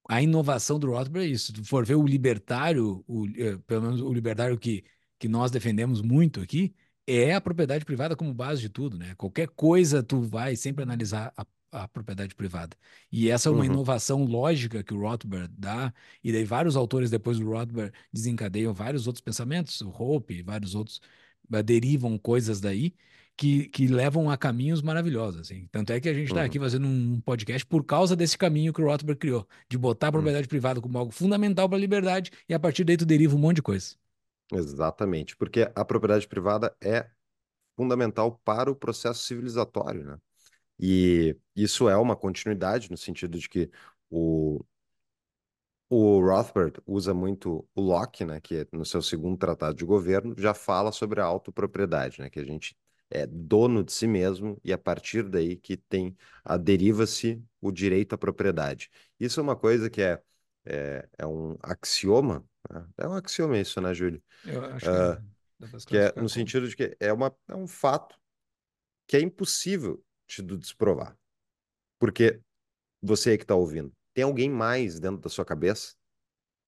a 0.09 0.23
inovação 0.23 0.79
do 0.79 0.89
Rothbard 0.91 1.29
é 1.29 1.31
isso. 1.33 1.53
Se 1.55 1.65
for 1.65 1.85
ver 1.87 1.97
o 1.97 2.07
libertário, 2.07 3.05
o, 3.07 3.27
eh, 3.37 3.59
pelo 3.67 3.83
menos 3.83 4.01
o 4.01 4.13
libertário 4.13 4.59
que, 4.59 4.85
que 5.19 5.29
nós 5.29 5.51
defendemos 5.51 6.01
muito 6.03 6.41
aqui, 6.41 6.75
é 7.07 7.35
a 7.35 7.41
propriedade 7.41 7.85
privada 7.85 8.17
como 8.17 8.35
base 8.35 8.61
de 8.63 8.69
tudo, 8.69 8.97
né? 8.99 9.15
Qualquer 9.17 9.49
coisa 9.49 10.03
tu 10.03 10.23
vai 10.23 10.57
sempre 10.57 10.83
analisar 10.83 11.33
a 11.37 11.47
a 11.71 11.87
propriedade 11.87 12.35
privada. 12.35 12.77
E 13.11 13.29
essa 13.31 13.49
é 13.49 13.53
uma 13.53 13.61
uhum. 13.61 13.67
inovação 13.67 14.25
lógica 14.25 14.83
que 14.83 14.95
o 14.95 15.01
Rothbard 15.01 15.53
dá, 15.57 15.93
e 16.23 16.33
daí 16.33 16.45
vários 16.45 16.77
autores 16.77 17.11
depois 17.11 17.39
do 17.39 17.51
Rothbard 17.51 17.93
desencadeiam 18.13 18.73
vários 18.73 19.07
outros 19.07 19.21
pensamentos, 19.21 19.81
o 19.81 19.91
Hope 19.91 20.35
e 20.35 20.43
vários 20.43 20.75
outros 20.75 21.01
uh, 21.53 21.63
derivam 21.63 22.19
coisas 22.19 22.61
daí 22.61 22.95
que, 23.37 23.69
que 23.69 23.87
levam 23.87 24.29
a 24.31 24.37
caminhos 24.37 24.83
maravilhosos. 24.83 25.43
Assim. 25.43 25.69
Tanto 25.71 25.93
é 25.93 26.01
que 26.01 26.09
a 26.09 26.15
gente 26.15 26.27
está 26.27 26.41
uhum. 26.41 26.47
aqui 26.47 26.59
fazendo 26.59 26.87
um 26.87 27.21
podcast 27.21 27.65
por 27.67 27.85
causa 27.85 28.17
desse 28.17 28.37
caminho 28.37 28.73
que 28.73 28.83
o 28.83 28.87
Rothbard 28.87 29.19
criou, 29.19 29.47
de 29.69 29.79
botar 29.79 30.07
a 30.07 30.09
uhum. 30.09 30.13
propriedade 30.13 30.47
uhum. 30.47 30.51
privada 30.51 30.81
como 30.81 30.99
algo 30.99 31.13
fundamental 31.13 31.69
para 31.69 31.79
a 31.79 31.81
liberdade, 31.81 32.31
e 32.49 32.55
a 32.55 32.59
partir 32.59 32.85
daí 32.85 32.97
tu 32.97 33.07
deriva 33.07 33.37
um 33.37 33.39
monte 33.39 33.57
de 33.57 33.63
coisa. 33.63 33.95
Exatamente, 34.53 35.37
porque 35.37 35.71
a 35.75 35.85
propriedade 35.85 36.27
privada 36.27 36.75
é 36.81 37.09
fundamental 37.77 38.41
para 38.45 38.71
o 38.71 38.75
processo 38.75 39.23
civilizatório, 39.25 40.05
né? 40.05 40.19
E 40.79 41.37
isso 41.57 41.89
é 41.89 41.97
uma 41.97 42.17
continuidade 42.17 42.91
no 42.91 42.97
sentido 42.97 43.39
de 43.39 43.49
que 43.49 43.71
o, 44.11 44.65
o 45.89 46.21
Rothbard 46.21 46.81
usa 46.87 47.13
muito 47.13 47.67
o 47.75 47.81
Locke, 47.81 48.25
né, 48.25 48.41
que 48.41 48.59
é 48.59 48.67
no 48.73 48.85
seu 48.85 49.03
segundo 49.03 49.37
tratado 49.37 49.77
de 49.77 49.85
governo, 49.85 50.35
já 50.39 50.55
fala 50.55 50.93
sobre 50.93 51.21
a 51.21 51.25
autopropriedade, 51.25 52.21
né, 52.21 52.31
que 52.31 52.39
a 52.39 52.45
gente 52.45 52.77
é 53.11 53.27
dono 53.27 53.83
de 53.83 53.93
si 53.93 54.07
mesmo 54.07 54.61
e 54.63 54.73
a 54.73 54.79
partir 54.79 55.23
daí 55.23 55.57
que 55.57 55.77
tem 55.77 56.15
a 56.45 56.57
deriva-se 56.57 57.43
o 57.61 57.73
direito 57.73 58.15
à 58.15 58.19
propriedade. 58.19 58.91
Isso 59.19 59.41
é 59.41 59.43
uma 59.43 59.57
coisa 59.57 59.89
que 59.89 60.03
é, 60.03 60.21
é, 60.67 61.09
é 61.19 61.27
um 61.27 61.57
axioma, 61.63 62.45
né? 62.71 62.87
é 62.99 63.09
um 63.09 63.15
axioma 63.15 63.59
isso, 63.59 63.81
né, 63.81 63.95
Júlio? 63.95 64.23
Eu 64.45 64.65
acho 64.67 64.87
uh, 64.91 65.79
que, 65.81 65.87
que 65.87 65.97
é 65.97 66.13
no 66.21 66.29
sentido 66.29 66.69
de 66.69 66.77
que 66.77 66.97
é, 67.01 67.13
uma, 67.13 67.35
é 67.49 67.55
um 67.55 67.67
fato 67.67 68.15
que 69.07 69.17
é 69.17 69.21
impossível 69.21 70.05
te 70.29 70.43
desprovar. 70.43 71.17
Porque 71.99 72.41
você 73.03 73.37
que 73.37 73.45
está 73.45 73.55
ouvindo, 73.55 73.93
tem 74.15 74.25
alguém 74.25 74.51
mais 74.51 75.01
dentro 75.01 75.21
da 75.21 75.29
sua 75.29 75.45
cabeça? 75.45 75.95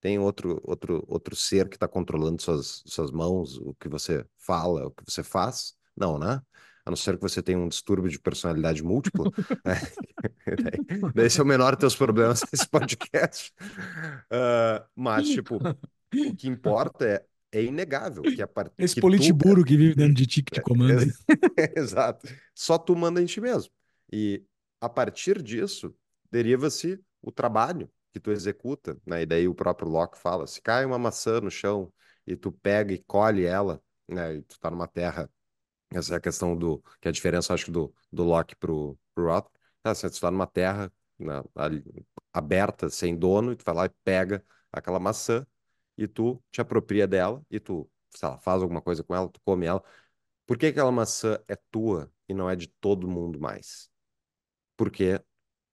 Tem 0.01 0.19
outro, 0.19 0.61
outro, 0.65 1.05
outro 1.07 1.37
ser 1.37 1.69
que 1.69 1.77
está 1.77 1.87
controlando 1.87 2.41
suas, 2.41 2.83
suas 2.87 3.11
mãos, 3.11 3.59
o 3.59 3.75
que 3.75 3.89
você 3.89 4.25
fala, 4.39 4.87
o 4.87 4.91
que 4.91 5.05
você 5.05 5.23
faz? 5.23 5.75
Não, 5.97 6.19
né? 6.19 6.41
A 6.87 6.91
não 6.91 6.97
ser 6.97 7.17
que 7.17 7.23
você 7.23 7.43
tenha 7.43 7.59
um 7.59 7.69
distúrbio 7.69 8.11
de 8.11 8.19
personalidade 8.19 8.83
múltipla. 8.83 9.31
daí, 11.15 11.27
esse 11.27 11.39
é 11.39 11.43
o 11.43 11.47
menor 11.47 11.73
dos 11.73 11.81
teus 11.81 11.97
problemas 11.97 12.43
nesse 12.51 12.67
podcast. 12.67 13.53
Uh, 14.33 14.83
mas, 14.97 15.29
tipo, 15.29 15.57
o 15.57 16.35
que 16.37 16.49
importa 16.49 17.05
é, 17.05 17.25
é 17.53 17.63
inegável 17.63 18.23
que 18.23 18.41
a 18.41 18.47
partir 18.47 18.75
Esse 18.79 18.95
que 18.95 19.01
politiburo 19.01 19.63
tu... 19.63 19.67
que 19.67 19.77
vive 19.77 19.95
dentro 19.95 20.15
de 20.15 20.27
ti 20.27 20.43
que 20.43 20.53
te 20.53 20.63
comanda. 20.63 21.03
Exato. 21.77 22.29
Só 22.55 22.79
tu 22.79 22.95
manda 22.95 23.21
em 23.21 23.27
ti 23.27 23.41
mesmo. 23.41 23.73
E 24.13 24.45
a 24.81 24.89
partir 24.89 25.43
disso, 25.43 25.95
deriva-se 26.31 27.01
o 27.21 27.33
trabalho 27.33 27.91
que 28.13 28.21
tu 28.21 28.31
executa, 28.31 28.97
né? 29.07 29.23
E 29.23 29.27
daí 29.27 29.49
o 29.49 29.55
próprio 29.55 29.89
Locke 29.89 30.19
fala, 30.19 30.47
se 30.47 30.61
cai 30.61 30.85
uma 30.85 30.99
maçã 30.99 31.41
no 31.41 31.51
chão 31.51 31.93
e 32.27 32.37
tu 32.37 32.51
pega 32.53 32.93
e 32.93 32.99
colhe 32.99 33.45
ela, 33.45 33.83
né? 34.09 34.37
E 34.37 34.43
tu 34.43 34.59
tá 34.59 34.71
numa 34.71 34.87
terra, 34.87 35.31
essa 35.93 36.15
é 36.15 36.17
a 36.17 36.21
questão 36.21 36.57
do, 36.57 36.83
que 37.01 37.09
é 37.09 37.11
a 37.11 37.13
diferença, 37.13 37.55
acho 37.55 37.67
que 37.67 37.71
do, 37.71 37.95
do 38.13 38.25
Locke 38.25 38.57
pro, 38.57 38.99
pro 39.15 39.27
Roth, 39.27 39.49
ah, 39.85 39.95
se 39.95 40.09
tu 40.11 40.21
tá 40.21 40.31
numa 40.31 40.47
terra 40.47 40.93
né, 41.19 41.43
aberta, 42.33 42.89
sem 42.89 43.17
dono, 43.17 43.53
e 43.53 43.57
tu 43.57 43.65
vai 43.65 43.75
lá 43.75 43.87
e 43.87 43.91
pega 44.05 44.45
aquela 44.73 44.99
maçã 44.99 45.47
e 46.01 46.09
tu 46.09 46.43
te 46.51 46.61
apropria 46.63 47.07
dela 47.07 47.45
e 47.51 47.61
tu, 47.61 47.89
sei 48.11 48.29
lá, 48.29 48.39
faz 48.39 48.63
alguma 48.63 48.81
coisa 48.81 49.05
com 49.05 49.15
ela, 49.15 49.29
tu 49.29 49.41
come 49.45 49.67
ela. 49.67 49.83
Por 50.47 50.59
que 50.59 50.67
aquela 50.67 50.91
maçã 50.93 51.39
é 51.49 51.57
tua 51.71 52.13
e 52.29 52.35
não 52.35 52.49
é 52.51 52.57
de 52.57 52.69
todo 52.69 53.09
mundo 53.09 53.39
mais? 53.41 53.91
Porque 54.77 55.21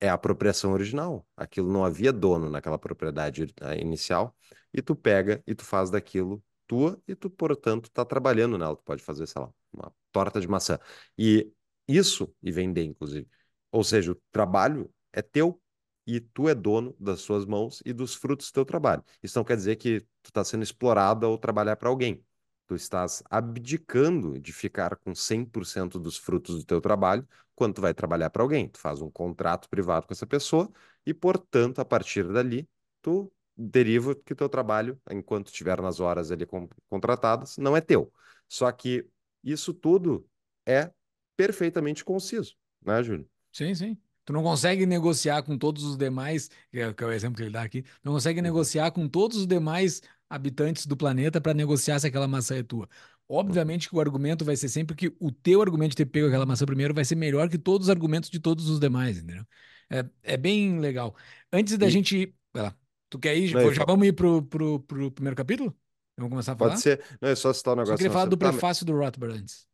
é 0.02 0.10
a 0.10 0.14
apropriação 0.16 0.74
original. 0.74 1.28
Aquilo 1.36 1.72
não 1.72 1.86
havia 1.86 2.14
dono 2.14 2.50
naquela 2.50 2.78
propriedade 2.78 3.54
né, 3.62 3.80
inicial 3.80 4.36
e 4.74 4.82
tu 4.82 4.96
pega 4.96 5.44
e 5.48 5.56
tu 5.56 5.64
faz 5.66 5.90
daquilo 5.90 6.44
tua 6.68 7.02
e 7.08 7.16
tu, 7.16 7.30
portanto, 7.30 7.86
está 7.86 8.06
trabalhando 8.06 8.58
nela. 8.58 8.76
Tu 8.76 8.84
pode 8.84 9.02
fazer, 9.04 9.28
sei 9.28 9.42
lá, 9.42 9.52
uma 9.74 9.94
torta 10.12 10.42
de 10.42 10.48
maçã. 10.48 10.80
E 11.18 11.52
isso, 11.88 12.34
e 12.44 12.52
vender, 12.52 12.84
inclusive. 12.84 13.28
Ou 13.72 13.84
seja, 13.84 14.12
o 14.12 14.16
trabalho 14.32 14.94
é 15.14 15.22
teu 15.22 15.62
e 16.08 16.22
tu 16.22 16.48
é 16.48 16.56
dono 16.56 16.96
das 17.00 17.20
suas 17.20 17.46
mãos 17.46 17.84
e 17.86 17.92
dos 17.92 18.16
frutos 18.16 18.50
do 18.50 18.54
teu 18.54 18.66
trabalho. 18.66 19.04
Isso 19.22 19.38
não 19.38 19.44
quer 19.44 19.58
dizer 19.58 19.76
que 19.76 20.00
tu 20.24 20.30
está 20.30 20.44
sendo 20.44 20.64
explorado 20.64 21.30
ou 21.30 21.38
trabalhar 21.38 21.76
para 21.76 21.90
alguém. 21.90 22.24
Tu 22.66 22.76
estás 22.76 23.22
abdicando 23.30 24.40
de 24.40 24.54
ficar 24.54 24.96
com 24.98 25.14
100% 25.14 26.00
dos 26.00 26.18
frutos 26.18 26.56
do 26.58 26.66
teu 26.66 26.82
trabalho 26.82 27.28
quando 27.56 27.76
tu 27.76 27.82
vai 27.82 27.94
trabalhar 27.94 28.30
para 28.30 28.42
alguém. 28.42 28.70
Tu 28.70 28.80
faz 28.80 29.02
um 29.02 29.12
contrato 29.12 29.70
privado 29.70 30.08
com 30.08 30.14
essa 30.14 30.26
pessoa 30.26 30.72
e, 31.06 31.14
portanto, 31.14 31.80
a 31.80 31.86
partir 31.86 32.28
dali, 32.32 32.68
tu 33.02 33.32
deriva 33.56 34.16
que 34.16 34.36
teu 34.36 34.48
trabalho, 34.48 35.00
enquanto 35.10 35.48
estiver 35.48 35.82
nas 35.82 36.00
horas 36.00 36.32
ali 36.32 36.46
contratadas, 36.90 37.58
não 37.58 37.76
é 37.76 37.82
teu. 37.82 38.12
Só 38.48 38.72
que 38.72 39.06
isso 39.44 39.74
tudo 39.74 40.28
é 40.66 40.92
perfeitamente 41.36 42.04
conciso, 42.04 42.56
né, 42.86 43.02
Júlio? 43.02 43.28
Sim, 43.52 43.74
sim. 43.74 43.98
Tu 44.28 44.34
não 44.34 44.44
consegue 44.44 44.86
negociar 44.86 45.42
com 45.42 45.58
todos 45.58 45.86
os 45.86 45.96
demais, 45.96 46.50
que 46.70 46.82
é, 46.82 46.94
que 46.94 47.02
é 47.02 47.08
o 47.08 47.12
exemplo 47.14 47.38
que 47.38 47.44
ele 47.44 47.50
dá 47.50 47.62
aqui, 47.62 47.86
não 48.04 48.12
consegue 48.12 48.40
uhum. 48.40 48.44
negociar 48.44 48.92
com 48.92 49.08
todos 49.08 49.38
os 49.38 49.48
demais 49.48 50.02
habitantes 50.30 50.86
do 50.86 50.98
planeta 50.98 51.40
para 51.40 51.54
negociar 51.54 51.98
se 51.98 52.08
aquela 52.08 52.28
maçã 52.28 52.58
é 52.58 52.62
tua. 52.62 52.90
Obviamente 53.30 53.88
que 53.88 53.96
o 53.96 54.02
argumento 54.02 54.44
vai 54.44 54.58
ser 54.58 54.68
sempre 54.68 54.98
que 54.98 55.16
o 55.18 55.32
teu 55.32 55.62
argumento 55.62 55.92
de 55.92 55.96
ter 55.96 56.08
pego 56.08 56.28
aquela 56.28 56.46
maçã 56.46 56.66
primeiro 56.66 56.94
vai 56.94 57.06
ser 57.06 57.16
melhor 57.16 57.48
que 57.48 57.58
todos 57.58 57.88
os 57.88 57.90
argumentos 57.90 58.30
de 58.30 58.38
todos 58.38 58.70
os 58.70 58.82
demais, 58.82 59.18
entendeu? 59.18 59.46
É, 59.90 60.06
é 60.24 60.36
bem 60.36 60.78
legal. 60.78 61.16
Antes 61.50 61.78
da 61.78 61.88
e... 61.88 61.90
gente. 61.90 62.36
Vai 62.54 62.64
lá. 62.64 62.76
Tu 63.10 63.18
quer 63.20 63.38
ir? 63.38 63.54
Não, 63.54 63.74
já 63.74 63.86
vamos 63.86 64.06
ir 64.06 64.12
pro, 64.12 64.42
pro, 64.44 64.82
pro 64.82 65.10
primeiro 65.10 65.38
capítulo? 65.38 65.74
Vamos 66.18 66.32
começar 66.32 66.52
a 66.52 66.58
falar? 66.58 66.72
Pode 66.72 66.82
ser. 66.82 67.02
Não, 67.22 67.30
é 67.30 67.36
só 67.36 67.54
citar 67.54 67.76
um 67.76 67.78
negócio. 67.78 67.94
Eu 67.94 67.98
queria 67.98 68.12
falar 68.12 68.26
do 68.26 68.36
tá, 68.36 68.50
prefácio 68.50 68.86
do 68.86 68.98
Rothbard 68.98 69.40
antes. 69.40 69.66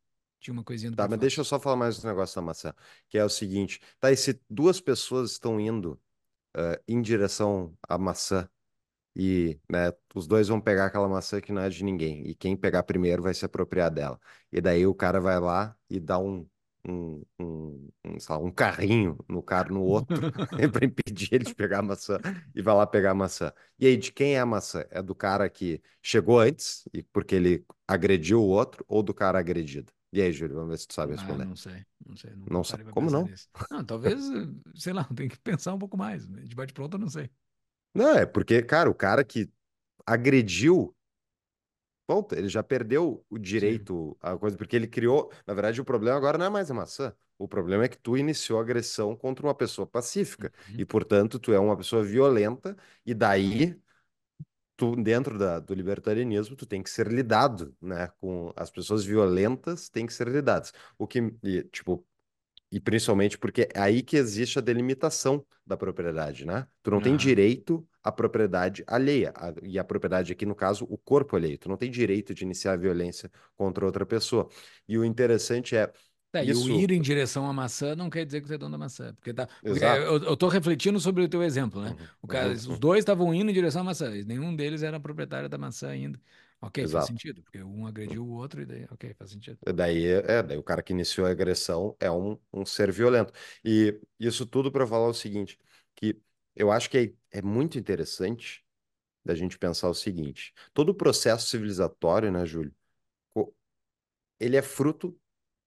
Tinha 0.44 0.54
uma 0.54 0.64
coisinha 0.64 0.92
do 0.92 0.98
Tá, 0.98 1.08
mas 1.08 1.18
deixa 1.18 1.40
eu 1.40 1.46
só 1.46 1.58
falar 1.58 1.78
mais 1.78 1.98
do 2.00 2.06
negócio 2.06 2.36
da 2.36 2.42
maçã, 2.42 2.74
que 3.08 3.18
é 3.18 3.24
o 3.24 3.30
seguinte. 3.30 3.80
Tá, 3.98 4.12
e 4.12 4.18
se 4.18 4.42
duas 4.50 4.82
pessoas 4.82 5.32
estão 5.32 5.58
indo 5.58 5.94
uh, 6.58 6.78
em 6.86 7.02
direção 7.02 7.74
à 7.88 7.98
maçã 7.98 8.50
e 9.16 9.60
né, 9.72 9.94
os 10.16 10.28
dois 10.28 10.50
vão 10.50 10.62
pegar 10.62 10.88
aquela 10.88 11.08
maçã 11.08 11.42
que 11.42 11.52
não 11.54 11.62
é 11.62 11.70
de 11.70 11.84
ninguém, 11.84 12.28
e 12.28 12.36
quem 12.36 12.58
pegar 12.58 12.84
primeiro 12.84 13.24
vai 13.24 13.34
se 13.34 13.46
apropriar 13.46 13.92
dela. 13.92 14.20
E 14.52 14.62
daí 14.62 14.86
o 14.88 14.96
cara 14.96 15.20
vai 15.22 15.40
lá 15.40 15.76
e 15.90 16.00
dá 16.00 16.20
um, 16.20 16.48
um, 16.88 17.24
um, 17.40 17.90
um, 18.06 18.18
lá, 18.30 18.38
um 18.38 18.52
carrinho 18.52 19.18
no 19.30 19.42
cara 19.44 19.70
no 19.70 19.84
outro 19.84 20.22
para 20.74 20.86
impedir 20.86 21.30
ele 21.34 21.46
de 21.46 21.56
pegar 21.56 21.80
a 21.80 21.82
maçã 21.84 22.20
e 22.56 22.62
vai 22.62 22.76
lá 22.76 22.88
pegar 22.88 23.12
a 23.12 23.16
maçã. 23.16 23.54
E 23.80 23.88
aí, 23.88 23.98
de 23.98 24.12
quem 24.12 24.36
é 24.36 24.40
a 24.42 24.46
maçã? 24.46 24.86
É 24.90 25.02
do 25.02 25.16
cara 25.16 25.50
que 25.50 25.82
chegou 26.02 26.40
antes, 26.40 26.88
e 26.94 27.04
porque 27.04 27.36
ele 27.36 27.66
agrediu 27.88 28.42
o 28.42 28.48
outro, 28.48 28.84
ou 28.88 29.04
do 29.04 29.14
cara 29.14 29.40
agredido? 29.40 29.94
E 30.14 30.22
aí, 30.22 30.32
Júlio, 30.32 30.54
vamos 30.54 30.70
ver 30.70 30.78
se 30.78 30.88
tu 30.88 30.94
sabe 30.94 31.14
ah, 31.14 31.16
responder. 31.16 31.42
Ah, 31.42 31.46
não 31.48 31.56
sei, 31.56 31.86
não 32.06 32.16
sei. 32.16 32.32
Não 32.48 32.64
sabe. 32.64 32.84
Como 32.92 33.10
não? 33.10 33.26
Nisso. 33.26 33.50
Não, 33.72 33.84
talvez, 33.84 34.22
sei 34.76 34.94
lá, 34.94 35.04
tem 35.06 35.28
que 35.28 35.40
pensar 35.40 35.74
um 35.74 35.80
pouco 35.80 35.98
mais. 35.98 36.28
De 36.28 36.56
bate 36.56 36.72
pronto, 36.72 36.94
eu 36.94 37.00
não 37.00 37.10
sei. 37.10 37.32
Não, 37.96 38.16
é 38.16 38.24
porque, 38.24 38.62
cara, 38.62 38.88
o 38.92 38.94
cara 38.94 39.24
que 39.24 39.50
agrediu, 40.06 40.96
ponto, 42.06 42.36
ele 42.36 42.48
já 42.48 42.62
perdeu 42.62 43.26
o 43.28 43.40
direito 43.40 44.16
à 44.22 44.38
coisa, 44.38 44.56
porque 44.56 44.76
ele 44.76 44.88
criou. 44.88 45.32
Na 45.48 45.56
verdade, 45.56 45.82
o 45.82 45.86
problema 45.86 46.16
agora 46.16 46.38
não 46.38 46.46
é 46.46 46.50
mais 46.50 46.70
a 46.70 46.76
maçã. 46.76 47.12
O 47.40 47.48
problema 47.48 47.86
é 47.86 47.88
que 47.88 47.98
tu 47.98 48.16
iniciou 48.16 48.60
agressão 48.60 49.16
contra 49.16 49.44
uma 49.44 49.56
pessoa 49.56 49.88
pacífica. 49.88 50.52
Uhum. 50.70 50.76
E, 50.78 50.86
portanto, 50.86 51.40
tu 51.40 51.52
é 51.52 51.60
uma 51.60 51.76
pessoa 51.76 52.04
violenta, 52.04 52.78
e 53.04 53.16
daí. 53.16 53.76
Tu, 54.76 54.96
dentro 54.96 55.38
da, 55.38 55.60
do 55.60 55.74
libertarianismo, 55.74 56.56
tu 56.56 56.66
tem 56.66 56.82
que 56.82 56.90
ser 56.90 57.08
lidado, 57.08 57.76
né? 57.82 58.08
Com 58.20 58.52
as 58.56 58.72
pessoas 58.72 59.06
violentas 59.06 59.88
têm 59.90 60.06
que 60.06 60.14
ser 60.14 60.28
lidadas. 60.28 60.74
O 60.98 61.08
que, 61.08 61.20
e, 61.44 61.64
tipo, 61.66 62.06
e 62.72 62.80
principalmente 62.80 63.38
porque 63.38 63.70
é 63.74 63.80
aí 63.80 64.02
que 64.02 64.18
existe 64.18 64.58
a 64.58 64.62
delimitação 64.62 65.46
da 65.64 65.78
propriedade, 65.78 66.44
né? 66.44 66.68
Tu 66.82 66.90
não 66.90 67.00
tem 67.00 67.16
direito 67.16 67.88
à 68.02 68.12
propriedade 68.12 68.84
alheia. 68.88 69.32
A, 69.36 69.54
e 69.62 69.78
a 69.78 69.84
propriedade 69.84 70.34
aqui, 70.34 70.44
no 70.46 70.56
caso, 70.56 70.86
o 70.90 70.98
corpo 70.98 71.36
alheio. 71.36 71.58
Tu 71.60 71.70
não 71.70 71.78
tem 71.78 71.92
direito 71.92 72.34
de 72.34 72.44
iniciar 72.44 72.74
a 72.74 72.78
violência 72.78 73.32
contra 73.56 73.86
outra 73.86 74.06
pessoa. 74.08 74.50
E 74.88 74.98
o 74.98 75.06
interessante 75.06 75.76
é. 75.76 75.92
É, 76.34 76.44
isso... 76.44 76.68
E 76.68 76.72
o 76.74 76.80
ir 76.80 76.92
em 76.92 77.02
direção 77.02 77.48
à 77.48 77.54
maçã 77.54 77.96
não 77.96 78.10
quer 78.10 78.26
dizer 78.26 78.42
que 78.42 78.48
você 78.48 78.56
é 78.56 78.58
dono 78.58 78.72
da 78.72 78.78
maçã. 78.78 79.14
Porque, 79.14 79.34
tá, 79.34 79.48
porque 79.62 79.84
eu, 79.84 80.36
tô 80.36 80.48
refletindo 80.48 81.00
sobre 81.00 81.24
o 81.24 81.30
teu 81.30 81.44
exemplo, 81.44 81.82
né? 81.82 81.90
Uhum, 81.90 82.08
o 82.24 82.28
cara, 82.28 82.48
uhum, 82.50 82.54
Os 82.54 82.80
dois 82.80 83.00
estavam 83.00 83.34
indo 83.34 83.52
em 83.52 83.54
direção 83.54 83.82
à 83.82 83.86
maçã, 83.86 84.10
nenhum 84.26 84.56
deles 84.56 84.82
era 84.82 85.00
proprietário 85.00 85.48
da 85.48 85.58
maçã 85.58 85.90
ainda. 85.90 86.20
Ok, 86.60 86.82
Exato. 86.82 87.08
faz 87.08 87.08
sentido, 87.08 87.44
porque 87.44 87.62
um 87.62 87.86
agrediu 87.86 88.26
o 88.26 88.32
outro 88.32 88.62
e 88.62 88.66
daí, 88.66 88.88
ok, 88.90 89.14
faz 89.16 89.32
sentido. 89.32 89.58
Daí, 89.76 90.06
é, 90.06 90.42
daí 90.42 90.58
o 90.58 90.64
cara 90.64 90.82
que 90.82 90.94
iniciou 90.94 91.28
a 91.28 91.30
agressão 91.30 91.94
é 92.00 92.10
um, 92.10 92.38
um 92.54 92.66
ser 92.66 92.90
violento. 92.90 93.34
E 93.66 94.00
isso 94.18 94.46
tudo 94.46 94.72
para 94.72 94.88
falar 94.88 95.10
o 95.10 95.14
seguinte, 95.14 95.60
que 95.94 96.18
eu 96.56 96.72
acho 96.72 96.90
que 96.90 96.98
é, 97.32 97.40
é 97.40 97.42
muito 97.42 97.78
interessante 97.78 98.64
da 99.26 99.36
gente 99.36 99.58
pensar 99.58 99.90
o 99.90 99.94
seguinte, 99.94 100.54
todo 100.74 100.90
o 100.90 100.96
processo 100.96 101.48
civilizatório, 101.48 102.32
né, 102.32 102.46
Júlio, 102.46 102.74
ele 104.40 104.58
é 104.58 104.62
fruto 104.62 105.18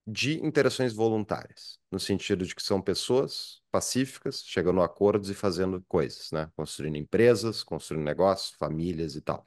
de 0.07 0.45
interações 0.45 0.92
voluntárias, 0.92 1.81
no 1.90 1.99
sentido 1.99 2.47
de 2.47 2.55
que 2.55 2.62
são 2.62 2.81
pessoas 2.81 3.61
pacíficas, 3.71 4.42
chegando 4.45 4.81
a 4.81 4.85
acordos 4.87 5.31
e 5.31 5.35
fazendo 5.35 5.83
coisas, 5.88 6.31
né? 6.33 6.51
Construindo 6.57 6.97
empresas, 6.97 7.64
construindo 7.64 8.05
negócios, 8.05 8.57
famílias 8.57 9.16
e 9.16 9.21
tal. 9.21 9.47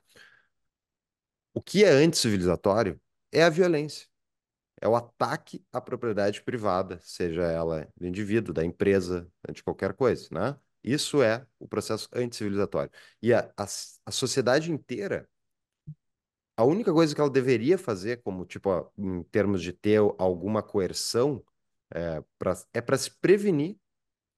O 1.54 1.62
que 1.62 1.84
é 1.84 1.89
anticivilizatório 1.89 3.00
é 3.32 3.43
a 3.43 3.50
violência. 3.50 4.08
É 4.82 4.88
o 4.88 4.95
ataque 4.95 5.63
à 5.72 5.82
propriedade 5.82 6.41
privada, 6.41 7.00
seja 7.04 7.43
ela 7.43 7.88
do 7.98 8.08
indivíduo, 8.08 8.54
da 8.54 8.63
empresa, 8.65 9.30
de 9.54 9.63
qualquer 9.63 9.93
coisa, 9.93 10.28
né? 10.32 10.58
Isso 10.84 11.22
é 11.22 11.45
o 11.60 11.67
processo 11.67 12.08
anticivilizatório. 12.13 12.91
E 13.22 13.34
a, 13.34 13.52
a, 13.58 13.65
a 14.06 14.12
sociedade 14.12 14.72
inteira, 14.72 15.30
a 16.60 16.63
única 16.65 16.91
coisa 16.91 17.15
que 17.15 17.22
ela 17.22 17.30
deveria 17.30 17.78
fazer, 17.78 18.22
como 18.22 18.45
tipo, 18.45 18.91
em 18.98 19.24
termos 19.24 19.62
de 19.62 19.72
ter 19.72 20.00
alguma 20.17 20.62
coerção, 20.62 21.41
é 21.89 22.22
para 22.38 22.54
é 22.74 22.98
se 22.98 23.12
prevenir 23.22 23.78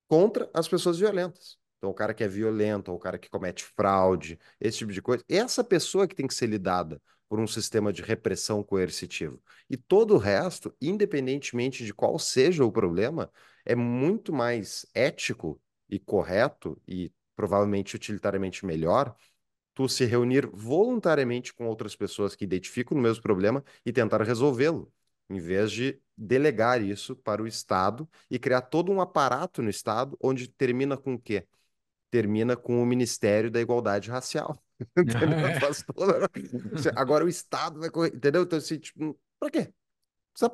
contra 0.08 0.48
as 0.54 0.68
pessoas 0.68 1.00
violentas. 1.00 1.58
Então, 1.80 1.90
o 1.90 1.96
cara 1.96 2.14
que 2.14 2.24
é 2.24 2.28
violento, 2.28 2.92
ou 2.92 2.98
o 2.98 3.00
cara 3.00 3.18
que 3.18 3.28
comete 3.28 3.64
fraude, 3.64 4.38
esse 4.60 4.78
tipo 4.78 4.92
de 4.92 5.02
coisa, 5.02 5.24
essa 5.28 5.64
pessoa 5.64 6.08
que 6.08 6.14
tem 6.14 6.28
que 6.28 6.36
ser 6.36 6.46
lidada 6.46 7.02
por 7.28 7.40
um 7.40 7.48
sistema 7.48 7.92
de 7.92 8.04
repressão 8.04 8.62
coercitivo. 8.62 9.42
E 9.68 9.76
todo 9.76 10.14
o 10.14 10.20
resto, 10.20 10.72
independentemente 10.80 11.84
de 11.84 11.92
qual 11.92 12.20
seja 12.20 12.64
o 12.64 12.72
problema, 12.72 13.32
é 13.66 13.74
muito 13.74 14.32
mais 14.32 14.86
ético 14.94 15.60
e 15.90 15.98
correto 15.98 16.80
e 16.88 17.12
provavelmente 17.36 17.96
utilitariamente 17.96 18.64
melhor 18.64 19.16
tu 19.82 19.90
se 19.90 20.06
reunir 20.06 20.48
voluntariamente 20.54 21.54
com 21.54 21.68
outras 21.68 21.96
pessoas 21.96 22.36
que 22.36 22.44
identificam 22.44 22.98
o 22.98 23.02
mesmo 23.02 23.22
problema 23.24 23.64
e 23.86 23.92
tentar 23.92 24.22
resolvê-lo, 24.22 24.92
em 25.30 25.40
vez 25.40 25.72
de 25.72 26.00
delegar 26.16 26.82
isso 26.82 27.16
para 27.16 27.42
o 27.42 27.48
Estado 27.48 28.08
e 28.30 28.38
criar 28.38 28.62
todo 28.62 28.92
um 28.92 29.02
aparato 29.02 29.62
no 29.62 29.70
Estado 29.70 30.18
onde 30.22 30.48
termina 30.48 30.96
com 30.98 31.16
o 31.16 31.20
quê? 31.20 31.48
termina 32.12 32.58
com 32.58 32.84
o 32.84 32.86
Ministério 32.86 33.50
da 33.50 33.62
Igualdade 33.62 34.12
Racial. 34.12 34.62
Agora 36.96 37.24
o 37.24 37.30
Estado 37.30 37.80
vai 37.80 37.90
correr, 37.90 38.14
entendeu? 38.14 38.44
Então, 38.44 38.60
assim, 38.60 38.78
tipo, 38.78 39.18
pra 39.40 39.50
quê? 39.50 39.74
Essa 40.36 40.52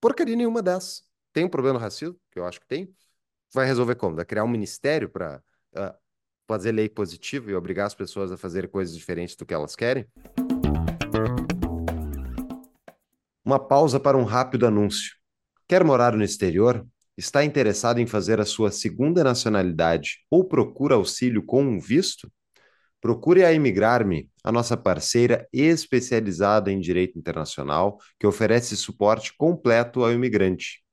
porcaria 0.00 0.36
nenhuma 0.36 0.62
dessa. 0.62 1.02
Tem 1.32 1.44
um 1.44 1.48
problema 1.48 1.80
racismo, 1.80 2.16
que 2.30 2.38
eu 2.38 2.46
acho 2.46 2.60
que 2.60 2.66
tem. 2.66 2.94
Vai 3.52 3.66
resolver 3.66 3.96
como? 3.96 4.14
Vai 4.14 4.24
criar 4.24 4.44
um 4.44 4.48
ministério 4.48 5.08
para 5.08 5.38
uh, 5.74 5.80
ah, 5.80 5.98
fazer 6.46 6.72
lei 6.72 6.88
positiva 6.88 7.50
e 7.50 7.54
obrigar 7.54 7.86
as 7.86 7.94
pessoas 7.94 8.30
a 8.30 8.36
fazer 8.36 8.68
coisas 8.68 8.96
diferentes 8.96 9.34
do 9.36 9.46
que 9.46 9.54
elas 9.54 9.74
querem? 9.74 10.06
Uma 13.44 13.58
pausa 13.58 13.98
para 13.98 14.16
um 14.16 14.24
rápido 14.24 14.66
anúncio. 14.66 15.12
Quer 15.68 15.84
morar 15.84 16.16
no 16.16 16.24
exterior? 16.24 16.86
Está 17.16 17.44
interessado 17.44 18.00
em 18.00 18.06
fazer 18.06 18.40
a 18.40 18.44
sua 18.44 18.70
segunda 18.70 19.22
nacionalidade 19.22 20.18
ou 20.30 20.44
procura 20.44 20.96
auxílio 20.96 21.44
com 21.44 21.62
um 21.62 21.78
visto? 21.78 22.30
Procure 23.00 23.44
a 23.44 23.52
Imigrar-me, 23.52 24.30
a 24.42 24.50
nossa 24.50 24.76
parceira 24.76 25.46
especializada 25.52 26.72
em 26.72 26.80
direito 26.80 27.18
internacional, 27.18 27.98
que 28.18 28.26
oferece 28.26 28.76
suporte 28.76 29.34
completo 29.36 30.02
ao 30.02 30.12
imigrante. 30.12 30.83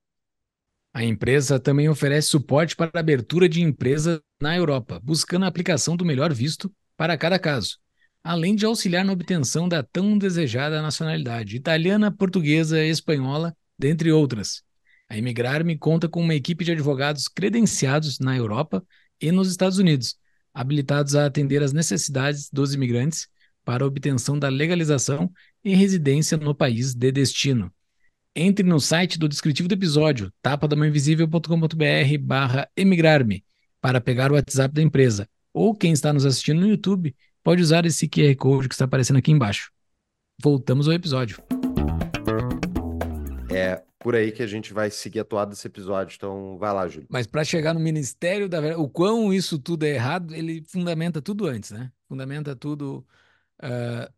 A 0.94 1.04
empresa 1.04 1.58
também 1.60 1.88
oferece 1.88 2.28
suporte 2.28 2.76
para 2.76 2.92
a 2.94 3.00
abertura 3.00 3.48
de 3.48 3.62
empresa 3.62 4.22
na 4.42 4.56
Europa, 4.56 5.00
buscando 5.02 5.46
a 5.46 5.48
aplicação 5.48 5.96
do 5.96 6.04
melhor 6.04 6.34
visto 6.34 6.72
para 6.98 7.18
cada 7.18 7.40
caso, 7.40 7.78
além 8.22 8.56
de 8.56 8.66
auxiliar 8.66 9.06
na 9.06 9.14
obtenção 9.14 9.70
da 9.70 9.82
tão 9.82 10.18
desejada 10.18 10.82
nacionalidade 10.82 11.56
italiana, 11.56 12.12
portuguesa, 12.12 12.84
espanhola, 12.84 13.56
dentre 13.80 14.12
outras. 14.12 14.64
A 15.10 15.18
Imigrar-me 15.18 15.78
conta 15.78 16.10
com 16.10 16.22
uma 16.22 16.36
equipe 16.36 16.66
de 16.66 16.74
advogados 16.74 17.28
credenciados 17.28 18.20
na 18.20 18.36
Europa 18.36 18.86
e 19.20 19.32
nos 19.32 19.50
Estados 19.50 19.78
Unidos, 19.78 20.18
habilitados 20.54 21.16
a 21.16 21.26
atender 21.26 21.64
às 21.64 21.72
necessidades 21.72 22.50
dos 22.52 22.74
imigrantes 22.74 23.28
para 23.64 23.86
obtenção 23.86 24.38
da 24.38 24.50
legalização 24.50 25.32
e 25.64 25.74
residência 25.74 26.38
no 26.38 26.54
país 26.54 26.94
de 26.94 27.12
destino. 27.12 27.72
Entre 28.34 28.66
no 28.66 28.80
site 28.80 29.20
do 29.20 29.28
descritivo 29.28 29.68
do 29.68 29.74
episódio, 29.74 30.32
tapadamainvisível.com.br 30.42 32.18
barra 32.22 32.66
emigrar-me, 32.78 33.44
para 33.82 34.00
pegar 34.00 34.32
o 34.32 34.36
WhatsApp 34.36 34.74
da 34.74 34.82
empresa. 34.82 35.28
Ou 35.54 35.76
quem 35.76 35.92
está 35.92 36.14
nos 36.14 36.26
assistindo 36.26 36.62
no 36.62 36.68
YouTube, 36.68 37.14
pode 37.44 37.62
usar 37.62 37.86
esse 37.86 38.08
QR 38.08 38.34
Code 38.38 38.70
que 38.70 38.74
está 38.74 38.86
aparecendo 38.86 39.18
aqui 39.18 39.34
embaixo. 39.34 39.70
Voltamos 40.42 40.88
ao 40.88 40.94
episódio. 40.94 41.44
É, 43.50 43.84
por 44.00 44.16
aí 44.16 44.32
que 44.32 44.42
a 44.42 44.48
gente 44.48 44.72
vai 44.72 44.90
seguir 44.90 45.20
a 45.20 45.26
toada 45.26 45.52
desse 45.52 45.68
episódio. 45.68 46.16
Então, 46.16 46.58
vai 46.58 46.74
lá, 46.74 46.88
Júlio. 46.88 47.08
Mas 47.12 47.28
para 47.28 47.44
chegar 47.44 47.74
no 47.74 47.82
Ministério 47.82 48.48
da 48.48 48.62
Verdade, 48.62 48.82
o 48.82 48.88
quão 48.88 49.34
isso 49.34 49.60
tudo 49.60 49.84
é 49.84 49.90
errado, 49.90 50.34
ele 50.34 50.64
fundamenta 50.70 51.22
tudo 51.22 51.48
antes, 51.48 51.72
né? 51.72 51.92
Fundamenta 52.08 52.56
tudo. 52.56 53.06
Uh, 53.62 54.10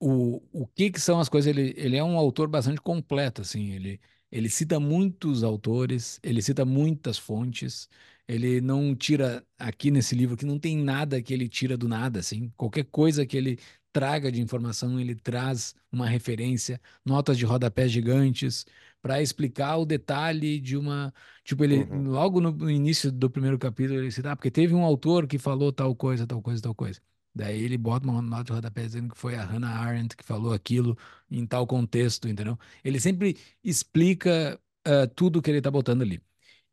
o, 0.00 0.42
o 0.52 0.66
que 0.66 0.90
que 0.90 1.00
são 1.00 1.20
as 1.20 1.28
coisas. 1.28 1.48
Ele, 1.54 1.74
ele 1.76 1.96
é 1.96 2.04
um 2.04 2.16
autor 2.18 2.48
bastante 2.48 2.80
completo, 2.80 3.42
assim. 3.42 3.72
Ele, 3.72 4.00
ele 4.30 4.48
cita 4.48 4.78
muitos 4.80 5.42
autores, 5.42 6.20
ele 6.22 6.42
cita 6.42 6.64
muitas 6.64 7.18
fontes. 7.18 7.88
Ele 8.26 8.60
não 8.60 8.94
tira 8.94 9.44
aqui 9.58 9.90
nesse 9.90 10.14
livro 10.14 10.36
que 10.36 10.44
não 10.44 10.58
tem 10.58 10.76
nada 10.76 11.22
que 11.22 11.32
ele 11.32 11.48
tira 11.48 11.76
do 11.76 11.88
nada, 11.88 12.20
assim. 12.20 12.52
Qualquer 12.56 12.84
coisa 12.84 13.26
que 13.26 13.36
ele 13.36 13.58
traga 13.92 14.30
de 14.30 14.40
informação, 14.40 15.00
ele 15.00 15.14
traz 15.14 15.74
uma 15.90 16.06
referência, 16.06 16.80
notas 17.04 17.38
de 17.38 17.44
rodapé 17.44 17.88
gigantes 17.88 18.66
para 19.00 19.22
explicar 19.22 19.76
o 19.78 19.86
detalhe 19.86 20.60
de 20.60 20.76
uma. 20.76 21.12
Tipo, 21.44 21.64
ele, 21.64 21.84
uhum. 21.84 22.10
logo 22.10 22.40
no 22.40 22.70
início 22.70 23.10
do 23.10 23.30
primeiro 23.30 23.58
capítulo, 23.58 23.98
ele 23.98 24.10
cita, 24.10 24.32
ah, 24.32 24.36
porque 24.36 24.50
teve 24.50 24.74
um 24.74 24.84
autor 24.84 25.26
que 25.26 25.38
falou 25.38 25.72
tal 25.72 25.94
coisa, 25.96 26.26
tal 26.26 26.42
coisa, 26.42 26.62
tal 26.62 26.74
coisa. 26.74 27.00
Daí 27.38 27.62
ele 27.62 27.78
bota 27.78 28.06
uma 28.08 28.20
nota 28.20 28.44
de 28.44 28.52
rodapé 28.52 28.84
dizendo 28.84 29.10
que 29.14 29.18
foi 29.18 29.36
a 29.36 29.44
Hannah 29.44 29.68
Arendt 29.80 30.16
que 30.16 30.24
falou 30.24 30.52
aquilo 30.52 30.98
em 31.30 31.46
tal 31.46 31.66
contexto, 31.66 32.28
entendeu? 32.28 32.58
Ele 32.84 32.98
sempre 32.98 33.36
explica 33.62 34.60
uh, 34.86 35.06
tudo 35.14 35.40
que 35.40 35.48
ele 35.50 35.58
está 35.58 35.70
botando 35.70 36.02
ali. 36.02 36.20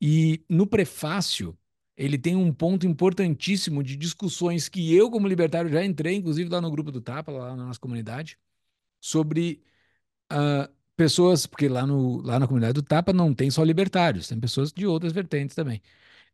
E 0.02 0.44
no 0.50 0.68
prefácio, 0.68 1.58
ele 1.96 2.18
tem 2.18 2.36
um 2.36 2.52
ponto 2.54 2.88
importantíssimo 2.88 3.84
de 3.84 3.96
discussões 3.96 4.68
que 4.68 4.94
eu, 4.96 5.12
como 5.12 5.28
libertário, 5.28 5.70
já 5.72 5.86
entrei, 5.86 6.16
inclusive 6.16 6.50
lá 6.50 6.60
no 6.62 6.72
grupo 6.72 6.92
do 6.92 7.02
Tapa, 7.02 7.32
lá 7.32 7.56
na 7.56 7.66
nossa 7.68 7.80
comunidade, 7.80 8.38
sobre 9.02 9.64
uh, 10.34 10.72
pessoas, 10.96 11.46
porque 11.48 11.68
lá, 11.70 11.86
no, 11.88 12.22
lá 12.22 12.40
na 12.40 12.48
comunidade 12.48 12.74
do 12.74 12.84
Tapa 12.84 13.14
não 13.14 13.34
tem 13.34 13.52
só 13.52 13.64
libertários, 13.64 14.28
tem 14.28 14.40
pessoas 14.40 14.72
de 14.74 14.86
outras 14.88 15.14
vertentes 15.14 15.56
também, 15.56 15.82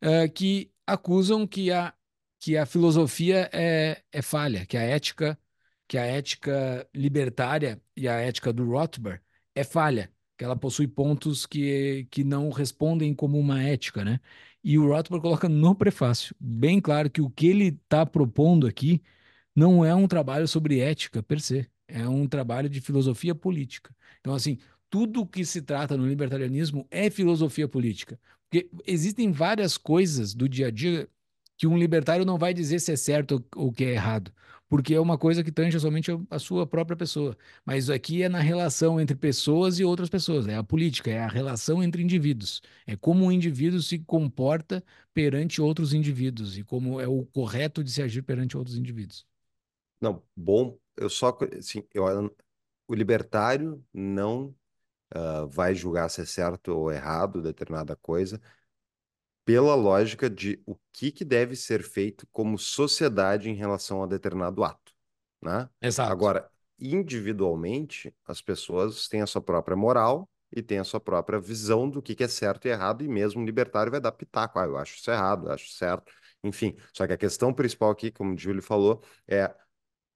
uh, 0.03 0.31
que 0.33 0.71
acusam 0.87 1.47
que 1.47 1.71
a, 1.71 1.93
que 2.41 2.57
a 2.57 2.65
filosofia 2.65 3.49
é, 3.53 4.03
é 4.11 4.21
falha, 4.21 4.65
que 4.65 4.75
a 4.75 4.81
ética, 4.81 5.39
que 5.87 5.97
a 5.97 6.05
ética 6.05 6.87
libertária 6.93 7.79
e 7.95 8.07
a 8.07 8.15
ética 8.15 8.51
do 8.51 8.65
Rothbard 8.67 9.21
é 9.55 9.63
falha, 9.63 10.11
que 10.37 10.43
ela 10.43 10.55
possui 10.55 10.87
pontos 10.87 11.45
que, 11.45 12.07
que 12.09 12.23
não 12.23 12.49
respondem 12.49 13.13
como 13.13 13.39
uma 13.39 13.61
ética, 13.63 14.03
né? 14.03 14.19
E 14.63 14.77
o 14.79 14.87
Rothbard 14.87 15.21
coloca 15.21 15.47
no 15.47 15.75
prefácio, 15.75 16.35
bem 16.39 16.81
claro 16.81 17.11
que 17.11 17.21
o 17.21 17.29
que 17.29 17.47
ele 17.47 17.67
está 17.67 18.05
propondo 18.07 18.65
aqui 18.67 19.03
não 19.55 19.85
é 19.85 19.93
um 19.93 20.07
trabalho 20.07 20.47
sobre 20.47 20.79
ética 20.79 21.21
per 21.21 21.39
se, 21.41 21.69
é 21.87 22.07
um 22.07 22.27
trabalho 22.27 22.69
de 22.69 22.81
filosofia 22.81 23.35
política. 23.35 23.95
Então, 24.19 24.33
assim, 24.33 24.57
tudo 24.89 25.27
que 25.27 25.45
se 25.45 25.61
trata 25.61 25.95
no 25.97 26.07
libertarianismo 26.07 26.87
é 26.89 27.09
filosofia 27.09 27.67
política. 27.67 28.19
Porque 28.49 28.69
existem 28.87 29.31
várias 29.31 29.77
coisas 29.77 30.33
do 30.33 30.49
dia 30.49 30.67
a 30.67 30.71
dia 30.71 31.07
que 31.61 31.67
um 31.67 31.77
libertário 31.77 32.25
não 32.25 32.39
vai 32.39 32.55
dizer 32.55 32.79
se 32.79 32.91
é 32.91 32.95
certo 32.95 33.45
ou 33.55 33.71
que 33.71 33.83
é 33.83 33.91
errado, 33.91 34.33
porque 34.67 34.95
é 34.95 34.99
uma 34.99 35.15
coisa 35.15 35.43
que 35.43 35.51
tange 35.51 35.79
somente 35.79 36.09
a 36.27 36.39
sua 36.39 36.65
própria 36.65 36.97
pessoa. 36.97 37.37
Mas 37.63 37.87
aqui 37.87 38.23
é 38.23 38.29
na 38.29 38.39
relação 38.39 38.99
entre 38.99 39.15
pessoas 39.15 39.77
e 39.77 39.83
outras 39.83 40.09
pessoas, 40.09 40.47
é 40.47 40.55
a 40.55 40.63
política, 40.63 41.11
é 41.11 41.19
a 41.19 41.27
relação 41.27 41.83
entre 41.83 42.01
indivíduos, 42.01 42.63
é 42.87 42.95
como 42.95 43.25
um 43.25 43.31
indivíduo 43.31 43.79
se 43.79 43.99
comporta 43.99 44.83
perante 45.13 45.61
outros 45.61 45.93
indivíduos 45.93 46.57
e 46.57 46.63
como 46.63 46.99
é 46.99 47.07
o 47.07 47.27
correto 47.27 47.83
de 47.83 47.91
se 47.91 48.01
agir 48.01 48.23
perante 48.23 48.57
outros 48.57 48.75
indivíduos. 48.75 49.23
Não, 50.01 50.23
bom, 50.35 50.75
eu 50.97 51.11
só, 51.11 51.37
assim, 51.55 51.83
eu, 51.93 52.05
o 52.87 52.95
libertário 52.95 53.85
não 53.93 54.45
uh, 55.13 55.47
vai 55.47 55.75
julgar 55.75 56.09
se 56.09 56.21
é 56.21 56.25
certo 56.25 56.69
ou 56.69 56.91
errado 56.91 57.39
determinada 57.39 57.95
coisa 57.95 58.41
pela 59.43 59.75
lógica 59.75 60.29
de 60.29 60.61
o 60.65 60.75
que, 60.93 61.11
que 61.11 61.25
deve 61.25 61.55
ser 61.55 61.83
feito 61.83 62.27
como 62.31 62.57
sociedade 62.57 63.49
em 63.49 63.55
relação 63.55 64.03
a 64.03 64.07
determinado 64.07 64.63
ato, 64.63 64.93
né? 65.41 65.69
Exato. 65.81 66.11
Agora, 66.11 66.49
individualmente, 66.79 68.13
as 68.25 68.41
pessoas 68.41 69.07
têm 69.07 69.21
a 69.21 69.27
sua 69.27 69.41
própria 69.41 69.75
moral 69.75 70.29
e 70.51 70.61
têm 70.61 70.79
a 70.79 70.83
sua 70.83 70.99
própria 70.99 71.39
visão 71.39 71.89
do 71.89 72.01
que, 72.01 72.13
que 72.13 72.23
é 72.23 72.27
certo 72.27 72.67
e 72.67 72.71
errado, 72.71 73.03
e 73.03 73.07
mesmo 73.07 73.41
um 73.41 73.45
libertário 73.45 73.91
vai 73.91 74.01
dar 74.01 74.11
pitaco, 74.11 74.59
ah, 74.59 74.65
eu 74.65 74.77
acho 74.77 74.97
isso 74.97 75.09
errado, 75.09 75.47
eu 75.47 75.53
acho 75.53 75.69
certo, 75.69 76.11
enfim. 76.43 76.75
Só 76.93 77.07
que 77.07 77.13
a 77.13 77.17
questão 77.17 77.53
principal 77.53 77.89
aqui, 77.89 78.11
como 78.11 78.33
o 78.33 78.37
Júlio 78.37 78.61
falou, 78.61 79.01
é 79.27 79.53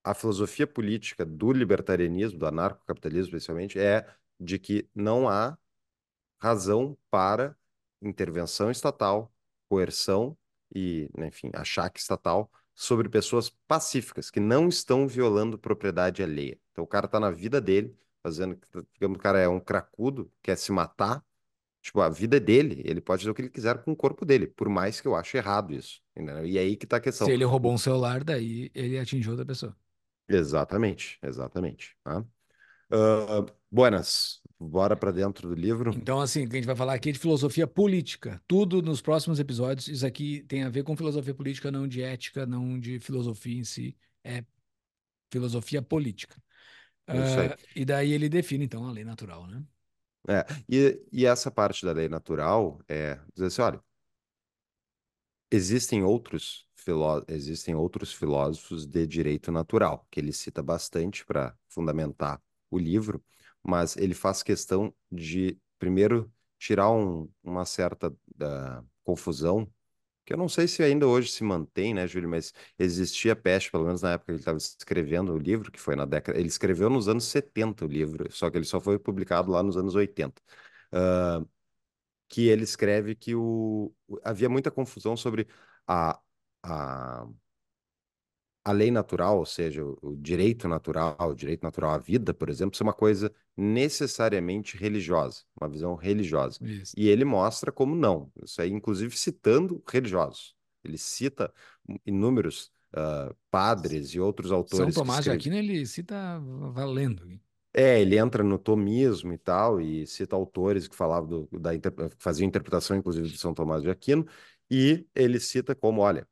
a 0.04 0.14
filosofia 0.14 0.68
política 0.68 1.26
do 1.26 1.52
libertarianismo, 1.52 2.40
do 2.40 2.46
anarcocapitalismo 2.46 3.36
especialmente, 3.36 3.80
é 3.80 4.08
de 4.40 4.60
que 4.60 4.90
não 4.94 5.28
há 5.28 5.58
razão 6.40 6.98
para 7.10 7.58
intervenção 8.02 8.72
estatal, 8.72 9.32
coerção 9.70 10.38
e, 10.74 11.10
enfim, 11.18 11.50
achaque 11.54 12.00
estatal 12.00 12.52
sobre 12.74 13.10
pessoas 13.10 13.50
pacíficas 13.68 14.30
que 14.30 14.40
não 14.40 14.68
estão 14.68 15.08
violando 15.08 15.58
propriedade 15.58 16.22
alheia. 16.22 16.60
Então 16.72 16.84
o 16.84 16.88
cara 16.88 17.06
está 17.06 17.20
na 17.20 17.32
vida 17.32 17.62
dele, 17.62 17.98
fazendo, 18.22 18.60
digamos, 18.94 19.18
o 19.18 19.22
cara 19.22 19.40
é 19.40 19.48
um 19.48 19.60
cracudo, 19.60 20.32
quer 20.42 20.58
se 20.58 20.72
matar, 20.72 21.24
Tipo, 21.86 22.02
a 22.02 22.10
vida 22.10 22.38
é 22.38 22.40
dele, 22.40 22.82
ele 22.84 23.00
pode 23.00 23.22
fazer 23.22 23.30
o 23.30 23.36
que 23.36 23.44
ele 23.44 23.50
quiser 23.50 23.78
com 23.84 23.92
o 23.92 23.96
corpo 23.96 24.26
dele, 24.26 24.48
por 24.48 24.68
mais 24.68 25.00
que 25.00 25.08
eu 25.08 25.16
ache 25.16 25.38
errado 25.38 25.72
isso. 25.72 26.02
Entendeu? 26.16 26.44
E 26.44 26.58
é 26.58 26.62
aí 26.62 26.76
que 26.76 26.88
tá 26.88 26.98
a 26.98 27.00
questão. 27.00 27.28
Se 27.28 27.34
ele 27.34 27.44
roubou 27.44 27.72
um 27.72 27.78
celular, 27.78 28.24
daí 28.24 28.72
ele 28.74 28.98
atingiu 28.98 29.34
outra 29.34 29.46
pessoa. 29.46 29.78
Exatamente, 30.28 31.20
exatamente. 31.22 31.96
Tá? 32.04 32.26
Uh, 32.92 33.46
buenas, 33.70 34.42
bora 34.60 34.96
para 34.96 35.12
dentro 35.12 35.50
do 35.50 35.56
livro. 35.56 35.92
Então, 35.96 36.20
assim, 36.20 36.46
a 36.46 36.50
gente 36.50 36.66
vai 36.66 36.76
falar 36.76 36.94
aqui 36.94 37.12
de 37.12 37.20
filosofia 37.20 37.68
política. 37.68 38.42
Tudo 38.48 38.82
nos 38.82 39.02
próximos 39.02 39.40
episódios. 39.40 39.88
Isso 39.88 40.06
aqui 40.06 40.44
tem 40.48 40.64
a 40.64 40.70
ver 40.70 40.84
com 40.84 40.96
filosofia 40.96 41.34
política, 41.34 41.72
não 41.72 41.88
de 41.88 42.02
ética, 42.02 42.46
não 42.46 42.80
de 42.80 43.00
filosofia 43.00 43.60
em 43.60 43.64
si. 43.64 43.98
É 44.24 44.44
filosofia 45.32 45.82
política. 45.82 46.42
Uh, 47.08 47.56
e 47.76 47.86
daí 47.86 48.14
ele 48.14 48.30
define, 48.30 48.66
então, 48.66 48.88
a 48.88 48.92
lei 48.92 49.04
natural, 49.04 49.46
né? 49.48 49.64
É, 50.28 50.44
e, 50.68 51.00
e 51.12 51.26
essa 51.26 51.52
parte 51.52 51.86
da 51.86 51.92
lei 51.92 52.10
natural 52.10 52.80
é 52.88 53.20
dizer 53.34 53.48
assim, 53.48 53.62
olha, 53.62 53.80
existem 55.52 56.04
outros 56.04 56.66
filó 56.86 57.24
existem 57.28 57.74
outros 57.74 58.14
filósofos 58.14 58.86
de 58.86 59.08
direito 59.08 59.52
natural, 59.52 60.08
que 60.12 60.20
ele 60.20 60.32
cita 60.32 60.62
bastante 60.62 61.26
para 61.26 61.56
fundamentar 61.68 62.40
o 62.70 62.78
livro, 62.78 63.24
mas 63.66 63.98
ele 63.98 64.14
faz 64.14 64.44
questão 64.44 64.94
de, 65.12 65.58
primeiro, 65.80 66.32
tirar 66.60 66.92
um, 66.92 67.30
uma 67.44 67.66
certa 67.66 68.10
uh, 68.10 68.88
confusão, 69.04 69.70
que 70.26 70.34
eu 70.34 70.38
não 70.38 70.50
sei 70.50 70.68
se 70.68 70.84
ainda 70.84 71.08
hoje 71.08 71.30
se 71.32 71.44
mantém, 71.44 71.94
né, 71.94 72.08
Júlio, 72.08 72.30
mas 72.30 72.54
existia 72.80 73.36
peste, 73.36 73.72
pelo 73.72 73.86
menos 73.86 74.02
na 74.02 74.14
época 74.14 74.28
que 74.28 74.32
ele 74.34 74.40
estava 74.40 74.58
escrevendo 74.58 75.34
o 75.34 75.38
livro, 75.38 75.72
que 75.72 75.80
foi 75.80 75.96
na 75.96 76.06
década. 76.06 76.40
Ele 76.40 76.48
escreveu 76.48 76.90
nos 76.90 77.08
anos 77.08 77.26
70 77.26 77.86
o 77.86 77.88
livro, 77.88 78.32
só 78.32 78.50
que 78.50 78.58
ele 78.58 78.66
só 78.66 78.80
foi 78.82 78.98
publicado 79.00 79.52
lá 79.52 79.62
nos 79.64 79.78
anos 79.78 79.96
80. 79.96 80.42
Uh, 80.94 81.48
que 82.28 82.48
ele 82.48 82.64
escreve 82.64 83.16
que 83.16 83.36
o, 83.36 83.94
havia 84.24 84.50
muita 84.50 84.72
confusão 84.72 85.16
sobre 85.18 85.48
a, 85.88 86.20
a, 86.64 87.28
a 88.66 88.72
lei 88.72 88.90
natural, 88.90 89.38
ou 89.38 89.46
seja, 89.46 89.86
o, 89.86 89.98
o 90.02 90.16
direito 90.18 90.68
natural, 90.68 91.16
o 91.20 91.36
direito 91.36 91.62
natural 91.62 91.92
à 91.92 91.98
vida, 92.00 92.34
por 92.34 92.50
exemplo, 92.50 92.76
ser 92.76 92.82
uma 92.82 92.94
coisa 92.94 93.32
necessariamente 93.56 94.76
religiosa, 94.76 95.44
uma 95.62 95.70
visão 95.70 95.94
religiosa. 95.94 96.58
Isso. 96.62 96.94
E 96.98 97.08
ele 97.08 97.24
mostra 97.24 97.72
como 97.72 97.96
não, 97.96 98.32
isso 98.44 98.60
aí, 98.60 98.72
inclusive 98.72 99.16
citando 99.16 99.84
religiosos. 99.88 100.56
Ele 100.84 100.98
cita 100.98 101.54
inúmeros 102.06 102.72
uh, 102.96 103.36
padres 103.52 104.10
e 104.10 104.20
outros 104.20 104.52
autores. 104.52 104.96
São 104.96 105.04
Tomás 105.04 105.24
de 105.24 105.30
Aquino 105.30 105.56
ele 105.56 105.86
cita 105.86 106.42
valendo. 106.74 107.24
É, 107.72 108.02
ele 108.02 108.18
entra 108.18 108.44
no 108.44 108.58
tomismo 108.58 109.32
e 109.32 109.38
tal, 109.38 109.80
e 109.80 110.08
cita 110.08 110.36
autores 110.36 110.88
que 110.88 110.96
falavam 110.96 111.48
do, 111.50 111.60
da 111.60 111.72
faziam 112.18 112.48
interpretação, 112.48 112.98
inclusive, 112.98 113.28
de 113.28 113.38
São 113.38 113.54
Tomás 113.54 113.84
de 113.84 113.92
Aquino, 113.92 114.26
e 114.72 115.06
ele 115.14 115.40
cita 115.40 115.76
como, 115.76 116.02
olha, 116.02 116.28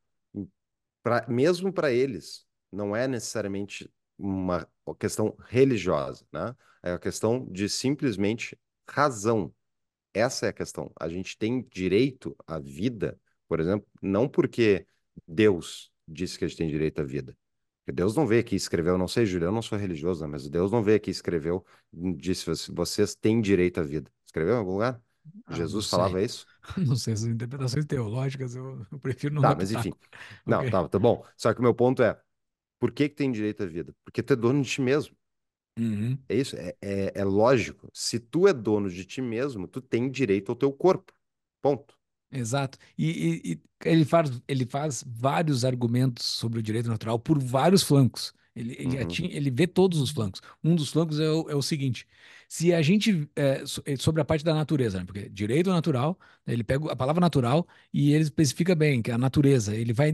pra, 1.04 1.24
mesmo 1.28 1.72
para 1.72 1.92
eles, 1.92 2.44
não 2.72 2.96
é 2.96 3.06
necessariamente 3.06 3.88
uma 4.18 4.66
questão 4.98 5.36
religiosa, 5.46 6.26
né? 6.32 6.56
É 6.82 6.92
a 6.92 6.98
questão 6.98 7.46
de 7.50 7.68
simplesmente 7.68 8.58
razão. 8.88 9.54
Essa 10.12 10.46
é 10.46 10.48
a 10.48 10.52
questão. 10.52 10.90
A 10.98 11.08
gente 11.08 11.36
tem 11.38 11.62
direito 11.70 12.36
à 12.46 12.58
vida, 12.58 13.18
por 13.48 13.60
exemplo, 13.60 13.86
não 14.02 14.28
porque 14.28 14.86
Deus 15.28 15.92
disse 16.08 16.38
que 16.38 16.44
a 16.44 16.48
gente 16.48 16.58
tem 16.58 16.68
direito 16.68 17.00
à 17.00 17.04
vida. 17.04 17.36
Porque 17.84 17.92
Deus 17.92 18.16
não 18.16 18.26
aqui 18.38 18.54
e 18.54 18.56
escreveu, 18.56 18.96
não 18.96 19.08
sei, 19.08 19.26
Julião, 19.26 19.50
eu 19.50 19.54
não 19.54 19.62
sou 19.62 19.76
religioso, 19.76 20.22
né? 20.22 20.30
mas 20.30 20.48
Deus 20.48 20.72
não 20.72 20.82
aqui 20.94 21.10
e 21.10 21.12
escreveu, 21.12 21.64
disse, 21.92 22.46
vocês 22.72 23.14
têm 23.14 23.42
direito 23.42 23.78
à 23.78 23.82
vida. 23.82 24.10
Escreveu 24.24 24.54
em 24.54 24.58
algum 24.58 24.72
lugar? 24.72 25.02
Ah, 25.46 25.56
Jesus 25.56 25.88
falava 25.88 26.22
isso? 26.22 26.46
Não 26.86 26.96
sei, 26.96 27.14
essas 27.14 27.26
interpretações 27.26 27.84
teológicas 27.86 28.54
eu, 28.56 28.86
eu 28.90 28.98
prefiro 28.98 29.34
não 29.34 29.42
Tá, 29.42 29.54
mas 29.54 29.70
enfim. 29.70 29.92
Não, 30.46 30.58
okay. 30.60 30.70
tá, 30.70 30.88
tá 30.88 30.98
bom. 30.98 31.24
Só 31.36 31.52
que 31.52 31.60
o 31.60 31.62
meu 31.62 31.74
ponto 31.74 32.02
é, 32.02 32.18
por 32.80 32.92
que 32.92 33.08
que 33.08 33.16
tem 33.16 33.32
direito 33.32 33.62
à 33.64 33.66
vida? 33.66 33.94
Porque 34.04 34.22
tu 34.22 34.34
é 34.34 34.36
dono 34.36 34.62
de 34.62 34.70
ti 34.70 34.80
mesmo. 34.82 35.16
Uhum. 35.78 36.18
É 36.28 36.34
isso, 36.36 36.56
é, 36.56 36.74
é, 36.80 37.12
é 37.20 37.24
lógico. 37.24 37.88
Se 37.92 38.18
tu 38.18 38.48
é 38.48 38.52
dono 38.52 38.88
de 38.90 39.04
ti 39.04 39.20
mesmo, 39.20 39.68
tu 39.68 39.80
tem 39.80 40.10
direito 40.10 40.50
ao 40.50 40.56
teu 40.56 40.72
corpo. 40.72 41.12
Ponto. 41.62 41.98
Exato. 42.30 42.78
E, 42.98 43.42
e- 43.44 43.52
e 43.54 43.62
ele 43.88 44.04
faz, 44.04 44.30
ele 44.48 44.66
faz 44.66 45.04
vários 45.06 45.64
argumentos 45.64 46.24
sobre 46.26 46.58
o 46.58 46.62
direito 46.62 46.88
natural 46.88 47.18
por 47.18 47.38
vários 47.38 47.82
flancos. 47.82 48.32
Ele, 48.54 48.74
ele, 48.78 48.96
Uhum, 48.96 49.02
atin- 49.02 49.26
ele 49.32 49.50
vê 49.50 49.66
todos 49.66 50.00
os 50.00 50.10
flancos. 50.10 50.40
Um 50.62 50.76
dos 50.76 50.90
flancos 50.90 51.18
é 51.18 51.28
o, 51.30 51.50
é 51.50 51.54
o 51.56 51.62
seguinte: 51.62 52.06
se 52.48 52.72
a 52.72 52.80
gente. 52.82 53.28
é, 53.34 53.66
so- 53.66 53.82
sobre 53.98 54.22
a 54.22 54.24
parte 54.24 54.44
da 54.44 54.54
natureza, 54.54 54.98
né? 55.00 55.04
Porque 55.04 55.28
direito 55.28 55.70
natural, 55.70 56.18
ele 56.46 56.62
pega 56.64 56.90
a 56.92 56.96
palavra 56.96 57.20
natural 57.20 57.66
e 57.92 58.12
ele 58.12 58.22
especifica 58.24 58.74
bem 58.74 59.02
que 59.02 59.10
é 59.10 59.14
a 59.14 59.18
natureza. 59.18 59.74
Ele 59.74 59.92
vai 59.92 60.12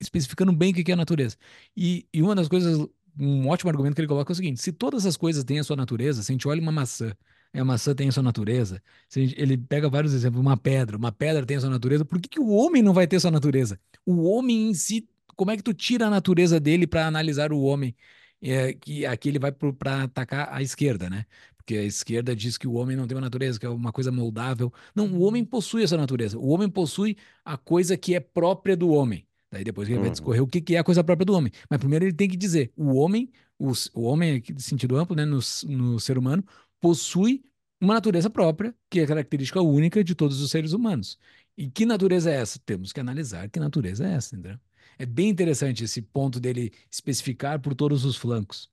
especificando 0.00 0.52
bem 0.52 0.72
o 0.72 0.74
que 0.74 0.90
é 0.90 0.94
a 0.94 0.96
natureza. 0.96 1.36
E, 1.76 2.06
e 2.12 2.22
uma 2.22 2.34
das 2.34 2.48
coisas, 2.48 2.78
um 3.18 3.48
ótimo 3.48 3.70
argumento 3.70 3.94
que 3.94 4.00
ele 4.00 4.08
coloca 4.08 4.32
é 4.32 4.34
o 4.34 4.36
seguinte: 4.36 4.60
se 4.60 4.72
todas 4.72 5.06
as 5.06 5.16
coisas 5.16 5.44
têm 5.44 5.58
a 5.58 5.64
sua 5.64 5.76
natureza, 5.76 6.22
se 6.22 6.32
a 6.32 6.34
gente 6.34 6.48
olha 6.48 6.60
uma 6.60 6.72
maçã, 6.72 7.14
e 7.52 7.58
a 7.58 7.64
maçã 7.64 7.94
tem 7.94 8.08
a 8.08 8.12
sua 8.12 8.22
natureza. 8.22 8.82
Se 9.08 9.20
a 9.20 9.22
gente- 9.26 9.40
ele 9.40 9.56
pega 9.56 9.88
vários 9.88 10.12
exemplos, 10.12 10.40
uma 10.40 10.56
pedra, 10.56 10.96
uma 10.96 11.12
pedra 11.12 11.46
tem 11.46 11.56
a 11.56 11.60
sua 11.60 11.70
natureza, 11.70 12.04
por 12.04 12.20
que 12.20 12.28
que 12.28 12.40
o 12.40 12.48
homem 12.48 12.82
não 12.82 12.92
vai 12.92 13.06
ter 13.06 13.20
sua 13.20 13.30
natureza? 13.30 13.78
O 14.04 14.24
homem 14.24 14.70
em 14.70 14.74
si, 14.74 15.08
como 15.36 15.50
é 15.50 15.56
que 15.56 15.62
tu 15.62 15.74
tira 15.74 16.06
a 16.06 16.10
natureza 16.10 16.60
dele 16.60 16.86
para 16.86 17.06
analisar 17.06 17.52
o 17.52 17.60
homem? 17.60 17.94
É, 18.42 18.74
que 18.74 19.06
aqui 19.06 19.30
ele 19.30 19.38
vai 19.38 19.52
para 19.52 20.02
atacar 20.04 20.52
a 20.52 20.62
esquerda, 20.62 21.08
né? 21.08 21.24
Porque 21.56 21.76
a 21.76 21.82
esquerda 21.84 22.36
diz 22.36 22.58
que 22.58 22.66
o 22.66 22.74
homem 22.74 22.94
não 22.96 23.06
tem 23.06 23.16
uma 23.16 23.22
natureza, 23.22 23.58
que 23.58 23.64
é 23.64 23.68
uma 23.68 23.90
coisa 23.92 24.12
moldável. 24.12 24.72
Não, 24.94 25.06
o 25.14 25.22
homem 25.22 25.44
possui 25.44 25.82
essa 25.82 25.96
natureza. 25.96 26.38
O 26.38 26.48
homem 26.48 26.68
possui 26.68 27.16
a 27.44 27.56
coisa 27.56 27.96
que 27.96 28.14
é 28.14 28.20
própria 28.20 28.76
do 28.76 28.90
homem. 28.90 29.26
Daí 29.50 29.64
depois 29.64 29.88
ele 29.88 29.98
vai 29.98 30.08
uhum, 30.08 30.12
discorrer 30.12 30.42
o 30.42 30.46
que 30.46 30.60
que 30.60 30.74
é 30.74 30.78
a 30.78 30.84
coisa 30.84 31.02
própria 31.02 31.24
do 31.24 31.32
homem. 31.32 31.52
Mas 31.70 31.78
primeiro 31.78 32.04
ele 32.04 32.12
tem 32.12 32.28
que 32.28 32.36
dizer, 32.36 32.72
o 32.76 32.94
homem, 32.96 33.30
o, 33.58 33.72
o 33.94 34.02
homem 34.02 34.36
aqui 34.36 34.52
de 34.52 34.62
sentido 34.62 34.96
amplo, 34.96 35.16
né, 35.16 35.24
no, 35.24 35.38
no 35.68 36.00
ser 36.00 36.18
humano, 36.18 36.44
possui 36.80 37.44
uma 37.80 37.94
natureza 37.94 38.28
própria, 38.28 38.74
que 38.90 39.00
é 39.00 39.06
característica 39.06 39.60
única 39.62 40.02
de 40.02 40.14
todos 40.14 40.40
os 40.40 40.50
seres 40.50 40.72
humanos. 40.72 41.18
E 41.56 41.70
que 41.70 41.86
natureza 41.86 42.30
é 42.30 42.34
essa? 42.36 42.58
Temos 42.58 42.92
que 42.92 43.00
analisar 43.00 43.48
que 43.48 43.60
natureza 43.60 44.06
é 44.06 44.14
essa, 44.14 44.34
entendeu? 44.36 44.58
É 44.98 45.06
bem 45.06 45.28
interessante 45.28 45.84
esse 45.84 46.02
ponto 46.02 46.40
dele 46.40 46.72
especificar 46.90 47.60
por 47.60 47.74
todos 47.74 48.04
os 48.04 48.16
flancos. 48.16 48.70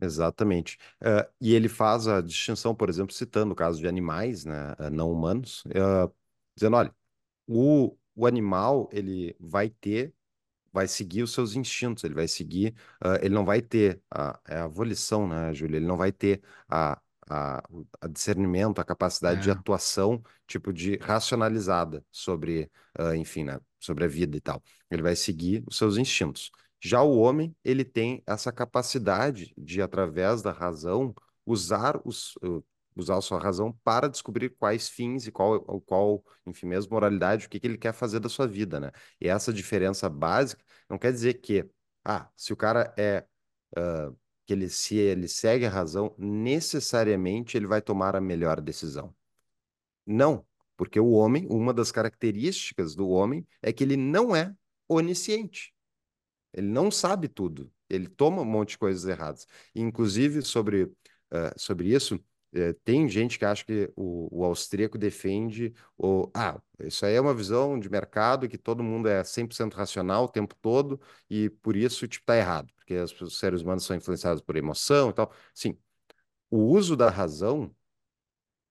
exatamente. 0.00 0.78
Eh, 1.00 1.28
e 1.40 1.54
ele 1.54 1.68
faz 1.68 2.06
a 2.08 2.20
distinção, 2.20 2.74
por 2.74 2.88
exemplo, 2.88 3.12
citando 3.14 3.52
o 3.52 3.56
caso 3.56 3.78
de 3.80 3.86
animais, 3.88 4.44
né, 4.44 4.74
eh, 4.78 4.90
não 4.90 5.10
humanos, 5.10 5.64
eh, 5.70 6.10
dizendo, 6.54 6.76
olha, 6.76 6.94
o, 7.46 7.96
o 8.16 8.26
animal, 8.26 8.88
ele 8.92 9.36
vai 9.40 9.70
ter 9.70 10.14
vai 10.72 10.88
seguir 10.88 11.22
os 11.24 11.32
seus 11.32 11.56
instintos, 11.56 12.04
ele 12.04 12.14
vai 12.14 12.28
seguir, 12.28 12.74
ah, 13.00 13.16
ele 13.22 13.34
não 13.34 13.44
vai 13.44 13.62
ter 13.62 14.02
a, 14.10 14.40
é 14.46 14.58
a 14.58 14.68
volição, 14.68 15.28
né, 15.28 15.54
Júlia? 15.54 15.78
Ele 15.78 15.86
não 15.86 15.96
vai 15.96 16.12
ter 16.12 16.42
a, 16.68 17.00
a, 17.28 17.62
a 18.00 18.06
discernimento, 18.08 18.80
a 18.80 18.84
capacidade 18.84 19.42
de 19.42 19.50
É. 19.50 19.52
atuação, 19.52 20.22
tipo, 20.46 20.72
de 20.72 20.96
racionalizada 20.98 22.04
sobre, 22.10 22.70
ah, 22.98 23.16
enfim, 23.16 23.44
né, 23.44 23.58
sobre 23.78 24.04
a 24.04 24.08
vida 24.08 24.36
e 24.36 24.40
tal. 24.40 24.62
Ele 24.90 25.02
vai 25.02 25.16
seguir 25.16 25.62
os 25.66 25.76
seus 25.76 25.96
instintos. 25.96 26.50
Já 26.80 27.02
o 27.02 27.16
homem, 27.18 27.54
ele 27.64 27.84
tem 27.84 28.22
essa 28.26 28.52
capacidade 28.52 29.52
de, 29.56 29.80
através 29.82 30.42
da 30.42 30.52
razão, 30.52 31.14
usar 31.44 32.00
os, 32.04 32.36
uh, 32.36 32.64
usar 32.94 33.16
a 33.18 33.20
sua 33.20 33.38
razão 33.40 33.72
para 33.84 34.08
descobrir 34.08 34.50
quais 34.50 34.88
fins 34.88 35.26
e 35.26 35.32
qual, 35.32 35.60
qual, 35.82 36.24
enfim, 36.46 36.66
mesmo 36.66 36.92
moralidade, 36.92 37.46
o 37.46 37.48
que 37.48 37.60
que 37.60 37.66
ele 37.66 37.78
quer 37.78 37.92
fazer 37.92 38.20
da 38.20 38.28
sua 38.28 38.46
vida, 38.46 38.80
né? 38.80 38.90
E 39.20 39.28
essa 39.28 39.52
diferença 39.52 40.08
básica 40.08 40.62
não 40.88 40.98
quer 40.98 41.12
dizer 41.12 41.34
que, 41.34 41.68
ah, 42.04 42.28
se 42.36 42.52
o 42.52 42.56
cara 42.56 42.92
é, 42.98 43.26
ah, 43.76 44.12
que 44.46 44.52
ele, 44.54 44.68
se 44.68 44.96
ele 44.96 45.28
segue 45.28 45.66
a 45.66 45.70
razão, 45.70 46.14
necessariamente 46.18 47.56
ele 47.56 47.66
vai 47.66 47.82
tomar 47.82 48.16
a 48.16 48.20
melhor 48.20 48.60
decisão. 48.60 49.14
Não, 50.06 50.44
porque 50.76 51.00
o 51.00 51.10
homem, 51.12 51.46
uma 51.50 51.72
das 51.74 51.90
características 51.92 52.94
do 52.94 53.08
homem 53.08 53.46
é 53.62 53.72
que 53.72 53.82
ele 53.84 53.96
não 53.96 54.34
é 54.36 54.54
onisciente. 54.88 55.72
Ele 56.52 56.68
não 56.68 56.90
sabe 56.90 57.28
tudo. 57.28 57.70
Ele 57.88 58.08
toma 58.08 58.42
um 58.42 58.44
monte 58.44 58.70
de 58.70 58.78
coisas 58.78 59.04
erradas. 59.06 59.46
Inclusive, 59.74 60.42
sobre, 60.42 60.92
eh, 61.30 61.54
sobre 61.56 61.94
isso, 61.94 62.18
eh, 62.52 62.74
tem 62.84 63.08
gente 63.08 63.38
que 63.38 63.44
acha 63.44 63.64
que 63.64 63.92
o, 63.96 64.40
o 64.40 64.44
austríaco 64.44 64.98
defende 64.98 65.74
o. 65.96 66.30
Ah, 66.34 66.60
isso 66.80 67.04
aí 67.06 67.14
é 67.14 67.20
uma 67.20 67.34
visão 67.34 67.78
de 67.78 67.88
mercado 67.90 68.48
que 68.48 68.58
todo 68.58 68.82
mundo 68.82 69.08
é 69.08 69.22
100% 69.24 69.74
racional 69.74 70.24
o 70.24 70.28
tempo 70.28 70.54
todo 70.60 71.00
e 71.30 71.50
por 71.50 71.76
isso, 71.76 72.08
tipo, 72.08 72.24
tá 72.26 72.36
errado. 72.36 72.72
Porque 72.86 73.24
os 73.24 73.38
seres 73.38 73.62
humanos 73.62 73.84
são 73.84 73.96
influenciados 73.96 74.42
por 74.42 74.56
emoção 74.56 75.10
e 75.10 75.14
tal. 75.14 75.32
Sim, 75.54 75.78
o 76.50 76.58
uso 76.58 76.96
da 76.96 77.10
razão, 77.10 77.74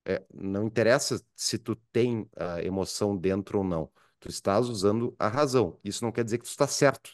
é, 0.04 0.24
não 0.32 0.66
interessa 0.66 1.20
se 1.34 1.58
tu 1.58 1.74
tem 1.92 2.28
a 2.36 2.62
emoção 2.62 3.16
dentro 3.16 3.58
ou 3.58 3.64
não. 3.64 3.90
Tu 4.20 4.28
estás 4.28 4.68
usando 4.68 5.14
a 5.18 5.28
razão. 5.28 5.78
Isso 5.84 6.04
não 6.04 6.12
quer 6.12 6.24
dizer 6.24 6.38
que 6.38 6.44
tu 6.44 6.50
está 6.50 6.66
certo. 6.66 7.10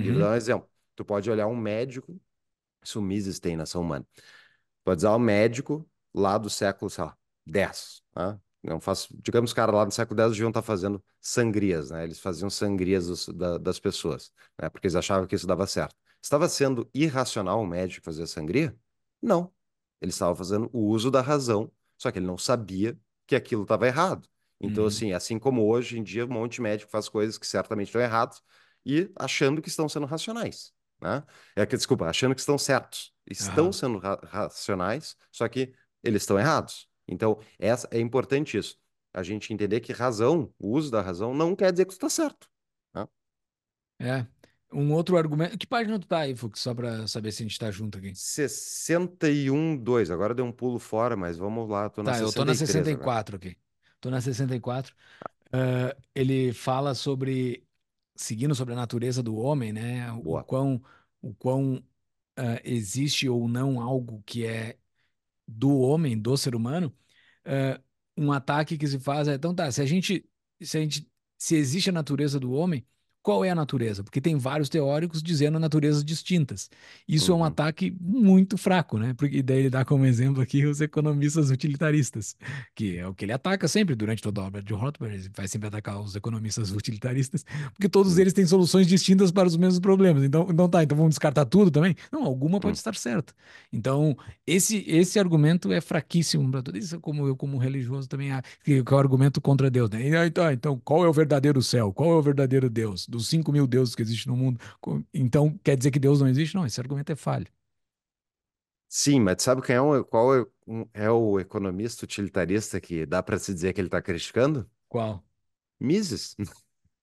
E 0.00 0.10
vou 0.10 0.20
dar 0.20 0.30
Uhum. 0.30 0.32
um 0.32 0.34
exemplo. 0.36 0.68
Tu 0.96 1.04
pode 1.04 1.30
olhar 1.30 1.46
um 1.46 1.56
médico, 1.56 2.20
isso 2.82 3.00
o 3.00 3.02
Mises 3.02 3.40
tem 3.40 3.56
na 3.56 3.64
ação 3.64 3.82
humana. 3.82 4.06
Pode 4.84 4.98
usar 5.00 5.16
um 5.16 5.18
médico 5.18 5.88
lá 6.14 6.38
do 6.38 6.50
século, 6.50 6.90
sei 6.90 7.04
lá, 7.04 7.16
10, 7.46 8.02
tá? 8.12 8.40
Não 8.62 8.80
faço, 8.80 9.08
digamos, 9.22 9.50
os 9.50 9.54
caras 9.54 9.74
lá 9.74 9.84
no 9.84 9.92
século 9.92 10.20
X 10.20 10.32
deviam 10.32 10.50
estar 10.50 10.62
fazendo 10.62 11.02
sangrias, 11.20 11.90
né? 11.90 12.04
Eles 12.04 12.20
faziam 12.20 12.50
sangrias 12.50 13.06
dos- 13.08 13.28
da- 13.28 13.58
das 13.58 13.80
pessoas, 13.80 14.32
né? 14.60 14.68
Porque 14.70 14.86
eles 14.86 14.96
achavam 14.96 15.26
que 15.26 15.34
isso 15.36 15.46
dava 15.46 15.66
certo. 15.66 15.96
Estava 16.22 16.48
sendo 16.48 16.88
irracional 16.94 17.60
o 17.60 17.66
médico 17.66 18.04
fazer 18.04 18.26
sangria? 18.26 18.76
Não. 19.22 19.52
Ele 20.00 20.10
estava 20.10 20.34
fazendo 20.34 20.68
o 20.72 20.86
uso 20.86 21.10
da 21.10 21.20
razão, 21.20 21.70
só 21.98 22.10
que 22.10 22.18
ele 22.18 22.26
não 22.26 22.38
sabia 22.38 22.98
que 23.26 23.34
aquilo 23.36 23.62
estava 23.62 23.86
errado. 23.86 24.28
Então, 24.60 24.84
Uhum. 24.84 24.88
assim, 24.88 25.12
assim 25.12 25.38
como 25.38 25.66
hoje 25.66 25.98
em 25.98 26.02
dia, 26.02 26.24
um 26.24 26.28
monte 26.28 26.54
de 26.54 26.62
médico 26.62 26.90
faz 26.90 27.08
coisas 27.08 27.38
que 27.38 27.46
certamente 27.46 27.88
estão 27.88 28.00
erradas 28.00 28.42
e 28.84 29.10
achando 29.16 29.62
que 29.62 29.68
estão 29.68 29.88
sendo 29.88 30.06
racionais, 30.06 30.72
né? 31.00 31.22
É 31.56 31.64
que, 31.66 31.76
desculpa, 31.76 32.06
achando 32.06 32.34
que 32.34 32.40
estão 32.40 32.58
certos. 32.58 33.14
Estão 33.26 33.66
Aham. 33.66 33.72
sendo 33.72 33.98
ra- 33.98 34.20
racionais, 34.24 35.16
só 35.30 35.48
que 35.48 35.72
eles 36.02 36.22
estão 36.22 36.38
errados. 36.38 36.88
Então, 37.06 37.38
essa, 37.58 37.88
é 37.90 37.98
importante 38.00 38.56
isso. 38.56 38.78
A 39.12 39.22
gente 39.22 39.52
entender 39.52 39.80
que 39.80 39.92
razão, 39.92 40.52
o 40.58 40.68
uso 40.70 40.90
da 40.90 41.00
razão, 41.02 41.34
não 41.34 41.54
quer 41.56 41.72
dizer 41.72 41.84
que 41.86 41.92
está 41.92 42.08
certo. 42.08 42.48
né? 42.94 43.06
É. 43.98 44.26
Um 44.72 44.92
outro 44.92 45.16
argumento. 45.16 45.58
Que 45.58 45.66
página 45.66 45.98
tu 45.98 46.06
tá 46.06 46.20
aí, 46.20 46.36
Fux? 46.36 46.60
Só 46.60 46.74
pra 46.74 47.06
saber 47.06 47.32
se 47.32 47.42
a 47.42 47.46
gente 47.46 47.58
tá 47.58 47.70
junto 47.70 47.98
aqui. 47.98 48.14
61,2. 48.14 50.10
Agora 50.10 50.34
deu 50.34 50.44
um 50.44 50.52
pulo 50.52 50.78
fora, 50.78 51.16
mas 51.16 51.36
vamos 51.36 51.68
lá. 51.68 51.90
Tô 51.90 52.02
na 52.02 52.12
Tá, 52.12 52.20
eu 52.20 52.32
tô 52.32 52.44
na 52.44 52.54
63 52.54 52.96
agora. 52.96 53.24
64 53.24 53.36
aqui. 53.36 53.56
Tô 54.00 54.10
na 54.10 54.20
64. 54.20 54.94
Ah, 55.52 55.96
ele 56.14 56.52
fala 56.52 56.94
sobre, 56.94 57.66
seguindo 58.14 58.54
sobre 58.54 58.74
a 58.74 58.76
natureza 58.76 59.22
do 59.22 59.36
homem, 59.36 59.72
né? 59.72 60.10
O 60.12 60.22
Boa. 60.22 60.44
quão, 60.44 60.82
o 61.20 61.34
quão 61.34 61.84
ah, 62.36 62.60
existe 62.64 63.28
ou 63.28 63.48
não 63.48 63.80
algo 63.80 64.22
que 64.24 64.46
é 64.46 64.78
do 65.46 65.78
homem, 65.80 66.18
do 66.20 66.36
ser 66.36 66.54
humano. 66.54 66.94
Ah, 67.44 67.80
um 68.16 68.32
ataque 68.32 68.76
que 68.78 68.86
se 68.86 68.98
faz 69.00 69.28
é, 69.28 69.34
então 69.34 69.54
tá, 69.54 69.70
se 69.72 69.80
a 69.80 69.86
gente, 69.86 70.28
se 70.60 70.78
a 70.78 70.80
gente, 70.80 71.10
se 71.38 71.56
existe 71.56 71.90
a 71.90 71.92
natureza 71.92 72.38
do 72.38 72.52
homem, 72.52 72.86
qual 73.22 73.44
é 73.44 73.50
a 73.50 73.54
natureza? 73.54 74.02
Porque 74.02 74.20
tem 74.20 74.36
vários 74.38 74.68
teóricos 74.68 75.22
dizendo 75.22 75.58
naturezas 75.58 76.04
distintas. 76.04 76.70
Isso 77.06 77.32
é 77.32 77.34
um 77.34 77.38
Uhum. 77.38 77.44
ataque 77.44 77.94
muito 78.00 78.56
fraco, 78.56 78.98
né? 78.98 79.14
Porque 79.14 79.42
daí 79.42 79.58
ele 79.60 79.70
dá 79.70 79.84
como 79.84 80.06
exemplo 80.06 80.42
aqui 80.42 80.64
os 80.66 80.80
economistas 80.80 81.50
utilitaristas, 81.50 82.34
que 82.74 82.96
é 82.98 83.06
o 83.06 83.14
que 83.14 83.24
ele 83.24 83.32
ataca 83.32 83.68
sempre 83.68 83.94
durante 83.94 84.22
toda 84.22 84.40
a 84.40 84.44
obra 84.46 84.62
de 84.62 84.72
Rothbard, 84.72 85.14
ele 85.16 85.30
vai 85.36 85.46
sempre 85.48 85.68
atacar 85.68 86.00
os 86.00 86.16
economistas 86.16 86.70
utilitaristas, 86.72 87.44
porque 87.74 87.88
todos 87.88 88.14
Uhum. 88.14 88.20
eles 88.20 88.32
têm 88.32 88.46
soluções 88.46 88.86
distintas 88.86 89.30
para 89.30 89.46
os 89.48 89.56
mesmos 89.56 89.80
problemas. 89.80 90.22
Então, 90.24 90.46
então 90.50 90.68
tá, 90.68 90.82
então 90.82 90.96
vamos 90.96 91.10
descartar 91.10 91.44
tudo 91.44 91.70
também? 91.70 91.94
Não, 92.10 92.24
alguma 92.24 92.58
pode 92.60 92.70
Uhum. 92.76 92.80
estar 92.80 92.94
certa. 92.94 93.34
Então, 93.72 94.16
esse, 94.46 94.84
esse 94.88 95.18
argumento 95.18 95.72
é 95.72 95.80
fraquíssimo 95.80 96.50
para 96.50 96.62
tudo 96.62 96.78
isso, 96.78 96.98
como 97.00 97.26
eu, 97.26 97.36
como 97.36 97.58
religioso, 97.58 98.08
também 98.08 98.30
que, 98.64 98.74
é 98.86 98.94
o 98.94 98.98
argumento 98.98 99.40
contra 99.40 99.70
Deus, 99.70 99.90
né? 99.90 100.26
Então, 100.26 100.50
então, 100.50 100.80
qual 100.84 101.04
é 101.04 101.08
o 101.08 101.12
verdadeiro 101.12 101.62
céu? 101.62 101.92
Qual 101.92 102.10
é 102.12 102.14
o 102.14 102.22
verdadeiro 102.22 102.68
Deus? 102.70 103.06
Dos 103.10 103.28
5 103.28 103.52
mil 103.52 103.66
deuses 103.66 103.94
que 103.94 104.02
existem 104.02 104.32
no 104.32 104.36
mundo. 104.36 104.60
Então, 105.12 105.58
quer 105.64 105.76
dizer 105.76 105.90
que 105.90 105.98
Deus 105.98 106.20
não 106.20 106.28
existe? 106.28 106.54
Não, 106.54 106.66
esse 106.66 106.80
argumento 106.80 107.10
é 107.12 107.16
falho. 107.16 107.46
Sim, 108.88 109.20
mas 109.20 109.42
sabe 109.42 109.62
quem 109.62 109.76
é 109.76 109.80
um, 109.82 110.02
qual 110.02 110.34
é, 110.36 110.44
um- 110.66 110.84
é 110.92 111.10
o 111.10 111.38
economista 111.38 112.04
utilitarista 112.04 112.80
que 112.80 113.06
dá 113.06 113.22
para 113.22 113.38
se 113.38 113.54
dizer 113.54 113.72
que 113.72 113.80
ele 113.80 113.86
está 113.88 114.02
criticando? 114.02 114.68
Qual? 114.88 115.24
Mises. 115.78 116.36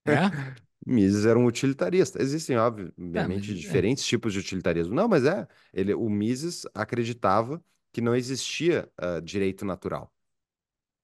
É? 0.06 0.14
Mises 0.86 1.26
era 1.26 1.38
um 1.38 1.46
utilitarista. 1.46 2.22
Existem, 2.22 2.56
mas 2.56 2.66
obviamente, 2.98 3.52
é. 3.52 3.54
diferentes 3.54 4.06
tipos 4.06 4.34
de 4.34 4.40
utilitarismo. 4.40 4.94
Não, 4.96 5.08
mas 5.08 5.26
é. 5.26 5.48
Ele, 5.74 5.94
o 5.94 6.10
Mises 6.10 6.66
acreditava 6.74 7.64
que 7.92 8.02
não 8.02 8.16
existia 8.16 8.90
ah, 8.98 9.20
direito 9.20 9.66
natural. 9.66 10.14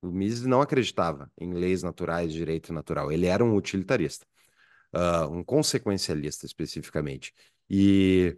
O 0.02 0.12
Mises 0.12 0.46
não 0.46 0.62
acreditava 0.62 1.32
em 1.38 1.54
leis 1.54 1.84
naturais, 1.84 2.32
direito 2.34 2.74
natural. 2.74 3.12
Ele 3.12 3.26
era 3.26 3.44
um 3.44 3.56
utilitarista, 3.56 4.26
ah, 4.94 5.28
um 5.28 5.44
consequencialista 5.44 6.46
especificamente. 6.46 7.34
E 7.70 8.38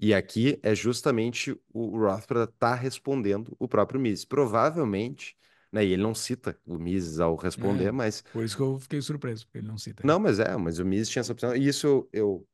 E 0.00 0.14
aqui 0.14 0.60
é 0.62 0.74
justamente 0.74 1.58
o 1.72 1.98
Rothbard 1.98 2.52
tá 2.58 2.74
respondendo 2.74 3.56
o 3.58 3.68
próprio 3.68 4.00
Mises. 4.00 4.24
Provavelmente, 4.26 5.36
né, 5.72 5.84
e 5.86 5.92
ele 5.92 6.02
não 6.02 6.14
cita 6.14 6.58
o 6.66 6.78
Mises 6.78 7.20
ao 7.20 7.36
responder, 7.36 7.90
É, 7.90 7.92
mas 7.92 8.24
Por 8.30 8.44
isso 8.44 8.56
que 8.56 8.62
eu 8.62 8.78
fiquei 8.78 9.00
surpreso, 9.02 9.46
porque 9.46 9.58
ele 9.58 9.66
não 9.68 9.78
cita. 9.78 10.04
não, 10.04 10.18
mas 10.18 10.38
é, 10.40 10.56
mas 10.56 10.78
o 10.78 10.84
Mises 10.84 11.08
tinha 11.08 11.20
essa 11.20 11.32
opção. 11.32 11.54
E 11.54 11.66
isso 11.66 11.86
eu, 11.86 12.08
eu, 12.12 12.48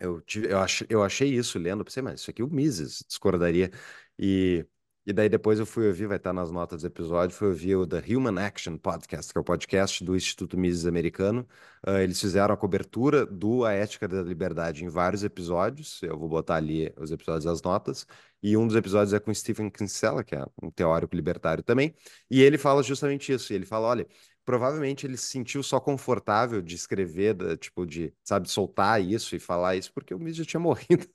eu, 0.00 0.22
tive- 0.22 0.52
eu, 0.52 0.58
achei, 0.60 0.86
eu 0.90 1.02
achei 1.04 1.34
isso 1.34 1.58
lendo, 1.58 1.84
pensei, 1.84 2.02
mas 2.02 2.20
isso 2.22 2.30
aqui 2.30 2.42
o 2.42 2.48
Mises 2.50 3.04
discordaria. 3.08 3.70
E, 4.18 4.66
e 5.10 5.12
daí 5.12 5.28
depois 5.28 5.58
eu 5.58 5.66
fui 5.66 5.88
ouvir, 5.88 6.06
vai 6.06 6.16
estar 6.18 6.32
nas 6.32 6.52
notas 6.52 6.82
do 6.82 6.86
episódio, 6.86 7.34
fui 7.34 7.48
ouvir 7.48 7.74
o 7.74 7.84
The 7.84 8.02
Human 8.14 8.40
Action 8.40 8.78
Podcast, 8.78 9.32
que 9.32 9.38
é 9.38 9.40
o 9.40 9.44
podcast 9.44 10.04
do 10.04 10.14
Instituto 10.14 10.56
Mises 10.56 10.86
Americano. 10.86 11.46
Ah, 11.82 12.00
eles 12.00 12.20
fizeram 12.20 12.54
a 12.54 12.56
cobertura 12.56 13.26
do 13.26 13.64
A 13.64 13.72
Ética 13.72 14.06
da 14.06 14.22
Liberdade 14.22 14.84
em 14.84 14.88
vários 14.88 15.24
episódios, 15.24 16.00
eu 16.02 16.16
vou 16.16 16.28
botar 16.28 16.56
ali 16.56 16.92
os 16.96 17.10
episódios 17.10 17.44
das 17.44 17.60
notas. 17.60 18.06
E 18.42 18.56
um 18.56 18.66
dos 18.66 18.76
episódios 18.76 19.12
é 19.12 19.18
com 19.18 19.34
Stephen 19.34 19.68
Kinsella, 19.68 20.22
que 20.22 20.34
é 20.34 20.46
um 20.62 20.70
teórico 20.70 21.14
libertário 21.14 21.62
também, 21.62 21.94
e 22.30 22.40
ele 22.40 22.56
fala 22.56 22.82
justamente 22.82 23.32
isso. 23.32 23.52
Ele 23.52 23.66
fala, 23.66 23.88
olha, 23.88 24.06
provavelmente 24.44 25.06
ele 25.06 25.16
se 25.16 25.26
sentiu 25.26 25.62
só 25.62 25.80
confortável 25.80 26.62
de 26.62 26.74
escrever, 26.74 27.34
da- 27.34 27.56
tipo, 27.56 27.86
de, 27.86 28.12
sabe, 28.24 28.50
soltar 28.50 29.02
isso 29.02 29.36
e 29.36 29.40
falar 29.40 29.76
isso, 29.76 29.92
porque 29.92 30.14
o 30.14 30.18
Mises 30.18 30.38
já 30.38 30.44
tinha 30.44 30.60
morrido 30.60 31.06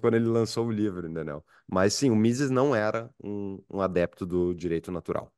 quando 0.00 0.14
ele 0.14 0.26
lançou 0.26 0.66
o 0.66 0.70
livro, 0.72 1.08
entendeu? 1.08 1.44
Mas 1.70 1.94
sim, 1.94 2.10
o 2.10 2.16
Mises 2.16 2.50
não 2.50 2.74
era 2.74 3.10
um, 3.22 3.62
um 3.70 3.80
adepto 3.80 4.26
do 4.26 4.54
direito 4.54 4.90
natural, 4.92 5.32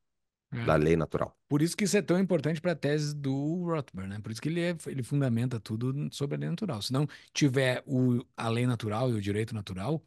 da 0.62 0.76
É. 0.76 0.76
lei 0.76 0.96
natural. 0.96 1.36
Por 1.48 1.62
isso 1.62 1.76
que 1.76 1.84
isso 1.84 1.96
é 1.96 2.02
tão 2.02 2.18
importante 2.18 2.60
para 2.60 2.72
a 2.72 2.76
tese 2.76 3.14
do 3.14 3.64
Rothbard, 3.64 4.08
né? 4.10 4.20
Por 4.20 4.32
isso 4.32 4.42
que 4.42 4.48
ele, 4.48 4.60
é- 4.62 4.76
ele 4.88 5.02
fundamenta 5.02 5.60
tudo 5.60 5.94
sobre 6.12 6.36
a 6.36 6.38
lei 6.40 6.50
natural. 6.50 6.82
Se 6.82 6.92
não 6.92 7.06
tiver 7.32 7.82
o, 7.86 8.24
a 8.36 8.48
lei 8.48 8.66
natural 8.66 9.10
e 9.10 9.14
o 9.14 9.20
direito 9.20 9.54
natural, 9.54 10.04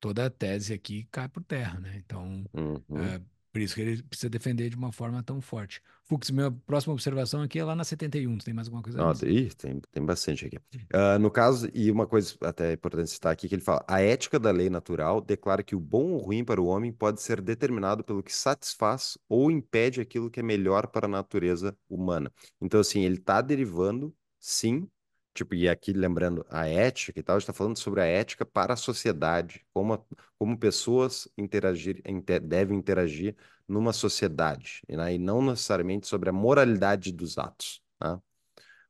toda 0.00 0.26
a 0.26 0.30
tese 0.30 0.74
aqui 0.74 1.04
cai 1.12 1.28
por 1.28 1.44
terra, 1.44 1.80
né? 1.80 1.96
Então, 1.98 2.44
Uhum. 2.54 3.16
é, 3.16 3.20
por 3.52 3.60
isso 3.60 3.74
que 3.74 3.80
ele 3.80 4.02
precisa 4.02 4.30
defender 4.30 4.70
de 4.70 4.76
uma 4.76 4.92
forma 4.92 5.22
tão 5.22 5.40
forte. 5.40 5.82
Fux, 6.04 6.30
minha 6.30 6.50
próxima 6.50 6.92
observação 6.92 7.42
aqui 7.42 7.58
é 7.58 7.64
lá 7.64 7.74
na 7.74 7.84
71. 7.84 8.38
Tu 8.38 8.44
tem 8.44 8.54
mais 8.54 8.68
alguma 8.68 8.82
coisa 8.82 9.02
antes? 9.02 9.22
ih, 9.22 9.48
tem, 9.56 9.80
tem 9.92 10.04
bastante 10.04 10.46
aqui. 10.46 10.58
Ah, 10.92 11.18
no 11.18 11.30
caso, 11.30 11.68
e 11.74 11.90
uma 11.90 12.06
coisa 12.06 12.34
até 12.42 12.72
importante 12.72 13.10
citar 13.10 13.32
aqui, 13.32 13.48
que 13.48 13.54
ele 13.54 13.62
fala, 13.62 13.84
a 13.88 14.00
ética 14.00 14.38
da 14.38 14.50
lei 14.50 14.70
natural 14.70 15.20
declara 15.20 15.62
que 15.62 15.74
o 15.74 15.80
bom 15.80 16.12
ou 16.12 16.18
ruim 16.18 16.44
para 16.44 16.60
o 16.60 16.66
homem 16.66 16.92
pode 16.92 17.20
ser 17.20 17.40
determinado 17.40 18.04
pelo 18.04 18.22
que 18.22 18.32
satisfaz 18.32 19.18
ou 19.28 19.50
impede 19.50 20.00
aquilo 20.00 20.30
que 20.30 20.40
é 20.40 20.42
melhor 20.42 20.86
para 20.86 21.06
a 21.06 21.08
natureza 21.08 21.76
humana. 21.88 22.32
Então, 22.60 22.80
assim, 22.80 23.04
ele 23.04 23.16
está 23.16 23.40
derivando, 23.40 24.14
sim, 24.38 24.88
tipo, 25.34 25.54
e 25.54 25.68
aqui 25.68 25.92
lembrando 25.92 26.44
a 26.50 26.66
ética 26.68 27.18
e 27.20 27.22
tal, 27.22 27.38
está 27.38 27.52
falando 27.52 27.78
sobre 27.78 28.00
a 28.00 28.04
ética 28.06 28.44
para 28.44 28.74
a 28.74 28.76
sociedade, 28.76 29.64
como, 29.72 29.94
a- 29.94 30.02
como 30.38 30.58
pessoas 30.58 31.28
interagir, 31.38 32.00
inte- 32.06 32.40
devem 32.40 32.78
interagir 32.78 33.36
numa 33.68 33.92
sociedade, 33.92 34.82
né? 34.88 35.14
E 35.14 35.18
não 35.18 35.42
necessariamente 35.42 36.06
sobre 36.08 36.30
a 36.30 36.32
moralidade 36.32 37.12
dos 37.12 37.38
atos, 37.38 37.82
tá? 37.98 38.20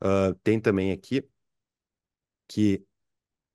Ah, 0.01 0.34
tem 0.45 0.61
também 0.61 0.93
aqui 0.93 1.24
que, 2.49 2.84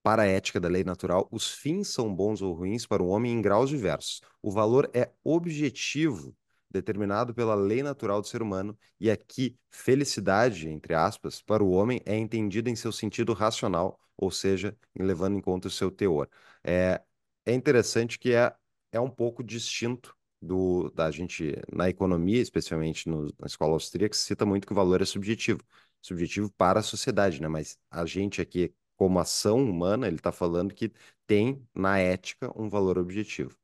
para 0.03 0.23
a 0.23 0.27
ética 0.27 0.59
da 0.61 0.69
lei 0.69 0.83
natural, 0.85 1.27
os 1.31 1.51
fins 1.51 1.89
são 1.89 2.13
bons 2.15 2.41
ou 2.41 2.53
ruins 2.53 2.85
para 2.87 3.03
o 3.03 3.09
homem 3.09 3.33
em 3.33 3.41
graus 3.41 3.69
diversos. 3.69 4.21
O 4.41 4.51
valor 4.51 4.89
é 4.95 5.11
objetivo, 5.23 6.35
determinado 6.75 7.33
pela 7.33 7.55
lei 7.55 7.81
natural 7.83 8.21
do 8.21 8.27
ser 8.27 8.41
humano, 8.41 8.77
e 8.99 9.09
aqui, 9.09 9.57
felicidade, 9.69 10.69
entre 10.69 10.93
aspas, 10.93 11.41
para 11.41 11.63
o 11.63 11.71
homem 11.71 12.01
é 12.05 12.15
entendida 12.17 12.69
em 12.69 12.75
seu 12.75 12.91
sentido 12.91 13.33
racional, 13.33 13.99
ou 14.17 14.31
seja, 14.31 14.75
levando 14.97 15.37
em 15.37 15.41
conta 15.41 15.67
o 15.67 15.71
seu 15.71 15.89
teor. 15.91 16.29
É, 16.63 17.01
é 17.45 17.53
interessante 17.53 18.17
que 18.19 18.33
é, 18.33 18.53
é 18.91 18.99
um 18.99 19.09
pouco 19.09 19.43
distinto 19.43 20.15
do 20.41 20.89
da 20.91 21.09
gente 21.11 21.53
na 21.73 21.89
economia, 21.89 22.41
especialmente 22.41 23.09
no- 23.09 23.25
na 23.39 23.47
escola 23.47 23.73
austríaca, 23.73 24.15
se 24.15 24.23
cita 24.23 24.45
muito 24.45 24.67
que 24.67 24.73
o 24.73 24.75
valor 24.75 25.01
é 25.01 25.05
subjetivo 25.05 25.61
subjetivo 26.01 26.51
para 26.51 26.79
a 26.79 26.83
sociedade, 26.83 27.41
né? 27.41 27.47
Mas 27.47 27.77
a 27.89 28.05
gente 28.05 28.41
aqui, 28.41 28.73
como 28.95 29.19
ação 29.19 29.63
humana, 29.63 30.07
ele 30.07 30.17
está 30.17 30.31
falando 30.31 30.73
que 30.73 30.91
tem 31.27 31.65
na 31.73 31.97
ética 31.99 32.51
um 32.59 32.69
valor 32.69 32.97
objetivo. 32.99 33.57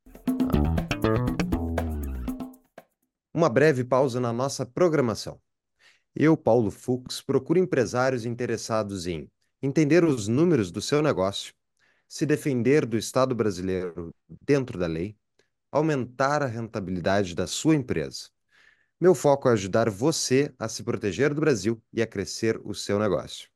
Uma 3.34 3.50
breve 3.50 3.84
pausa 3.84 4.20
na 4.20 4.34
nossa 4.34 4.66
programação. 4.66 5.40
Eu, 6.14 6.36
Paulo 6.36 6.70
Fux, 6.70 7.22
procuro 7.22 7.60
empresários 7.60 8.26
interessados 8.26 9.08
em 9.08 9.30
entender 9.62 10.04
os 10.04 10.28
números 10.28 10.72
do 10.72 10.82
seu 10.82 11.02
negócio, 11.02 11.54
se 12.08 12.26
defender 12.26 12.86
do 12.86 12.98
Estado 12.98 13.34
brasileiro 13.34 14.14
dentro 14.46 14.78
da 14.78 14.88
lei, 14.88 15.16
aumentar 15.72 16.44
a 16.44 16.48
rentabilidade 16.48 17.34
da 17.34 17.48
sua 17.48 17.76
empresa. 17.76 18.30
Meu 19.00 19.16
foco 19.16 19.48
é 19.48 19.54
ajudar 19.54 19.90
você 19.90 20.54
a 20.60 20.68
se 20.68 20.84
proteger 20.84 21.34
do 21.34 21.40
Brasil 21.40 21.82
e 21.94 22.02
a 22.02 22.08
crescer 22.08 22.60
o 22.66 22.76
seu 22.76 23.00
negócio. 23.00 23.50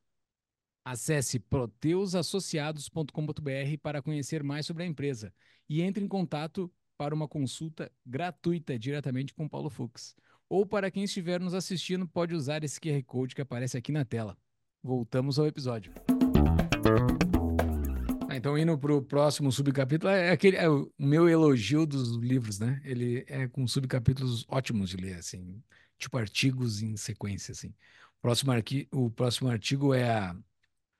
Acesse 0.86 1.39
proteusassociados.com.br 1.39 3.78
para 3.82 4.01
conhecer 4.01 4.41
mais 4.41 4.65
sobre 4.65 4.84
a 4.84 4.86
empresa 4.86 5.34
e 5.67 5.82
entre 5.82 6.03
em 6.03 6.07
contato 6.07 6.71
para 6.97 7.13
uma 7.13 7.27
consulta 7.27 7.91
gratuita 8.05 8.77
diretamente 8.77 9.33
com 9.33 9.47
Paulo 9.47 9.69
Fux. 9.69 10.15
Ou 10.47 10.65
para 10.65 10.91
quem 10.91 11.03
estiver 11.03 11.39
nos 11.39 11.53
assistindo, 11.53 12.07
pode 12.07 12.35
usar 12.35 12.63
esse 12.63 12.79
QR 12.79 13.01
Code 13.03 13.35
que 13.35 13.41
aparece 13.41 13.77
aqui 13.77 13.91
na 13.91 14.05
tela. 14.05 14.37
Voltamos 14.83 15.39
ao 15.39 15.47
episódio. 15.47 15.91
Ah, 18.29 18.35
então, 18.35 18.57
indo 18.57 18.77
para 18.77 18.93
o 18.93 19.01
próximo 19.01 19.51
subcapítulo, 19.51 20.11
é, 20.11 20.29
aquele, 20.29 20.57
é 20.57 20.69
o 20.69 20.91
meu 20.97 21.27
elogio 21.27 21.85
dos 21.85 22.15
livros, 22.17 22.59
né? 22.59 22.81
Ele 22.83 23.25
é 23.27 23.47
com 23.47 23.67
subcapítulos 23.67 24.45
ótimos 24.47 24.89
de 24.89 24.97
ler, 24.97 25.15
assim, 25.15 25.61
tipo 25.97 26.17
artigos 26.17 26.81
em 26.81 26.95
sequência, 26.95 27.51
assim. 27.51 27.73
Próximo 28.21 28.51
arqui, 28.51 28.87
o 28.91 29.09
próximo 29.09 29.49
artigo 29.49 29.93
é 29.93 30.09
a 30.09 30.35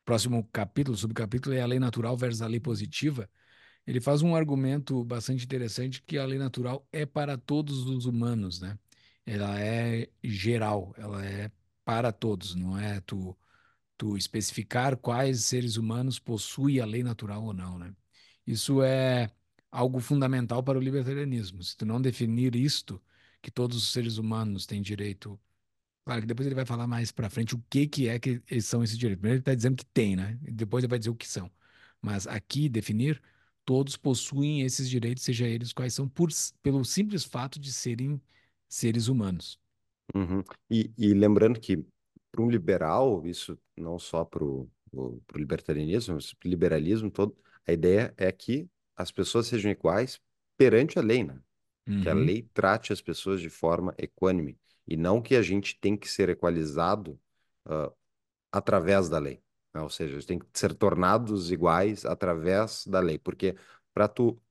próximo 0.06 0.48
capítulo, 0.54 0.96
subcapítulo 0.96 1.56
é 1.56 1.62
a 1.62 1.66
lei 1.66 1.80
natural 1.80 2.16
versus 2.16 2.42
a 2.42 2.48
lei 2.48 2.60
positiva. 2.60 3.30
Ele 3.88 4.02
faz 4.02 4.22
um 4.22 4.36
argumento 4.36 5.04
bastante 5.04 5.44
interessante 5.46 6.02
que 6.02 6.18
a 6.18 6.26
lei 6.26 6.40
natural 6.40 6.88
é 6.92 7.06
para 7.06 7.38
todos 7.38 7.86
os 7.88 8.06
humanos, 8.06 8.60
né? 8.62 8.78
Ela 9.26 9.60
é 9.60 10.10
geral, 10.24 10.94
ela 10.98 11.24
é 11.26 11.52
para 11.84 12.12
todos, 12.12 12.56
não 12.56 12.78
é 12.78 13.00
tu, 13.02 13.38
tu 13.98 14.18
especificar 14.18 14.98
quais 14.98 15.46
seres 15.46 15.78
humanos 15.78 16.20
possuem 16.20 16.80
a 16.80 16.86
lei 16.86 17.04
natural 17.04 17.44
ou 17.44 17.54
não, 17.54 17.78
né? 17.80 17.96
Isso 18.48 18.82
é 18.84 19.32
algo 19.72 20.00
fundamental 20.00 20.64
para 20.64 20.78
o 20.78 20.82
libertarianismo. 20.82 21.64
Se 21.64 21.76
tu 21.78 21.86
não 21.86 22.02
definir 22.02 22.56
isto, 22.56 23.02
que 23.42 23.52
todos 23.52 23.78
os 23.78 23.92
seres 23.92 24.18
humanos 24.18 24.66
têm 24.66 24.82
direito 24.82 25.40
Claro 26.04 26.22
que 26.22 26.28
depois 26.28 26.46
ele 26.46 26.56
vai 26.56 26.66
falar 26.66 26.86
mais 26.88 27.12
pra 27.12 27.30
frente 27.30 27.56
o 27.56 27.64
que 27.70 27.88
que 27.88 28.08
é 28.08 28.20
que 28.20 28.42
são 28.62 28.84
esses 28.84 28.98
direitos. 28.98 29.20
Primeiro 29.22 29.38
ele 29.38 29.42
está 29.42 29.56
dizendo 29.56 29.76
que 29.76 29.86
tem, 29.86 30.16
né? 30.16 30.38
Depois 30.42 30.84
ele 30.84 30.90
vai 30.90 31.00
dizer 31.00 31.10
o 31.10 31.16
que 31.16 31.28
são. 31.28 31.52
Mas 32.02 32.28
aqui, 32.28 32.70
definir, 32.70 33.22
todos 33.66 33.98
possuem 33.98 34.62
esses 34.62 34.90
direitos, 34.90 35.24
seja 35.24 35.48
eles 35.48 35.74
quais 35.74 35.94
são, 35.94 36.08
por, 36.08 36.30
pelo 36.64 36.86
simples 36.86 37.24
fato 37.26 37.60
de 37.60 37.74
serem 37.74 38.22
seres 38.70 39.08
humanos. 39.08 39.60
Uhum. 40.14 40.44
E, 40.70 40.92
e 40.98 41.14
lembrando 41.14 41.60
que, 41.60 41.78
para 42.32 42.42
um 42.42 42.50
liberal, 42.50 43.26
isso 43.26 43.58
não 43.76 44.00
só 44.00 44.24
para 44.24 44.44
o 44.44 44.70
libertarianismo, 45.36 46.16
mas 46.16 46.34
para 46.34 46.48
o 46.48 46.50
liberalismo 46.50 47.12
todo, 47.12 47.36
a 47.68 47.74
ideia 47.74 48.14
é 48.18 48.32
que 48.32 48.70
as 48.96 49.12
pessoas 49.12 49.48
sejam 49.48 49.72
iguais 49.72 50.20
perante 50.58 50.98
a 51.00 51.02
lei, 51.02 51.24
né? 51.24 51.40
Que 52.00 52.10
a 52.10 52.14
Uhum. 52.14 52.16
lei 52.16 52.44
trate 52.54 52.94
as 52.94 53.02
pessoas 53.02 53.42
de 53.42 53.50
forma 53.50 53.96
equânime. 53.98 54.60
E 54.88 54.98
não 54.98 55.22
que 55.22 55.36
a 55.36 55.42
gente 55.42 55.80
tem 55.80 55.98
que 55.98 56.10
ser 56.10 56.30
equalizado 56.30 57.20
ah, 57.66 57.92
através 58.52 59.10
da 59.10 59.20
lei. 59.20 59.42
Né? 59.76 59.82
Ou 59.82 59.90
seja, 59.90 60.14
eles 60.14 60.26
têm 60.26 60.40
que 60.40 60.48
ser 60.54 60.74
tornados 60.74 61.52
iguais 61.52 62.06
através 62.06 62.86
da 62.88 63.00
lei. 63.02 63.20
Porque 63.20 63.56
para 63.94 64.08
tu 64.08 64.42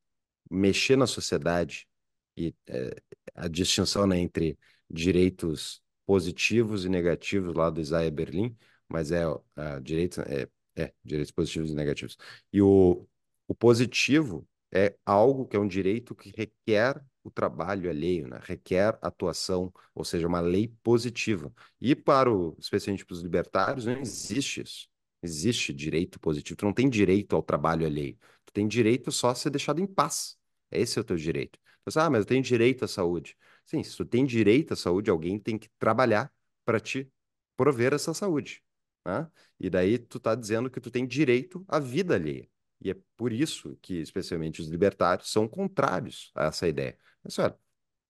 mexer 0.51 0.97
na 0.97 1.07
sociedade 1.07 1.89
e 2.37 2.55
eh, 2.69 2.97
a 3.35 3.49
distinção, 3.49 4.07
né, 4.07 4.19
entre 4.19 4.59
direitos 4.91 5.83
positivos 6.07 6.85
e 6.85 6.89
negativos 6.89 7.55
lá 7.55 7.71
do 7.71 7.81
Isaiah 7.81 8.11
Berlin, 8.11 8.57
mas 8.89 9.11
é 9.13 9.23
ah, 9.57 9.81
direitos, 9.81 10.19
é, 10.19 10.49
é, 10.77 10.93
direitos 11.05 11.33
positivos 11.33 11.71
e 11.71 11.75
negativos. 11.75 12.17
E 12.53 12.61
o, 12.61 13.07
o 13.49 13.55
positivo 13.55 14.47
é 14.73 14.97
algo 15.07 15.47
que 15.47 15.57
é 15.57 15.61
um 15.61 15.69
direito 15.69 16.15
que 16.15 16.33
requer 16.37 17.03
o 17.23 17.31
trabalho 17.31 17.89
alheio, 17.89 18.29
né? 18.29 18.39
Requer 18.43 18.99
atuação, 19.01 19.73
ou 19.95 20.05
seja, 20.05 20.27
uma 20.27 20.41
lei 20.41 20.69
positiva. 20.83 21.53
E 21.81 21.95
para 21.95 22.31
o, 22.31 22.55
especialmente 22.59 23.07
para 23.07 23.15
os 23.15 23.23
libertários, 23.23 23.87
não 23.87 23.99
existe 23.99 24.63
isso. 24.63 24.89
Existe 25.25 25.73
direito 25.73 26.21
positivo. 26.21 26.55
Tu 26.55 26.67
não 26.67 26.73
tem 26.75 26.87
direito 26.87 27.35
ao 27.35 27.43
trabalho 27.43 27.87
alheio. 27.87 28.15
Tu 28.45 28.53
tem 28.53 28.69
direito 28.69 29.11
só 29.11 29.31
a 29.31 29.35
ser 29.35 29.49
deixado 29.49 29.81
em 29.81 29.87
paz. 29.87 30.37
Esse 30.71 30.99
é 30.99 31.01
o 31.01 31.05
teu 31.05 31.17
direito. 31.17 31.59
Você, 31.87 31.99
ah, 31.99 32.11
mas 32.11 32.21
eu 32.21 32.27
tenho 32.27 32.43
direito 32.43 32.85
à 32.85 32.89
saúde. 32.89 33.35
Sim, 33.65 33.83
se 33.83 33.97
tu 33.97 34.05
tem 34.05 34.27
direito 34.27 34.75
à 34.75 34.77
saúde, 34.77 35.09
alguém 35.09 35.39
tem 35.39 35.57
que 35.57 35.71
trabalhar 35.79 36.31
para 36.63 36.79
te 36.79 37.11
prover 37.57 37.95
essa 37.95 38.13
saúde. 38.13 38.63
Né? 39.07 39.27
E 39.59 39.71
daí 39.71 39.97
tu 39.99 40.21
tá 40.21 40.35
dizendo 40.35 40.69
que 40.69 40.79
tu 40.79 40.91
tem 40.91 41.07
direito 41.07 41.65
à 41.69 41.81
vida 41.81 42.17
alheia. 42.17 42.47
E 42.83 42.91
é 42.91 42.97
por 43.17 43.33
isso 43.33 43.79
que, 43.81 43.95
especialmente 43.95 44.61
os 44.61 44.69
libertários, 44.69 45.33
são 45.33 45.49
contrários 45.49 46.31
a 46.35 46.47
essa 46.49 46.69
ideia. 46.69 46.99
Mas, 47.23 47.39
olha, 47.39 47.59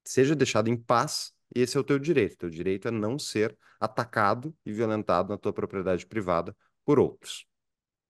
seja 0.05 0.35
deixado 0.35 0.69
em 0.69 0.77
paz, 0.77 1.33
esse 1.55 1.77
é 1.77 1.81
o 1.81 1.85
teu 1.85 1.97
direito. 1.97 2.39
Teu 2.39 2.51
direito 2.51 2.89
é 2.89 2.91
não 2.91 3.21
ser 3.21 3.57
atacado 3.79 4.53
e 4.67 4.73
violentado 4.73 5.29
na 5.29 5.39
tua 5.39 5.53
propriedade 5.53 6.05
privada 6.07 6.57
por 6.85 6.99
outros. 6.99 7.47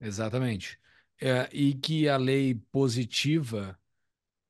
Exatamente. 0.00 0.78
É, 1.20 1.48
e 1.52 1.74
que 1.74 2.08
a 2.08 2.16
lei 2.16 2.54
positiva 2.70 3.78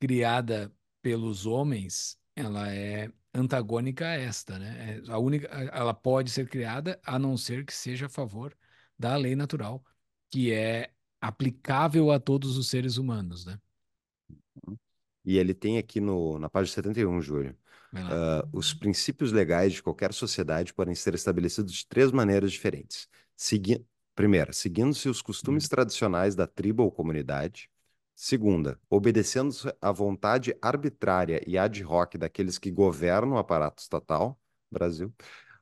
criada 0.00 0.72
pelos 1.02 1.46
homens, 1.46 2.18
ela 2.34 2.72
é 2.72 3.10
antagônica 3.32 4.06
a 4.06 4.14
esta, 4.14 4.58
né? 4.58 5.02
É 5.06 5.12
a 5.12 5.18
única, 5.18 5.46
ela 5.48 5.92
pode 5.92 6.30
ser 6.30 6.48
criada 6.48 7.00
a 7.04 7.18
não 7.18 7.36
ser 7.36 7.64
que 7.64 7.74
seja 7.74 8.06
a 8.06 8.08
favor 8.08 8.56
da 8.98 9.16
lei 9.16 9.34
natural, 9.34 9.84
que 10.30 10.52
é 10.52 10.90
aplicável 11.20 12.10
a 12.10 12.20
todos 12.20 12.56
os 12.56 12.68
seres 12.68 12.96
humanos, 12.96 13.44
né? 13.44 13.58
E 15.24 15.38
ele 15.38 15.54
tem 15.54 15.78
aqui 15.78 16.00
no, 16.00 16.38
na 16.38 16.50
página 16.50 16.74
71, 16.74 17.20
Júlio. 17.20 17.56
Uh, 17.94 18.48
os 18.52 18.74
princípios 18.74 19.30
legais 19.30 19.72
de 19.72 19.82
qualquer 19.82 20.12
sociedade 20.12 20.74
podem 20.74 20.94
ser 20.94 21.14
estabelecidos 21.14 21.72
de 21.72 21.86
três 21.86 22.10
maneiras 22.10 22.50
diferentes. 22.52 23.08
Segui 23.36 23.84
Primeira, 24.14 24.52
seguindo-se 24.52 25.08
os 25.08 25.20
costumes 25.20 25.64
hum. 25.64 25.68
tradicionais 25.68 26.34
da 26.34 26.46
tribo 26.46 26.82
ou 26.82 26.90
comunidade. 26.90 27.68
Segunda, 28.14 28.78
obedecendo-se 28.88 29.74
à 29.80 29.90
vontade 29.90 30.56
arbitrária 30.62 31.42
e 31.46 31.58
ad 31.58 31.84
hoc 31.84 32.16
daqueles 32.16 32.58
que 32.58 32.70
governam 32.70 33.34
o 33.34 33.38
aparato 33.38 33.82
estatal, 33.82 34.38
Brasil. 34.70 35.12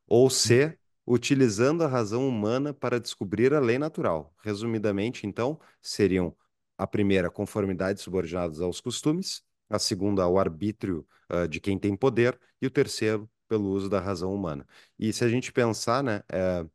Ou 0.06 0.28
C, 0.28 0.76
utilizando 1.06 1.82
a 1.82 1.86
razão 1.86 2.28
humana 2.28 2.74
para 2.74 3.00
descobrir 3.00 3.54
a 3.54 3.60
lei 3.60 3.78
natural. 3.78 4.34
Resumidamente, 4.42 5.26
então, 5.26 5.58
seriam 5.80 6.36
a 6.76 6.86
primeira, 6.86 7.30
conformidade 7.30 8.00
subordinadas 8.00 8.60
aos 8.60 8.80
costumes, 8.80 9.42
a 9.70 9.78
segunda, 9.78 10.22
ao 10.22 10.38
arbítrio 10.38 11.06
uh, 11.30 11.48
de 11.48 11.58
quem 11.58 11.78
tem 11.78 11.96
poder, 11.96 12.38
e 12.60 12.66
o 12.66 12.70
terceiro, 12.70 13.30
pelo 13.48 13.70
uso 13.70 13.88
da 13.88 14.00
razão 14.00 14.34
humana. 14.34 14.66
E 14.98 15.12
se 15.12 15.24
a 15.24 15.28
gente 15.28 15.52
pensar, 15.52 16.02
né, 16.02 16.22
é, 16.30 16.66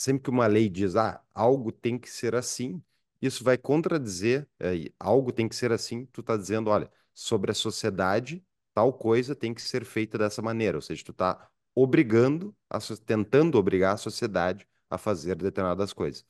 sempre 0.00 0.22
que 0.24 0.30
uma 0.30 0.46
lei 0.46 0.68
diz, 0.68 0.96
ah, 0.96 1.22
algo 1.34 1.70
tem 1.70 1.98
que 1.98 2.08
ser 2.08 2.34
assim, 2.34 2.82
isso 3.20 3.44
vai 3.44 3.58
contradizer, 3.58 4.48
é, 4.58 4.90
algo 4.98 5.30
tem 5.30 5.46
que 5.46 5.54
ser 5.54 5.72
assim, 5.72 6.06
tu 6.06 6.22
está 6.22 6.38
dizendo, 6.38 6.70
olha, 6.70 6.90
sobre 7.12 7.50
a 7.50 7.54
sociedade, 7.54 8.42
tal 8.72 8.94
coisa 8.94 9.34
tem 9.34 9.52
que 9.52 9.60
ser 9.60 9.84
feita 9.84 10.16
dessa 10.16 10.40
maneira, 10.40 10.78
ou 10.78 10.80
seja, 10.80 11.04
tu 11.04 11.12
está 11.12 11.50
obrigando, 11.74 12.56
a, 12.70 12.78
tentando 13.04 13.58
obrigar 13.58 13.94
a 13.94 13.96
sociedade 13.98 14.66
a 14.88 14.96
fazer 14.96 15.36
determinadas 15.36 15.92
coisas. 15.92 16.24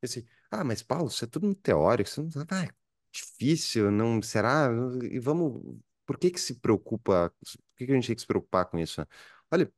E 0.00 0.06
assim, 0.06 0.24
ah, 0.48 0.62
mas 0.62 0.82
Paulo, 0.82 1.08
isso 1.08 1.24
é 1.24 1.28
tudo 1.28 1.52
teórico, 1.56 2.08
isso 2.08 2.22
não 2.22 2.46
ah, 2.48 2.64
é 2.64 2.68
difícil, 3.10 3.90
não 3.90 4.22
será? 4.22 4.68
E 5.10 5.18
vamos, 5.18 5.80
por 6.06 6.16
que 6.16 6.30
que 6.30 6.40
se 6.40 6.54
preocupa? 6.60 7.30
Por 7.40 7.76
que 7.76 7.86
que 7.86 7.92
a 7.92 7.94
gente 7.96 8.06
tem 8.06 8.14
que 8.14 8.22
se 8.22 8.26
preocupar 8.26 8.66
com 8.66 8.78
isso? 8.78 9.00
Né? 9.00 9.06
Olha, 9.50 9.72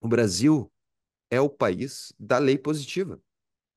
o 0.00 0.08
Brasil 0.08 0.72
é 1.30 1.40
o 1.40 1.48
país 1.48 2.12
da 2.18 2.38
lei 2.38 2.58
positiva. 2.58 3.20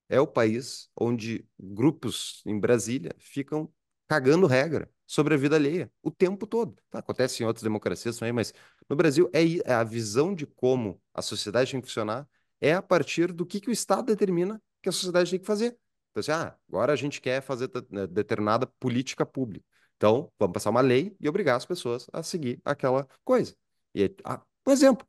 É 0.09 0.19
o 0.19 0.27
país 0.27 0.89
onde 0.99 1.45
grupos 1.59 2.41
em 2.45 2.59
Brasília 2.59 3.15
ficam 3.17 3.71
cagando 4.07 4.45
regra 4.45 4.89
sobre 5.07 5.33
a 5.33 5.37
vida 5.37 5.55
alheia 5.55 5.91
o 6.03 6.11
tempo 6.11 6.45
todo. 6.45 6.75
Tá, 6.89 6.99
acontece 6.99 7.43
em 7.43 7.45
outras 7.45 7.63
democracias 7.63 8.17
também, 8.17 8.33
mas 8.33 8.53
no 8.89 8.95
Brasil 8.95 9.29
é, 9.33 9.41
é 9.65 9.73
a 9.73 9.83
visão 9.83 10.35
de 10.35 10.45
como 10.45 11.01
a 11.13 11.21
sociedade 11.21 11.71
tem 11.71 11.81
que 11.81 11.87
funcionar 11.87 12.27
é 12.59 12.73
a 12.73 12.81
partir 12.81 13.33
do 13.33 13.45
que, 13.45 13.59
que 13.59 13.69
o 13.69 13.71
Estado 13.71 14.05
determina 14.05 14.61
que 14.81 14.89
a 14.89 14.91
sociedade 14.91 15.31
tem 15.31 15.39
que 15.39 15.45
fazer. 15.45 15.77
Então, 16.11 16.19
assim, 16.19 16.31
ah, 16.31 16.55
agora 16.69 16.93
a 16.93 16.95
gente 16.95 17.19
quer 17.19 17.41
fazer 17.41 17.69
né, 17.89 18.05
determinada 18.05 18.67
política 18.79 19.25
pública. 19.25 19.65
Então, 19.97 20.31
vamos 20.37 20.53
passar 20.53 20.69
uma 20.69 20.81
lei 20.81 21.15
e 21.19 21.27
obrigar 21.27 21.55
as 21.55 21.65
pessoas 21.65 22.07
a 22.11 22.21
seguir 22.21 22.59
aquela 22.65 23.07
coisa. 23.23 23.55
E, 23.95 24.13
ah, 24.23 24.41
por 24.63 24.71
exemplo, 24.71 25.07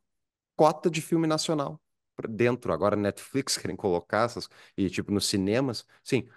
cota 0.55 0.89
de 0.89 1.01
filme 1.01 1.27
nacional 1.27 1.79
dentro. 2.29 2.73
Agora, 2.73 2.95
Netflix 2.95 3.57
querem 3.57 3.75
colocar 3.75 4.25
essas, 4.25 4.49
e 4.77 4.89
tipo, 4.89 5.11
nos 5.11 5.25
cinemas. 5.27 5.85
Sim, 6.03 6.27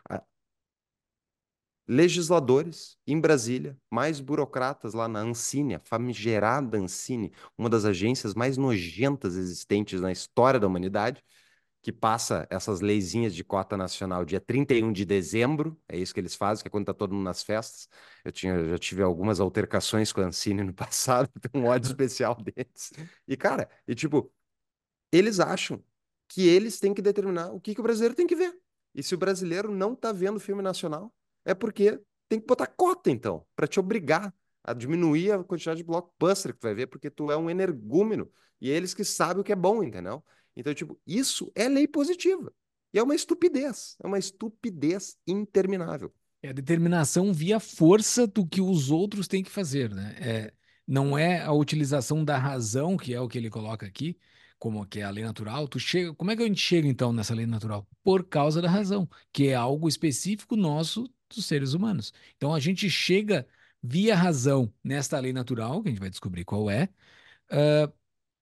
legisladores 1.88 2.98
em 3.06 3.20
Brasília, 3.20 3.76
mais 3.90 4.20
burocratas 4.20 4.92
lá 4.94 5.06
na 5.08 5.20
Ancine, 5.20 5.76
a 5.76 5.80
famigerada 5.80 6.78
Ancine, 6.78 7.32
uma 7.56 7.68
das 7.70 7.84
agências 7.84 8.34
mais 8.34 8.56
nojentas 8.56 9.36
existentes 9.36 10.00
na 10.00 10.10
história 10.10 10.58
da 10.58 10.66
humanidade, 10.66 11.22
que 11.82 11.92
passa 11.92 12.46
essas 12.50 12.80
leizinhas 12.80 13.34
de 13.34 13.44
cota 13.44 13.76
nacional 13.76 14.24
dia 14.24 14.40
31 14.40 14.92
de 14.92 15.04
dezembro, 15.04 15.80
é 15.88 15.96
isso 15.98 16.14
que 16.14 16.20
eles 16.20 16.34
fazem, 16.34 16.62
que 16.62 16.68
é 16.68 16.70
quando 16.70 16.84
está 16.84 16.94
todo 16.94 17.14
mundo 17.14 17.24
nas 17.24 17.42
festas. 17.44 17.88
Eu 18.24 18.32
tinha, 18.32 18.68
já 18.70 18.78
tive 18.78 19.02
algumas 19.02 19.40
altercações 19.40 20.12
com 20.12 20.20
a 20.20 20.26
Ancine 20.26 20.64
no 20.64 20.72
passado, 20.74 21.30
tenho 21.40 21.64
um 21.64 21.68
ódio 21.68 21.88
especial 21.88 22.34
deles. 22.36 22.92
E, 23.28 23.36
cara, 23.36 23.68
e 23.86 23.94
tipo, 23.94 24.32
eles 25.12 25.40
acham 25.40 25.82
que 26.28 26.46
eles 26.46 26.80
têm 26.80 26.92
que 26.92 27.02
determinar 27.02 27.52
o 27.52 27.60
que, 27.60 27.74
que 27.74 27.80
o 27.80 27.82
brasileiro 27.82 28.14
tem 28.14 28.26
que 28.26 28.36
ver. 28.36 28.56
E 28.94 29.02
se 29.02 29.14
o 29.14 29.18
brasileiro 29.18 29.70
não 29.70 29.92
está 29.92 30.12
vendo 30.12 30.40
filme 30.40 30.62
nacional, 30.62 31.14
é 31.44 31.54
porque 31.54 32.00
tem 32.28 32.40
que 32.40 32.46
botar 32.46 32.66
cota, 32.66 33.10
então, 33.10 33.46
para 33.54 33.66
te 33.66 33.78
obrigar 33.78 34.34
a 34.64 34.72
diminuir 34.72 35.32
a 35.32 35.44
quantidade 35.44 35.78
de 35.78 35.84
blockbuster 35.84 36.52
que 36.52 36.58
tu 36.58 36.64
vai 36.64 36.74
ver, 36.74 36.88
porque 36.88 37.08
tu 37.08 37.30
é 37.30 37.36
um 37.36 37.48
energúmeno. 37.48 38.30
E 38.60 38.68
eles 38.68 38.94
que 38.94 39.04
sabem 39.04 39.40
o 39.42 39.44
que 39.44 39.52
é 39.52 39.56
bom, 39.56 39.82
entendeu? 39.82 40.24
Então, 40.56 40.74
tipo, 40.74 40.98
isso 41.06 41.52
é 41.54 41.68
lei 41.68 41.86
positiva. 41.86 42.52
E 42.92 42.98
é 42.98 43.02
uma 43.02 43.14
estupidez. 43.14 43.96
É 44.02 44.06
uma 44.06 44.18
estupidez 44.18 45.16
interminável. 45.26 46.12
É 46.42 46.48
a 46.48 46.52
determinação 46.52 47.32
via 47.32 47.60
força 47.60 48.26
do 48.26 48.46
que 48.46 48.60
os 48.60 48.90
outros 48.90 49.28
têm 49.28 49.42
que 49.42 49.50
fazer, 49.50 49.94
né? 49.94 50.16
É, 50.18 50.52
não 50.86 51.16
é 51.16 51.42
a 51.42 51.52
utilização 51.52 52.24
da 52.24 52.38
razão, 52.38 52.96
que 52.96 53.12
é 53.12 53.20
o 53.20 53.28
que 53.28 53.38
ele 53.38 53.50
coloca 53.50 53.86
aqui, 53.86 54.18
como 54.58 54.86
que 54.86 55.00
é 55.00 55.02
a 55.04 55.10
lei 55.10 55.24
natural, 55.24 55.68
tu 55.68 55.78
chega, 55.78 56.14
como 56.14 56.30
é 56.30 56.36
que 56.36 56.42
a 56.42 56.46
gente 56.46 56.60
chega 56.60 56.88
então 56.88 57.12
nessa 57.12 57.34
lei 57.34 57.46
natural? 57.46 57.86
Por 58.02 58.24
causa 58.24 58.62
da 58.62 58.70
razão, 58.70 59.08
que 59.32 59.48
é 59.48 59.54
algo 59.54 59.88
específico 59.88 60.56
nosso 60.56 61.10
dos 61.28 61.44
seres 61.44 61.74
humanos. 61.74 62.12
Então 62.36 62.54
a 62.54 62.60
gente 62.60 62.88
chega 62.88 63.46
via 63.82 64.16
razão 64.16 64.72
nesta 64.82 65.18
lei 65.18 65.32
natural, 65.32 65.82
que 65.82 65.88
a 65.88 65.92
gente 65.92 66.00
vai 66.00 66.10
descobrir 66.10 66.44
qual 66.44 66.70
é, 66.70 66.88
uh, 67.52 67.92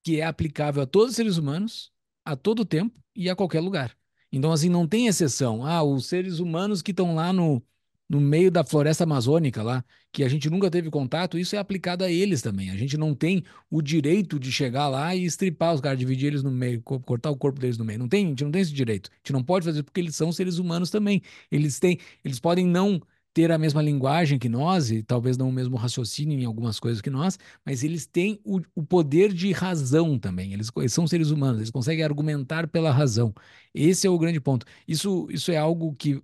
que 0.03 0.21
é 0.21 0.25
aplicável 0.25 0.83
a 0.83 0.87
todos 0.87 1.11
os 1.11 1.17
seres 1.17 1.37
humanos, 1.39 1.93
a 2.25 2.37
todo 2.37 2.65
tempo 2.65 2.99
e 3.15 3.29
a 3.31 3.37
qualquer 3.37 3.61
lugar. 3.61 3.97
Então, 4.33 4.53
assim, 4.53 4.69
não 4.69 4.87
tem 4.87 5.07
exceção. 5.07 5.65
Ah, 5.65 5.83
os 5.83 6.07
seres 6.07 6.41
humanos 6.41 6.83
que 6.83 6.91
estão 6.91 7.15
lá 7.15 7.33
no, 7.33 7.63
no 8.09 8.21
meio 8.21 8.51
da 8.51 8.63
floresta 8.65 9.05
amazônica 9.05 9.63
lá, 9.63 9.85
que 10.13 10.23
a 10.23 10.29
gente 10.29 10.49
nunca 10.51 10.71
teve 10.71 10.91
contato, 10.91 11.39
isso 11.39 11.57
é 11.57 11.59
aplicado 11.59 12.05
a 12.05 12.11
eles 12.11 12.43
também. 12.43 12.71
A 12.71 12.77
gente 12.77 12.97
não 12.97 13.15
tem 13.15 13.43
o 13.71 13.81
direito 13.83 14.39
de 14.39 14.53
chegar 14.53 14.89
lá 14.89 15.15
e 15.17 15.25
estripar 15.25 15.75
os 15.75 15.81
caras, 15.81 15.99
dividir 15.99 16.29
eles 16.29 16.43
no 16.43 16.51
meio, 16.51 16.83
cortar 16.83 17.31
o 17.31 17.37
corpo 17.37 17.59
deles 17.59 17.79
no 17.79 17.85
meio. 17.85 17.99
Não 17.99 18.09
tem, 18.09 18.27
a 18.27 18.29
gente 18.29 18.45
não 18.45 18.51
tem 18.51 18.63
esse 18.63 18.73
direito. 18.73 19.11
A 19.13 19.17
gente 19.17 19.33
não 19.33 19.43
pode 19.43 19.65
fazer 19.65 19.83
porque 19.83 20.01
eles 20.01 20.15
são 20.15 20.31
seres 20.33 20.59
humanos 20.59 20.91
também. 20.91 21.23
Eles 21.51 21.79
têm, 21.79 21.99
eles 22.25 22.39
podem 22.39 22.67
não 22.67 23.01
ter 23.35 23.51
a 23.51 23.59
mesma 23.59 23.83
linguagem 23.83 24.39
que 24.39 24.49
nós 24.49 24.93
e 24.93 25.03
talvez 25.03 25.37
não 25.37 25.49
o 25.49 25.53
mesmo 25.53 25.77
raciocínio 25.77 26.39
em 26.39 26.45
algumas 26.45 26.79
coisas 26.79 27.03
que 27.03 27.11
nós, 27.11 27.37
mas 27.67 27.83
eles 27.83 28.07
têm 28.07 28.41
o, 28.45 28.61
o 28.77 28.85
poder 28.87 29.33
de 29.33 29.51
razão 29.51 30.17
também. 30.19 30.53
Eles, 30.53 30.71
eles, 30.77 30.93
são 30.93 31.07
seres 31.07 31.31
humanos, 31.31 31.59
eles 31.59 31.71
conseguem 31.71 32.05
argumentar 32.05 32.69
pela 32.69 32.93
razão. 32.93 33.35
Esse 33.75 34.07
é 34.07 34.11
o 34.11 34.19
grande 34.19 34.41
ponto. 34.41 34.65
Isso, 34.87 35.27
isso 35.31 35.51
é 35.51 35.57
algo 35.57 35.95
que 35.97 36.23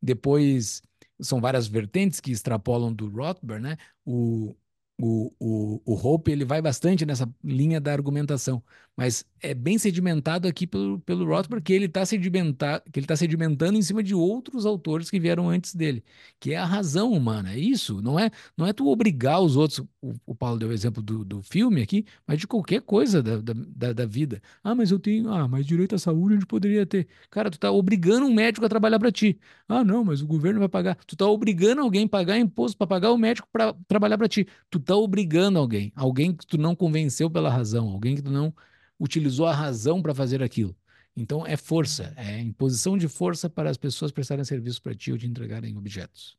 depois 0.00 0.82
são 1.20 1.40
várias 1.40 1.66
vertentes 1.66 2.20
que 2.20 2.30
extrapolam 2.30 2.92
do 2.92 3.08
Rothbard, 3.08 3.62
né? 3.62 3.76
O, 4.04 4.56
o, 4.98 5.32
o, 5.38 5.82
o 5.84 5.94
Hope 5.94 6.30
ele 6.32 6.44
vai 6.44 6.62
bastante 6.62 7.04
nessa 7.04 7.28
linha 7.44 7.80
da 7.80 7.92
argumentação, 7.92 8.62
mas 8.96 9.24
é 9.42 9.52
bem 9.52 9.78
sedimentado 9.78 10.48
aqui 10.48 10.66
pelo, 10.66 10.98
pelo 11.00 11.26
Rothbard 11.26 11.62
que 11.62 11.72
ele 11.72 11.84
está 11.84 12.04
sedimentar, 12.06 12.82
que 12.90 12.98
ele 12.98 13.06
tá 13.06 13.14
sedimentando 13.14 13.76
em 13.76 13.82
cima 13.82 14.02
de 14.02 14.14
outros 14.14 14.64
autores 14.64 15.10
que 15.10 15.20
vieram 15.20 15.50
antes 15.50 15.74
dele, 15.74 16.02
que 16.40 16.52
é 16.52 16.56
a 16.56 16.64
razão 16.64 17.12
humana. 17.12 17.52
É 17.52 17.58
isso, 17.58 18.00
não 18.00 18.18
é 18.18 18.30
não 18.56 18.66
é 18.66 18.72
tu 18.72 18.88
obrigar 18.88 19.40
os 19.40 19.54
outros. 19.56 19.80
O, 20.00 20.14
o 20.24 20.34
Paulo 20.34 20.58
deu 20.58 20.68
o 20.70 20.72
exemplo 20.72 21.02
do, 21.02 21.24
do 21.24 21.42
filme 21.42 21.82
aqui, 21.82 22.06
mas 22.26 22.38
de 22.38 22.46
qualquer 22.46 22.80
coisa 22.80 23.22
da, 23.22 23.36
da, 23.42 23.92
da 23.92 24.06
vida. 24.06 24.40
Ah, 24.64 24.74
mas 24.74 24.90
eu 24.90 24.98
tenho, 24.98 25.30
ah, 25.30 25.46
mas 25.46 25.66
direito 25.66 25.94
à 25.94 25.98
saúde 25.98 26.34
gente 26.34 26.46
poderia 26.46 26.86
ter. 26.86 27.06
Cara, 27.30 27.50
tu 27.50 27.58
tá 27.58 27.70
obrigando 27.70 28.26
um 28.26 28.32
médico 28.34 28.64
a 28.64 28.68
trabalhar 28.68 28.98
para 28.98 29.12
ti. 29.12 29.38
Ah, 29.68 29.84
não, 29.84 30.04
mas 30.04 30.22
o 30.22 30.26
governo 30.26 30.60
vai 30.60 30.68
pagar. 30.68 30.96
Tu 31.06 31.16
tá 31.16 31.26
obrigando 31.26 31.82
alguém 31.82 32.04
a 32.04 32.08
pagar 32.08 32.38
imposto 32.38 32.76
para 32.78 32.86
pagar 32.86 33.12
o 33.12 33.18
médico 33.18 33.48
para 33.52 33.74
trabalhar 33.88 34.16
para 34.18 34.28
ti. 34.28 34.46
Tu 34.70 34.78
tá 34.86 34.96
obrigando 34.96 35.58
alguém, 35.58 35.92
alguém 35.94 36.34
que 36.34 36.46
tu 36.46 36.56
não 36.56 36.74
convenceu 36.74 37.30
pela 37.30 37.50
razão, 37.50 37.88
alguém 37.88 38.14
que 38.14 38.22
tu 38.22 38.30
não 38.30 38.54
utilizou 38.98 39.46
a 39.46 39.52
razão 39.52 40.00
para 40.00 40.14
fazer 40.14 40.42
aquilo. 40.42 40.74
Então 41.16 41.46
é 41.46 41.56
força, 41.56 42.12
é 42.16 42.40
imposição 42.40 42.96
de 42.96 43.08
força 43.08 43.48
para 43.48 43.70
as 43.70 43.76
pessoas 43.76 44.12
prestarem 44.12 44.44
serviço 44.44 44.82
para 44.82 44.94
ti 44.94 45.12
ou 45.12 45.18
te 45.18 45.26
entregarem 45.26 45.76
objetos. 45.76 46.36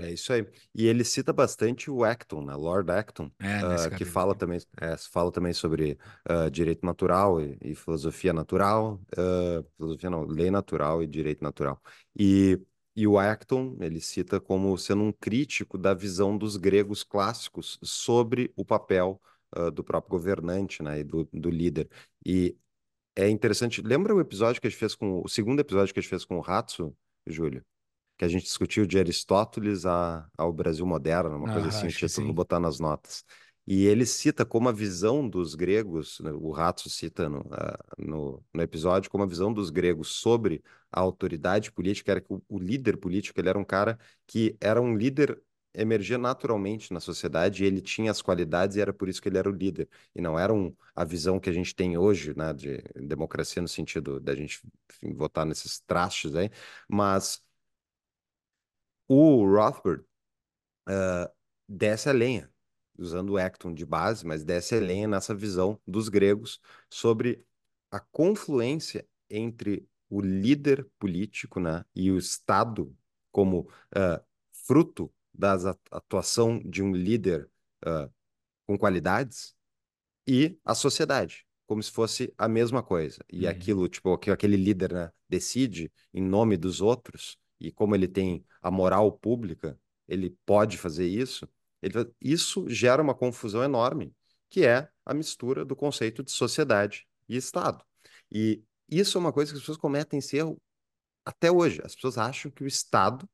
É 0.00 0.10
isso 0.10 0.32
aí. 0.32 0.46
E 0.74 0.86
ele 0.86 1.04
cita 1.04 1.32
bastante 1.32 1.90
o 1.90 2.04
Acton, 2.04 2.42
né? 2.42 2.54
Lord 2.54 2.90
Acton, 2.90 3.30
é, 3.38 3.86
uh, 3.86 3.96
que 3.96 4.04
fala 4.04 4.34
também, 4.34 4.58
é, 4.80 4.96
fala 4.96 5.30
também 5.30 5.52
sobre 5.52 5.98
uh, 6.28 6.50
direito 6.50 6.86
natural 6.86 7.40
e, 7.40 7.56
e 7.60 7.74
filosofia 7.74 8.32
natural, 8.32 9.00
uh, 9.12 9.64
filosofia 9.76 10.08
não, 10.10 10.24
lei 10.24 10.50
natural 10.50 11.02
e 11.02 11.06
direito 11.06 11.42
natural. 11.42 11.80
E 12.18 12.58
e 12.96 13.06
o 13.06 13.18
Acton, 13.18 13.76
ele 13.80 14.00
cita 14.00 14.40
como 14.40 14.76
sendo 14.78 15.02
um 15.02 15.12
crítico 15.12 15.76
da 15.76 15.92
visão 15.92 16.36
dos 16.38 16.56
gregos 16.56 17.02
clássicos 17.02 17.78
sobre 17.82 18.52
o 18.56 18.64
papel 18.64 19.20
uh, 19.56 19.70
do 19.70 19.82
próprio 19.82 20.10
governante, 20.10 20.82
né, 20.82 21.00
e 21.00 21.04
do, 21.04 21.28
do 21.32 21.50
líder. 21.50 21.88
E 22.24 22.56
é 23.16 23.28
interessante, 23.28 23.82
lembra 23.82 24.14
o 24.14 24.20
episódio 24.20 24.60
que 24.60 24.66
a 24.66 24.70
gente 24.70 24.78
fez 24.78 24.94
com, 24.94 25.22
o 25.24 25.28
segundo 25.28 25.60
episódio 25.60 25.92
que 25.92 25.98
a 25.98 26.02
gente 26.02 26.10
fez 26.10 26.24
com 26.24 26.36
o 26.36 26.40
Ratso, 26.40 26.94
Júlio? 27.26 27.64
Que 28.16 28.24
a 28.24 28.28
gente 28.28 28.44
discutiu 28.44 28.86
de 28.86 28.98
Aristóteles 28.98 29.84
a, 29.86 30.28
ao 30.38 30.52
Brasil 30.52 30.86
moderno, 30.86 31.36
uma 31.36 31.52
coisa 31.52 31.68
assim, 31.68 31.86
o 31.88 31.90
título, 31.90 32.26
vou 32.28 32.34
botar 32.34 32.60
nas 32.60 32.78
notas. 32.78 33.24
E 33.66 33.86
ele 33.86 34.04
cita 34.04 34.44
como 34.44 34.68
a 34.68 34.72
visão 34.72 35.26
dos 35.28 35.54
gregos, 35.54 36.20
né, 36.20 36.30
o 36.32 36.50
Ratso 36.50 36.90
cita 36.90 37.28
no, 37.28 37.40
uh, 37.40 37.78
no, 37.98 38.44
no, 38.52 38.62
episódio, 38.62 39.10
como 39.10 39.24
a 39.24 39.26
visão 39.26 39.52
dos 39.52 39.70
gregos 39.70 40.08
sobre 40.08 40.62
a 40.92 41.00
autoridade 41.00 41.72
política 41.72 42.12
era 42.12 42.20
que 42.20 42.32
o, 42.32 42.42
o, 42.48 42.58
líder 42.58 42.98
político 42.98 43.40
ele 43.40 43.48
era 43.48 43.58
um 43.58 43.64
cara 43.64 43.98
que 44.26 44.56
era 44.60 44.80
um 44.82 44.94
líder, 44.96 45.40
emergia 45.72 46.18
naturalmente 46.18 46.92
na 46.92 47.00
sociedade, 47.00 47.64
e 47.64 47.66
ele 47.66 47.80
tinha 47.80 48.10
as 48.10 48.20
qualidades 48.22 48.76
e 48.76 48.80
era 48.80 48.92
por 48.92 49.08
isso 49.08 49.20
que 49.22 49.28
ele 49.28 49.38
era 49.38 49.48
o 49.48 49.52
líder. 49.52 49.88
E 50.14 50.20
não 50.20 50.38
era 50.38 50.52
um, 50.52 50.74
a 50.94 51.04
visão 51.04 51.40
que 51.40 51.48
a 51.50 51.52
gente 51.52 51.74
tem 51.74 51.96
hoje, 51.96 52.36
né, 52.36 52.52
de 52.52 52.82
democracia 52.94 53.62
no 53.62 53.68
sentido 53.68 54.20
da 54.20 54.34
gente 54.34 54.60
enfim, 54.92 55.14
votar 55.14 55.46
nesses 55.46 55.80
trastes 55.80 56.34
aí, 56.34 56.50
mas 56.88 57.42
o 59.08 59.44
Rothbard 59.46 60.04
uh, 60.88 61.28
desce 61.68 62.08
a 62.08 62.12
lenha 62.12 62.53
usando 62.98 63.30
o 63.30 63.38
Acton 63.38 63.72
de 63.72 63.84
base, 63.84 64.26
mas 64.26 64.44
desce 64.44 64.74
a 64.74 64.80
lenha 64.80 65.08
nessa 65.08 65.34
visão 65.34 65.80
dos 65.86 66.08
gregos 66.08 66.60
sobre 66.88 67.44
a 67.90 68.00
confluência 68.00 69.06
entre 69.28 69.88
o 70.08 70.20
líder 70.20 70.86
político 70.98 71.58
né, 71.60 71.84
e 71.94 72.10
o 72.10 72.18
Estado 72.18 72.94
como 73.32 73.60
uh, 73.60 74.24
fruto 74.52 75.12
da 75.32 75.54
atuação 75.90 76.60
de 76.60 76.82
um 76.82 76.92
líder 76.94 77.50
uh, 77.84 78.12
com 78.66 78.78
qualidades 78.78 79.54
e 80.26 80.58
a 80.64 80.74
sociedade, 80.74 81.44
como 81.66 81.82
se 81.82 81.90
fosse 81.90 82.32
a 82.38 82.48
mesma 82.48 82.82
coisa. 82.82 83.18
E 83.30 83.44
uhum. 83.44 83.50
aquilo, 83.50 83.88
tipo, 83.88 84.16
que 84.18 84.30
aquele 84.30 84.56
líder 84.56 84.92
né, 84.92 85.10
decide 85.28 85.92
em 86.12 86.22
nome 86.22 86.56
dos 86.56 86.80
outros 86.80 87.36
e 87.60 87.72
como 87.72 87.94
ele 87.94 88.08
tem 88.08 88.44
a 88.62 88.70
moral 88.70 89.10
pública, 89.12 89.78
ele 90.06 90.30
pode 90.44 90.78
fazer 90.78 91.06
isso. 91.06 91.48
Ele, 91.84 92.10
isso 92.20 92.68
gera 92.68 93.02
uma 93.02 93.14
confusão 93.14 93.62
enorme, 93.62 94.14
que 94.48 94.64
é 94.64 94.88
a 95.04 95.12
mistura 95.12 95.64
do 95.64 95.76
conceito 95.76 96.22
de 96.22 96.32
sociedade 96.32 97.06
e 97.28 97.36
Estado. 97.36 97.84
E 98.32 98.62
isso 98.88 99.18
é 99.18 99.20
uma 99.20 99.32
coisa 99.32 99.52
que 99.52 99.56
as 99.56 99.62
pessoas 99.62 99.78
cometem 99.78 100.18
esse 100.18 100.36
erro 100.36 100.56
até 101.24 101.50
hoje. 101.50 101.80
As 101.84 101.94
pessoas 101.94 102.16
acham 102.16 102.50
que 102.50 102.64
o 102.64 102.66
Estado 102.66 103.28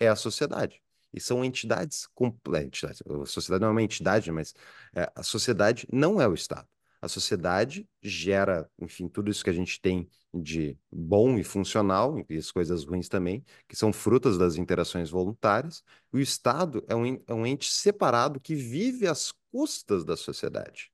é 0.00 0.08
a 0.08 0.16
sociedade. 0.16 0.82
E 1.12 1.20
são 1.20 1.44
entidades 1.44 2.08
completas. 2.14 3.02
A 3.06 3.26
sociedade 3.26 3.60
não 3.60 3.68
é 3.68 3.72
uma 3.72 3.82
entidade, 3.82 4.32
mas 4.32 4.54
é, 4.94 5.10
a 5.14 5.22
sociedade 5.22 5.86
não 5.92 6.20
é 6.20 6.26
o 6.26 6.34
Estado. 6.34 6.66
A 7.02 7.08
sociedade 7.08 7.88
gera, 8.00 8.70
enfim, 8.80 9.08
tudo 9.08 9.30
isso 9.30 9.44
que 9.44 9.50
a 9.50 9.52
gente 9.54 9.80
tem 9.80 10.08
de 10.32 10.78
bom 10.90 11.36
e 11.36 11.44
funcional, 11.44 12.24
e 12.30 12.36
as 12.36 12.52
coisas 12.52 12.84
ruins 12.84 13.08
também, 13.08 13.44
que 13.68 13.76
são 13.76 13.92
frutas 13.92 14.38
das 14.38 14.56
interações 14.56 15.10
voluntárias. 15.10 15.82
O 16.12 16.18
Estado 16.20 16.84
é 16.88 16.94
um, 16.94 17.04
é 17.26 17.34
um 17.34 17.44
ente 17.46 17.70
separado 17.72 18.40
que 18.40 18.54
vive 18.54 19.08
às 19.08 19.32
custas 19.50 20.04
da 20.04 20.16
sociedade. 20.16 20.92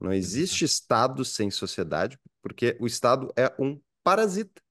Não 0.00 0.12
existe 0.12 0.64
Estado 0.64 1.24
sem 1.24 1.50
sociedade, 1.50 2.18
porque 2.42 2.76
o 2.80 2.86
Estado 2.86 3.32
é 3.36 3.54
um 3.58 3.80
parasita. 4.02 4.62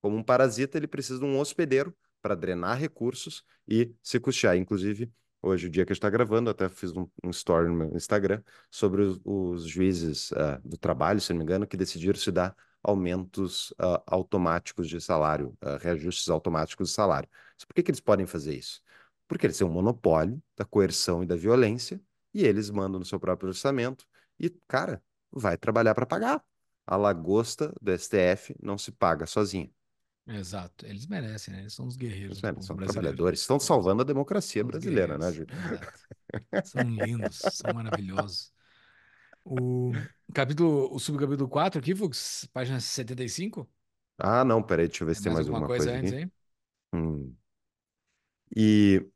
Como 0.00 0.16
um 0.16 0.22
parasita, 0.22 0.78
ele 0.78 0.86
precisa 0.86 1.18
de 1.18 1.24
um 1.24 1.38
hospedeiro 1.38 1.94
para 2.22 2.34
drenar 2.34 2.78
recursos 2.78 3.42
e 3.66 3.94
se 4.02 4.20
custear. 4.20 4.56
Inclusive, 4.56 5.10
Hoje, 5.40 5.68
o 5.68 5.70
dia 5.70 5.86
que 5.86 5.92
a 5.92 5.94
gente 5.94 5.98
está 5.98 6.10
gravando, 6.10 6.50
até 6.50 6.68
fiz 6.68 6.92
um, 6.96 7.08
um, 7.22 7.30
story 7.30 7.68
no 7.68 7.74
meu 7.74 7.96
Instagram 7.96 8.42
sobre 8.70 9.02
os, 9.02 9.20
os 9.24 9.64
juízes 9.68 10.32
uh, 10.32 10.60
do 10.64 10.76
trabalho, 10.76 11.20
se 11.20 11.32
não 11.32 11.38
me 11.38 11.44
engano, 11.44 11.66
que 11.66 11.76
decidiram 11.76 12.18
se 12.18 12.32
dar 12.32 12.56
aumentos 12.82 13.70
uh, 13.72 14.02
automáticos 14.06 14.88
de 14.88 15.00
salário, 15.00 15.56
uh, 15.62 15.76
reajustes 15.80 16.28
automáticos 16.28 16.88
de 16.88 16.94
salário. 16.94 17.28
Por 17.66 17.74
que, 17.74 17.82
que 17.84 17.90
eles 17.90 18.00
podem 18.00 18.26
fazer 18.26 18.56
isso? 18.56 18.82
Porque 19.28 19.46
eles 19.46 19.56
têm 19.58 19.66
um 19.66 19.70
monopólio 19.70 20.42
da 20.56 20.64
coerção 20.64 21.22
e 21.22 21.26
da 21.26 21.36
violência 21.36 22.00
e 22.34 22.44
eles 22.44 22.70
mandam 22.70 22.98
no 22.98 23.04
seu 23.06 23.20
próprio 23.20 23.48
orçamento 23.48 24.06
e, 24.40 24.50
cara, 24.66 25.02
vai 25.30 25.56
trabalhar 25.56 25.94
para 25.94 26.06
pagar. 26.06 26.42
A 26.86 26.96
lagosta 26.96 27.72
do 27.80 27.92
STF 27.92 28.56
não 28.62 28.78
se 28.78 28.90
paga 28.92 29.26
sozinha. 29.26 29.70
Exato, 30.28 30.86
eles 30.86 31.06
merecem, 31.06 31.54
né? 31.54 31.60
Eles 31.60 31.72
são 31.72 31.86
os 31.86 31.96
guerreiros. 31.96 32.42
Eles 32.42 32.64
são 32.66 32.76
trabalhadores, 32.76 33.40
estão 33.40 33.58
salvando 33.58 34.02
a 34.02 34.04
democracia 34.04 34.62
são 34.62 34.70
brasileira, 34.70 35.16
né, 35.16 35.32
Júlio? 35.32 35.54
São 36.64 36.82
lindos, 36.82 37.36
são 37.36 37.72
maravilhosos. 37.72 38.52
O 39.44 39.92
capítulo, 40.34 40.94
o 40.94 40.98
subcapítulo 40.98 41.48
4 41.48 41.80
aqui, 41.80 41.94
Fux, 41.94 42.46
página 42.52 42.78
75. 42.78 43.66
Ah, 44.18 44.44
não, 44.44 44.62
peraí, 44.62 44.88
deixa 44.88 45.02
eu 45.02 45.06
ver 45.06 45.14
se 45.14 45.22
tem 45.22 45.32
mais, 45.32 45.48
alguma 45.48 45.66
coisa, 45.66 45.86
coisa 45.86 45.98
antes. 45.98 46.12
Hein? 46.12 46.32
Hum. 46.92 47.34
E 48.54 49.06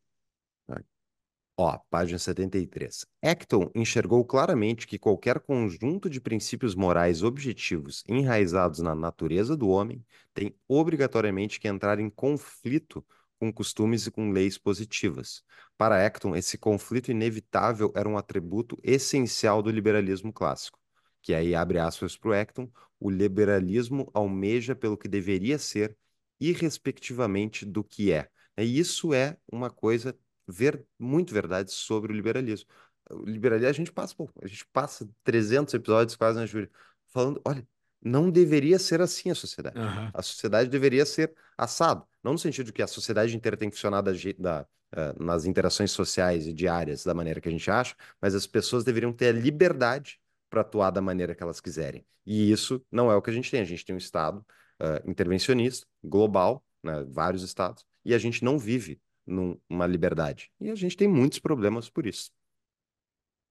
Ó, 1.65 1.79
página 1.89 2.19
73. 2.19 3.07
Acton 3.23 3.71
enxergou 3.73 4.25
claramente 4.25 4.85
que 4.85 4.99
qualquer 4.99 5.39
conjunto 5.39 6.11
de 6.11 6.21
princípios 6.21 6.75
morais 6.75 7.23
objetivos 7.23 8.03
enraizados 8.09 8.81
na 8.81 8.97
natureza 8.97 9.57
do 9.57 9.69
homem 9.69 10.05
tem 10.35 10.57
obrigatoriamente 10.67 11.61
que 11.61 11.69
entrar 11.69 12.01
em 12.01 12.11
conflito 12.11 13.07
com 13.39 13.53
costumes 13.53 14.09
e 14.09 14.11
com 14.11 14.33
leis 14.33 14.59
positivas. 14.59 15.45
Para 15.79 16.05
Acton, 16.05 16.35
esse 16.35 16.59
conflito 16.59 17.13
inevitável 17.13 17.93
era 17.95 18.09
um 18.09 18.19
atributo 18.19 18.77
essencial 18.83 19.63
do 19.63 19.71
liberalismo 19.71 20.33
clássico, 20.33 20.81
que 21.23 21.33
aí 21.33 21.55
abre 21.55 21.79
aspas 21.79 22.17
para 22.17 22.31
o 22.31 22.35
Acton, 22.35 22.69
o 22.99 23.09
liberalismo 23.09 24.11
almeja 24.13 24.75
pelo 24.75 24.99
que 24.99 25.07
deveria 25.07 25.61
ser, 25.61 25.97
irrespectivamente 26.41 27.65
do 27.65 27.85
que 27.85 28.11
é. 28.11 28.29
E 28.59 28.81
isso 28.81 29.15
é 29.15 29.37
uma 29.51 29.71
coisa 29.71 30.13
ver 30.53 30.85
muito 30.99 31.33
verdade 31.33 31.73
sobre 31.73 32.13
o 32.13 32.15
liberalismo. 32.15 32.69
O 33.11 33.25
liberalismo, 33.25 33.71
a 33.71 33.73
gente 33.73 33.93
passa, 33.93 34.15
pô, 34.15 34.31
a 34.43 34.47
gente 34.47 34.65
passa 34.67 35.09
300 35.25 35.75
episódios 35.75 36.17
quase 36.17 36.39
na 36.39 36.47
Júlia, 36.47 36.71
falando, 37.09 37.41
olha, 37.45 37.67
não 38.01 38.31
deveria 38.31 38.79
ser 38.79 39.01
assim 39.01 39.31
a 39.31 39.35
sociedade. 39.35 39.79
Uhum. 39.79 40.11
A 40.13 40.23
sociedade 40.23 40.69
deveria 40.69 41.07
ser 41.07 41.35
assado. 41.57 42.05
Não 42.23 42.33
no 42.33 42.39
sentido 42.39 42.67
de 42.67 42.73
que 42.73 42.83
a 42.83 42.87
sociedade 42.87 43.37
inteira 43.37 43.57
tem 43.57 43.71
que 43.71 43.77
funcionar 43.77 44.01
da, 44.03 44.13
da, 44.39 44.67
uh, 44.93 45.23
nas 45.23 45.45
interações 45.45 45.91
sociais 45.91 46.47
e 46.47 46.53
diárias 46.53 47.05
da 47.05 47.15
maneira 47.15 47.41
que 47.41 47.49
a 47.49 47.53
gente 47.53 47.71
acha, 47.71 47.95
mas 48.21 48.35
as 48.35 48.47
pessoas 48.47 48.85
deveriam 48.85 49.13
ter 49.13 49.29
a 49.29 49.33
liberdade 49.33 50.21
para 50.51 50.61
atuar 50.61 50.91
da 50.91 51.01
maneira 51.01 51.35
que 51.35 51.43
elas 51.43 51.61
quiserem. 51.61 52.05
E 52.27 52.51
isso 52.51 52.85
não 52.91 53.11
é 53.11 53.17
o 53.17 53.23
que 53.23 53.31
a 53.31 53.33
gente 53.33 53.51
tem. 53.51 53.61
A 53.61 53.65
gente 53.65 53.85
tem 53.85 53.95
um 53.95 53.99
Estado 53.99 54.45
uh, 54.81 55.11
intervencionista, 55.11 55.87
global, 56.03 56.65
né, 56.83 57.05
vários 57.09 57.43
estados, 57.43 57.85
e 58.05 58.15
a 58.15 58.19
gente 58.19 58.45
não 58.45 58.59
vive 58.59 59.01
numa 59.27 59.87
liberdade. 59.87 60.53
E 60.61 60.71
a 60.71 60.75
gente 60.75 60.97
tem 60.97 61.09
muitos 61.09 61.39
problemas 61.39 61.89
por 61.89 62.07
isso. 62.07 62.31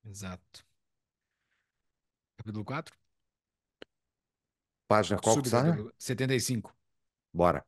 Exato. 0.04 0.66
Capítulo 2.38 2.66
4? 2.66 2.98
Página 4.88 5.20
qual 5.20 5.42
que 5.42 5.50
tá? 5.50 5.64
75. 5.98 6.76
Bora. 7.34 7.66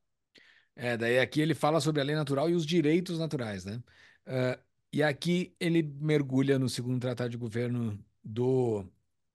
É, 0.76 0.97
daí 0.97 1.20
aqui 1.20 1.39
ele 1.39 1.54
fala 1.54 1.80
sobre 1.80 2.01
a 2.01 2.04
lei 2.04 2.16
natural 2.16 2.49
e 2.49 2.54
os 2.54 2.66
direitos 2.66 3.20
naturais, 3.20 3.64
né? 3.64 3.82
Uh, 4.26 4.62
e 4.91 5.01
aqui 5.04 5.56
ele 5.60 5.84
mergulha 5.84 6.58
no 6.58 6.68
segundo 6.68 6.99
tratado 6.99 7.30
de 7.30 7.38
governo 7.38 8.04
do, 8.24 8.86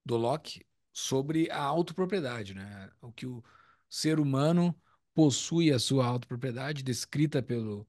do 0.05 0.16
Locke 0.16 0.66
sobre 0.93 1.51
a 1.51 1.62
autopropriedade, 1.62 2.55
né? 2.55 2.91
O 3.01 3.12
que 3.12 3.27
o 3.27 3.43
ser 3.89 4.19
humano 4.19 4.75
possui 5.14 5.73
a 5.73 5.79
sua 5.79 6.07
autopropriedade, 6.07 6.83
descrita 6.83 7.43
pelo, 7.43 7.89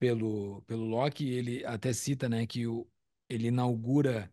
pelo, 0.00 0.62
pelo 0.62 0.84
Locke, 0.86 1.28
ele 1.30 1.64
até 1.66 1.92
cita 1.92 2.28
né, 2.28 2.46
que 2.46 2.66
o, 2.66 2.88
ele 3.28 3.48
inaugura 3.48 4.32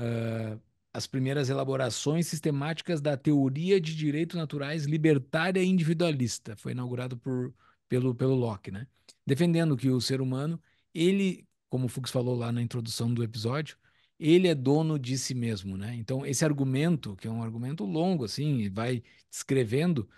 uh, 0.00 0.60
as 0.92 1.06
primeiras 1.06 1.50
elaborações 1.50 2.28
sistemáticas 2.28 3.00
da 3.00 3.16
teoria 3.16 3.80
de 3.80 3.96
direitos 3.96 4.36
naturais 4.36 4.84
libertária 4.84 5.62
e 5.62 5.66
individualista. 5.66 6.56
Foi 6.56 6.72
inaugurado 6.72 7.16
por, 7.18 7.54
pelo, 7.88 8.14
pelo 8.14 8.34
Locke, 8.34 8.70
né? 8.70 8.86
defendendo 9.26 9.76
que 9.76 9.88
o 9.90 10.00
ser 10.00 10.20
humano, 10.20 10.60
ele, 10.94 11.46
como 11.68 11.86
o 11.86 11.88
Fuchs 11.88 12.12
falou 12.12 12.36
lá 12.36 12.52
na 12.52 12.62
introdução 12.62 13.12
do 13.12 13.22
episódio, 13.22 13.78
ele 14.18 14.48
é 14.48 14.54
dono 14.54 14.98
de 14.98 15.18
si 15.18 15.34
mesmo, 15.34 15.76
né? 15.76 15.94
Então, 15.96 16.24
esse 16.24 16.44
argumento, 16.44 17.16
que 17.16 17.26
é 17.26 17.30
um 17.30 17.42
argumento 17.42 17.84
longo, 17.84 18.24
assim, 18.24 18.68
vai 18.70 19.02
descrevendo 19.30 20.08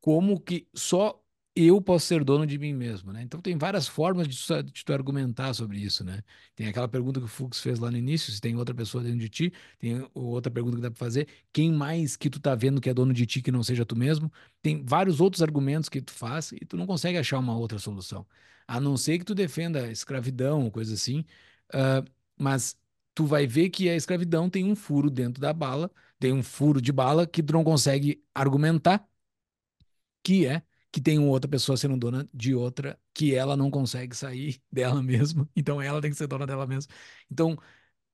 como 0.00 0.40
que 0.40 0.68
só 0.74 1.21
eu 1.54 1.80
posso 1.82 2.06
ser 2.06 2.24
dono 2.24 2.46
de 2.46 2.58
mim 2.58 2.72
mesmo, 2.72 3.12
né? 3.12 3.22
Então 3.22 3.40
tem 3.40 3.56
várias 3.58 3.86
formas 3.86 4.26
de 4.26 4.36
tu, 4.46 4.62
de 4.62 4.84
tu 4.84 4.92
argumentar 4.92 5.52
sobre 5.54 5.78
isso, 5.78 6.02
né? 6.04 6.22
Tem 6.56 6.66
aquela 6.66 6.88
pergunta 6.88 7.20
que 7.20 7.26
o 7.26 7.28
Fux 7.28 7.60
fez 7.60 7.78
lá 7.78 7.90
no 7.90 7.96
início, 7.96 8.32
se 8.32 8.40
tem 8.40 8.56
outra 8.56 8.74
pessoa 8.74 9.04
dentro 9.04 9.18
de 9.18 9.28
ti, 9.28 9.52
tem 9.78 10.08
outra 10.14 10.50
pergunta 10.50 10.76
que 10.76 10.82
dá 10.82 10.90
para 10.90 10.98
fazer, 10.98 11.28
quem 11.52 11.70
mais 11.70 12.16
que 12.16 12.30
tu 12.30 12.40
tá 12.40 12.54
vendo 12.54 12.80
que 12.80 12.88
é 12.88 12.94
dono 12.94 13.12
de 13.12 13.26
ti 13.26 13.42
que 13.42 13.52
não 13.52 13.62
seja 13.62 13.84
tu 13.84 13.94
mesmo? 13.94 14.32
Tem 14.62 14.82
vários 14.84 15.20
outros 15.20 15.42
argumentos 15.42 15.88
que 15.88 16.00
tu 16.00 16.12
faz 16.12 16.52
e 16.52 16.60
tu 16.64 16.76
não 16.76 16.86
consegue 16.86 17.18
achar 17.18 17.38
uma 17.38 17.56
outra 17.56 17.78
solução. 17.78 18.26
A 18.66 18.80
não 18.80 18.96
ser 18.96 19.18
que 19.18 19.24
tu 19.24 19.34
defenda 19.34 19.90
escravidão, 19.90 20.70
coisa 20.70 20.94
assim, 20.94 21.20
uh, 21.74 22.08
mas 22.38 22.76
tu 23.14 23.26
vai 23.26 23.46
ver 23.46 23.70
que 23.70 23.88
a 23.90 23.96
escravidão 23.96 24.48
tem 24.48 24.64
um 24.64 24.74
furo 24.74 25.10
dentro 25.10 25.40
da 25.40 25.52
bala, 25.52 25.90
tem 26.18 26.32
um 26.32 26.42
furo 26.42 26.80
de 26.80 26.92
bala 26.92 27.26
que 27.26 27.42
tu 27.42 27.52
não 27.52 27.64
consegue 27.64 28.22
argumentar, 28.34 29.06
que 30.22 30.46
é 30.46 30.62
que 30.92 31.00
tem 31.00 31.18
outra 31.18 31.48
pessoa 31.50 31.76
sendo 31.76 31.96
dona 31.96 32.28
de 32.34 32.54
outra, 32.54 33.00
que 33.14 33.34
ela 33.34 33.56
não 33.56 33.70
consegue 33.70 34.16
sair 34.16 34.62
dela 34.72 35.02
mesma, 35.02 35.48
então 35.56 35.82
ela 35.82 36.00
tem 36.00 36.10
que 36.10 36.16
ser 36.16 36.28
dona 36.28 36.46
dela 36.46 36.66
mesma. 36.66 36.92
Então, 37.30 37.58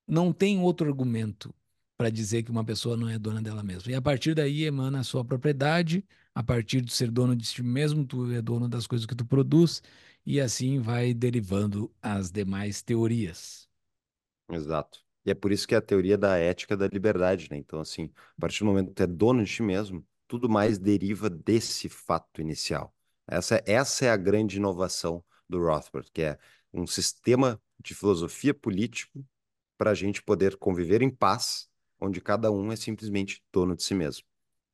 não 0.07 0.33
tem 0.33 0.61
outro 0.61 0.89
argumento 0.89 1.55
para 1.97 2.11
dizer 2.11 2.43
que 2.43 2.51
uma 2.51 2.65
pessoa 2.65 2.97
não 2.97 3.09
é 3.09 3.19
dona 3.19 3.43
dela 3.43 3.63
mesma. 3.63 3.93
E 3.93 3.95
a 3.95 4.03
partir 4.03 4.35
daí 4.35 4.65
emana 4.65 5.01
a 5.01 5.05
sua 5.05 5.25
propriedade, 5.25 6.05
a 6.35 6.43
partir 6.43 6.81
de 6.81 6.93
ser 6.93 7.11
dono 7.11 7.35
de 7.37 7.47
si 7.47 7.63
mesmo, 7.63 8.07
tu 8.07 8.31
é 8.33 8.41
dono 8.43 8.69
das 8.69 8.87
coisas 8.87 9.07
que 9.07 9.15
tu 9.17 9.27
produz, 9.27 9.83
e 10.25 10.41
assim 10.41 10.81
vai 10.81 11.13
derivando 11.15 11.93
as 12.03 12.31
demais 12.31 12.83
teorias. 12.83 13.69
Exato. 14.51 15.01
E 15.25 15.31
é 15.31 15.35
por 15.35 15.53
isso 15.53 15.67
que 15.67 15.75
é 15.75 15.79
a 15.79 15.83
teoria 15.83 16.17
da 16.17 16.37
ética 16.39 16.77
da 16.77 16.87
liberdade, 16.89 17.49
né? 17.51 17.57
Então, 17.57 17.81
assim, 17.81 18.11
a 18.37 18.41
partir 18.41 18.61
do 18.61 18.67
momento 18.67 18.89
que 18.89 18.95
tu 18.95 19.03
é 19.03 19.07
dono 19.07 19.45
de 19.45 19.53
ti 19.53 19.63
mesmo, 19.63 20.07
tudo 20.29 20.49
mais 20.49 20.79
deriva 20.79 21.29
desse 21.31 21.89
fato 21.89 22.41
inicial. 22.41 22.95
Essa, 23.27 23.63
essa 23.67 24.05
é 24.07 24.11
a 24.11 24.17
grande 24.17 24.59
inovação 24.59 25.25
do 25.49 25.59
Rothbard, 25.59 26.11
que 26.13 26.23
é 26.23 26.39
um 26.73 26.87
sistema 26.87 27.61
de 27.83 27.95
filosofia 27.95 28.55
político 28.55 29.25
para 29.77 29.91
a 29.91 29.95
gente 29.95 30.23
poder 30.23 30.57
conviver 30.57 31.03
em 31.03 31.11
paz, 31.11 31.69
onde 32.01 32.21
cada 32.21 32.51
um 32.51 32.71
é 32.71 32.77
simplesmente 32.77 33.43
dono 33.53 33.75
de 33.75 33.83
si 33.83 33.95
mesmo. 33.95 34.25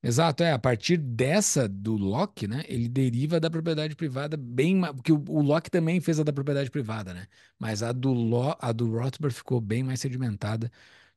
Exato, 0.02 0.42
é. 0.42 0.52
A 0.52 0.58
partir 0.58 0.98
dessa 0.98 1.66
do 1.66 1.96
Locke, 1.96 2.46
né? 2.46 2.62
Ele 2.68 2.88
deriva 2.90 3.40
da 3.40 3.50
propriedade 3.50 3.96
privada 3.96 4.36
bem. 4.36 4.78
Porque 4.94 5.10
o, 5.10 5.24
o 5.28 5.40
Locke 5.40 5.70
também 5.70 5.98
fez 5.98 6.20
a 6.20 6.22
da 6.22 6.32
propriedade 6.32 6.70
privada, 6.70 7.14
né? 7.14 7.26
Mas 7.58 7.82
a 7.82 7.90
do, 7.90 8.12
Lo, 8.12 8.54
a 8.60 8.70
do 8.70 8.90
Rothbard 8.90 9.34
ficou 9.34 9.62
bem 9.62 9.82
mais 9.82 10.00
sedimentada 10.00 10.70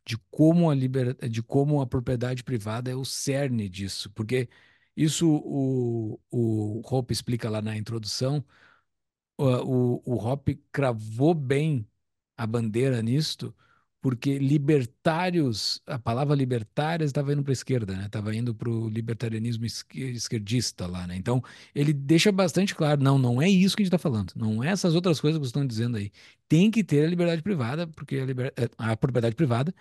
de 0.08 0.18
como 0.32 0.70
a 0.72 0.76
liber... 0.76 1.16
de 1.30 1.44
como 1.44 1.82
a 1.82 1.88
propriedade 1.88 2.44
privada 2.44 2.92
é 2.92 2.96
o 2.96 3.06
cerne 3.06 3.70
disso, 3.70 4.12
porque 4.12 4.50
isso 4.96 5.28
o, 5.30 6.20
o 6.32 6.82
Hoppe 6.86 7.14
explica 7.14 7.50
lá 7.50 7.62
na 7.62 7.78
introdução, 7.78 8.44
o, 9.38 9.46
o, 9.98 10.04
o 10.06 10.18
Hoppe 10.18 10.56
cravou 10.72 11.34
bem 11.34 11.88
a 12.38 12.48
bandeira 12.48 13.02
nisto, 13.02 13.56
porque 14.08 14.40
libertários, 14.40 15.82
a 15.86 16.00
palavra 16.00 16.34
libertários 16.34 17.10
estava 17.10 17.34
indo 17.34 17.44
para 17.44 17.52
a 17.52 17.60
esquerda, 17.60 17.94
né? 17.94 18.06
Estava 18.06 18.34
indo 18.34 18.56
para 18.56 18.70
o 18.70 18.88
libertarianismo 18.88 19.66
esquerdista 19.66 20.88
lá, 20.88 21.06
né? 21.06 21.18
Então 21.18 21.44
ele 21.76 21.92
deixa 21.92 22.32
bastante 22.32 22.74
claro, 22.74 23.04
não, 23.04 23.20
não 23.20 23.42
é 23.42 23.50
isso 23.50 23.76
que 23.76 23.82
a 23.82 23.84
gente 23.84 23.94
está 23.94 23.98
falando, 23.98 24.32
não 24.34 24.64
é 24.64 24.70
essas 24.70 24.96
outras 24.96 25.20
coisas 25.20 25.38
que 25.38 25.42
vocês 25.42 25.50
estão 25.50 25.68
dizendo 25.68 25.98
aí. 25.98 26.10
Tem 26.48 26.72
que 26.72 26.86
ter 26.86 27.04
a 27.04 27.10
liberdade 27.10 27.42
privada, 27.42 27.86
porque 27.86 28.16
a, 28.16 28.26
liber... 28.26 28.54
Eh, 28.56 28.70
a 28.78 28.96
propriedade 28.96 29.36
privada, 29.36 29.76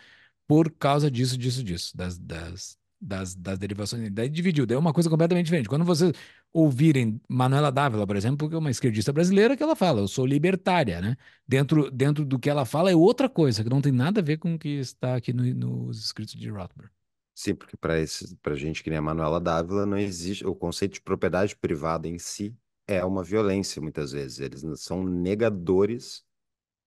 por 0.44 0.72
causa 0.72 1.08
disso, 1.08 1.38
disso, 1.38 1.62
disso, 1.62 1.96
das, 1.96 2.18
das, 2.18 2.76
das, 3.00 3.34
das 3.34 3.58
derivações. 3.58 4.10
Daí 4.10 4.28
dividiu, 4.28 4.66
daí 4.66 4.76
é 4.76 4.78
uma 4.78 4.92
coisa 4.92 5.10
completamente 5.10 5.46
diferente. 5.46 5.68
Quando 5.68 5.84
vocês 5.84 6.12
ouvirem 6.52 7.20
Manuela 7.28 7.70
Dávila, 7.70 8.06
por 8.06 8.16
exemplo, 8.16 8.48
que 8.48 8.54
é 8.54 8.58
uma 8.58 8.70
esquerdista 8.70 9.12
brasileira, 9.12 9.56
que 9.56 9.62
ela 9.62 9.76
fala, 9.76 10.00
eu 10.00 10.08
sou 10.08 10.26
libertária, 10.26 11.00
né? 11.00 11.16
Dentro, 11.46 11.90
dentro 11.90 12.24
do 12.24 12.38
que 12.38 12.50
ela 12.50 12.64
fala 12.64 12.90
é 12.90 12.96
outra 12.96 13.28
coisa, 13.28 13.62
que 13.62 13.70
não 13.70 13.80
tem 13.80 13.92
nada 13.92 14.20
a 14.20 14.24
ver 14.24 14.38
com 14.38 14.54
o 14.54 14.58
que 14.58 14.78
está 14.80 15.16
aqui 15.16 15.32
no, 15.32 15.42
nos 15.54 16.04
escritos 16.04 16.34
de 16.34 16.48
Rothbard. 16.48 16.90
Sim, 17.34 17.54
porque 17.54 17.76
para 17.76 18.54
gente 18.54 18.82
que 18.82 18.88
nem 18.88 18.98
a 18.98 19.02
Manuela 19.02 19.38
Dávila, 19.40 19.84
não 19.84 19.98
existe 19.98 20.46
o 20.46 20.54
conceito 20.54 20.94
de 20.94 21.02
propriedade 21.02 21.54
privada 21.54 22.08
em 22.08 22.18
si 22.18 22.56
é 22.86 23.04
uma 23.04 23.22
violência 23.22 23.82
muitas 23.82 24.12
vezes. 24.12 24.40
Eles 24.40 24.62
são 24.80 25.04
negadores 25.04 26.24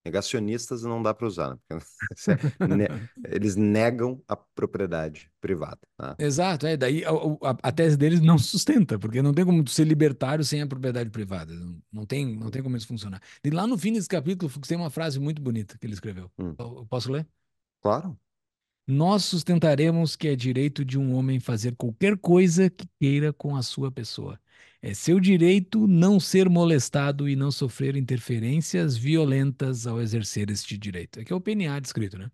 Negacionistas 0.06 0.84
não 0.84 1.04
dá 1.04 1.14
para 1.14 1.28
usar, 1.28 1.50
né? 1.50 1.58
eles 3.30 3.56
negam 3.56 4.22
a 4.28 4.36
propriedade 4.36 5.30
privada. 5.42 5.80
Tá? 5.98 6.16
Exato, 6.18 6.66
é. 6.68 6.78
Daí 6.78 7.04
a, 7.04 7.10
a, 7.10 7.58
a, 7.64 7.72
tese 7.72 7.98
deles 7.98 8.22
não 8.22 8.38
sustenta, 8.38 8.98
porque 8.98 9.22
não 9.22 9.34
tem 9.34 9.46
como 9.46 9.68
ser 9.68 9.86
libertário 9.86 10.44
sem 10.44 10.62
a 10.62 10.68
propriedade 10.68 11.10
privada. 11.10 11.54
Não, 11.54 11.82
não, 11.92 12.06
tem, 12.06 12.36
não 12.38 12.50
tem 12.50 12.64
como 12.64 12.78
isso 12.78 12.88
funcionar. 12.88 13.22
E 13.44 13.50
lá 13.50 13.68
no 13.68 13.78
fim 13.78 13.92
desse 13.92 14.08
capítulo 14.08 14.52
tem 14.66 14.78
uma 14.78 14.90
frase 14.90 15.20
muito 15.20 15.42
bonita 15.42 15.78
que 15.78 15.86
ele 15.86 15.94
escreveu. 15.94 16.32
Hum. 16.40 16.56
Eu, 16.58 16.88
posso 16.90 17.12
ler? 17.12 17.28
Claro. 17.82 18.18
Nós 18.88 19.26
sustentaremos 19.26 20.16
que 20.16 20.30
é 20.30 20.36
direito 20.36 20.84
de 20.84 20.98
um 20.98 21.14
homem 21.14 21.40
fazer 21.40 21.76
qualquer 21.76 22.18
coisa 22.18 22.70
que 22.70 22.88
queira 23.00 23.32
com 23.32 23.56
a 23.56 23.62
sua 23.62 23.92
pessoa 23.92 24.40
é 24.82 24.94
seu 24.94 25.20
direito 25.20 25.88
não 25.88 26.20
ser 26.20 26.50
molestado 26.50 27.28
e 27.28 27.36
não 27.36 27.52
sofrer 27.52 27.96
interferências 27.96 28.96
violentas 28.96 29.86
ao 29.86 30.02
exercer 30.02 30.50
este 30.50 30.78
direito. 30.78 31.20
Aqui 31.20 31.34
é 31.34 31.36
o 31.36 31.42
PNA 31.42 31.80
descrito, 31.80 32.18
né? 32.18 32.32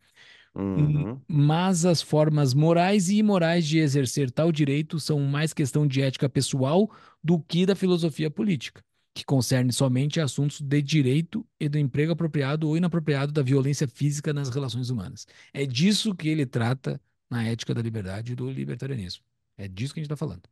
Uhum. 0.53 1.19
Mas 1.27 1.85
as 1.85 2.01
formas 2.01 2.53
morais 2.53 3.09
e 3.09 3.17
imorais 3.17 3.67
de 3.67 3.79
exercer 3.79 4.31
tal 4.31 4.51
direito 4.51 4.99
são 4.99 5.19
mais 5.19 5.53
questão 5.53 5.85
de 5.85 6.01
ética 6.01 6.29
pessoal 6.29 6.89
do 7.21 7.39
que 7.39 7.65
da 7.65 7.75
filosofia 7.75 8.31
política, 8.31 8.81
que 9.13 9.25
concerne 9.25 9.73
somente 9.73 10.21
assuntos 10.21 10.61
de 10.61 10.81
direito 10.81 11.45
e 11.59 11.67
do 11.67 11.77
emprego 11.77 12.13
apropriado 12.13 12.69
ou 12.69 12.77
inapropriado 12.77 13.33
da 13.33 13.41
violência 13.41 13.87
física 13.87 14.31
nas 14.31 14.49
relações 14.49 14.89
humanas. 14.89 15.27
É 15.53 15.65
disso 15.65 16.15
que 16.15 16.29
ele 16.29 16.45
trata 16.45 17.01
na 17.29 17.43
ética 17.43 17.73
da 17.73 17.81
liberdade 17.81 18.31
e 18.31 18.35
do 18.35 18.49
libertarianismo. 18.49 19.23
É 19.57 19.67
disso 19.67 19.93
que 19.93 19.99
a 19.99 20.03
gente 20.03 20.11
está 20.11 20.17
falando. 20.17 20.43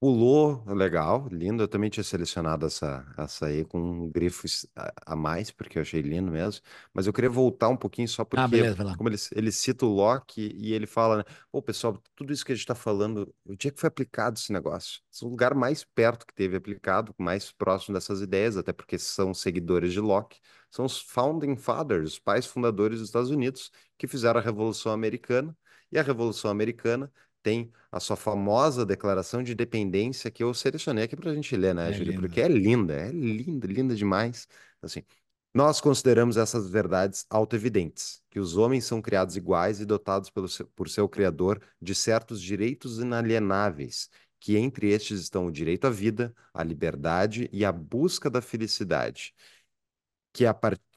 Pulou, 0.00 0.64
legal, 0.74 1.28
lindo. 1.30 1.62
Eu 1.62 1.68
também 1.68 1.90
tinha 1.90 2.02
selecionado 2.02 2.64
essa, 2.64 3.06
essa 3.18 3.46
aí 3.46 3.66
com 3.66 3.78
um 3.78 4.10
grifo 4.10 4.46
a, 4.74 5.12
a 5.12 5.16
mais, 5.16 5.50
porque 5.50 5.76
eu 5.76 5.82
achei 5.82 6.00
lindo 6.00 6.30
mesmo. 6.32 6.62
Mas 6.94 7.06
eu 7.06 7.12
queria 7.12 7.28
voltar 7.28 7.68
um 7.68 7.76
pouquinho 7.76 8.08
só 8.08 8.24
Ah, 8.34 8.48
porque, 8.48 8.48
beleza, 8.48 8.76
vai 8.76 8.86
lá. 8.86 8.96
como 8.96 9.10
ele, 9.10 9.16
ele 9.36 9.52
cita 9.52 9.84
o 9.84 9.90
Locke 9.90 10.40
e 10.56 10.72
ele 10.72 10.86
fala, 10.86 11.18
né? 11.18 11.24
Pô, 11.52 11.60
pessoal, 11.60 12.02
tudo 12.16 12.32
isso 12.32 12.42
que 12.46 12.52
a 12.52 12.54
gente 12.54 12.62
está 12.62 12.74
falando, 12.74 13.34
o 13.44 13.54
dia 13.54 13.70
que 13.70 13.78
foi 13.78 13.88
aplicado 13.88 14.38
esse 14.38 14.50
negócio? 14.52 15.02
Esse 15.12 15.22
é 15.22 15.26
o 15.26 15.30
lugar 15.30 15.54
mais 15.54 15.84
perto 15.84 16.26
que 16.26 16.32
teve 16.32 16.56
aplicado, 16.56 17.14
mais 17.18 17.52
próximo 17.52 17.92
dessas 17.94 18.22
ideias, 18.22 18.56
até 18.56 18.72
porque 18.72 18.98
são 18.98 19.34
seguidores 19.34 19.92
de 19.92 20.00
Locke, 20.00 20.40
são 20.70 20.86
os 20.86 20.98
Founding 20.98 21.56
Fathers, 21.56 22.12
os 22.12 22.18
pais 22.18 22.46
fundadores 22.46 23.00
dos 23.00 23.08
Estados 23.08 23.28
Unidos, 23.30 23.70
que 23.98 24.06
fizeram 24.06 24.40
a 24.40 24.42
Revolução 24.42 24.92
Americana. 24.92 25.54
E 25.92 25.98
a 25.98 26.02
Revolução 26.02 26.50
Americana 26.50 27.12
tem 27.42 27.70
a 27.90 28.00
sua 28.00 28.16
famosa 28.16 28.84
declaração 28.86 29.42
de 29.42 29.52
independência 29.52 30.30
que 30.30 30.42
eu 30.42 30.52
selecionei 30.54 31.04
aqui 31.04 31.16
para 31.16 31.30
a 31.30 31.34
gente 31.34 31.56
ler, 31.56 31.74
né, 31.74 31.90
É 31.90 31.92
Júlia? 31.92 32.14
Porque 32.14 32.40
é 32.40 32.48
linda, 32.48 32.94
é 32.94 33.10
linda, 33.10 33.66
linda 33.66 33.94
demais. 33.94 34.46
Assim, 34.82 35.02
nós 35.54 35.80
consideramos 35.80 36.36
essas 36.36 36.68
verdades 36.70 37.26
autoevidentes, 37.28 38.22
que 38.30 38.38
os 38.38 38.56
homens 38.56 38.84
são 38.84 39.02
criados 39.02 39.36
iguais 39.36 39.80
e 39.80 39.84
dotados 39.84 40.30
pelo 40.30 40.48
seu, 40.48 40.66
por 40.68 40.88
seu 40.88 41.08
Criador 41.08 41.60
de 41.80 41.94
certos 41.94 42.40
direitos 42.40 42.98
inalienáveis, 42.98 44.08
que 44.38 44.56
entre 44.56 44.88
estes 44.90 45.20
estão 45.20 45.46
o 45.46 45.52
direito 45.52 45.86
à 45.86 45.90
vida, 45.90 46.34
à 46.54 46.62
liberdade 46.62 47.48
e 47.52 47.64
à 47.64 47.72
busca 47.72 48.30
da 48.30 48.40
felicidade, 48.40 49.34
que 50.32 50.46
a 50.46 50.54
partir 50.54 50.89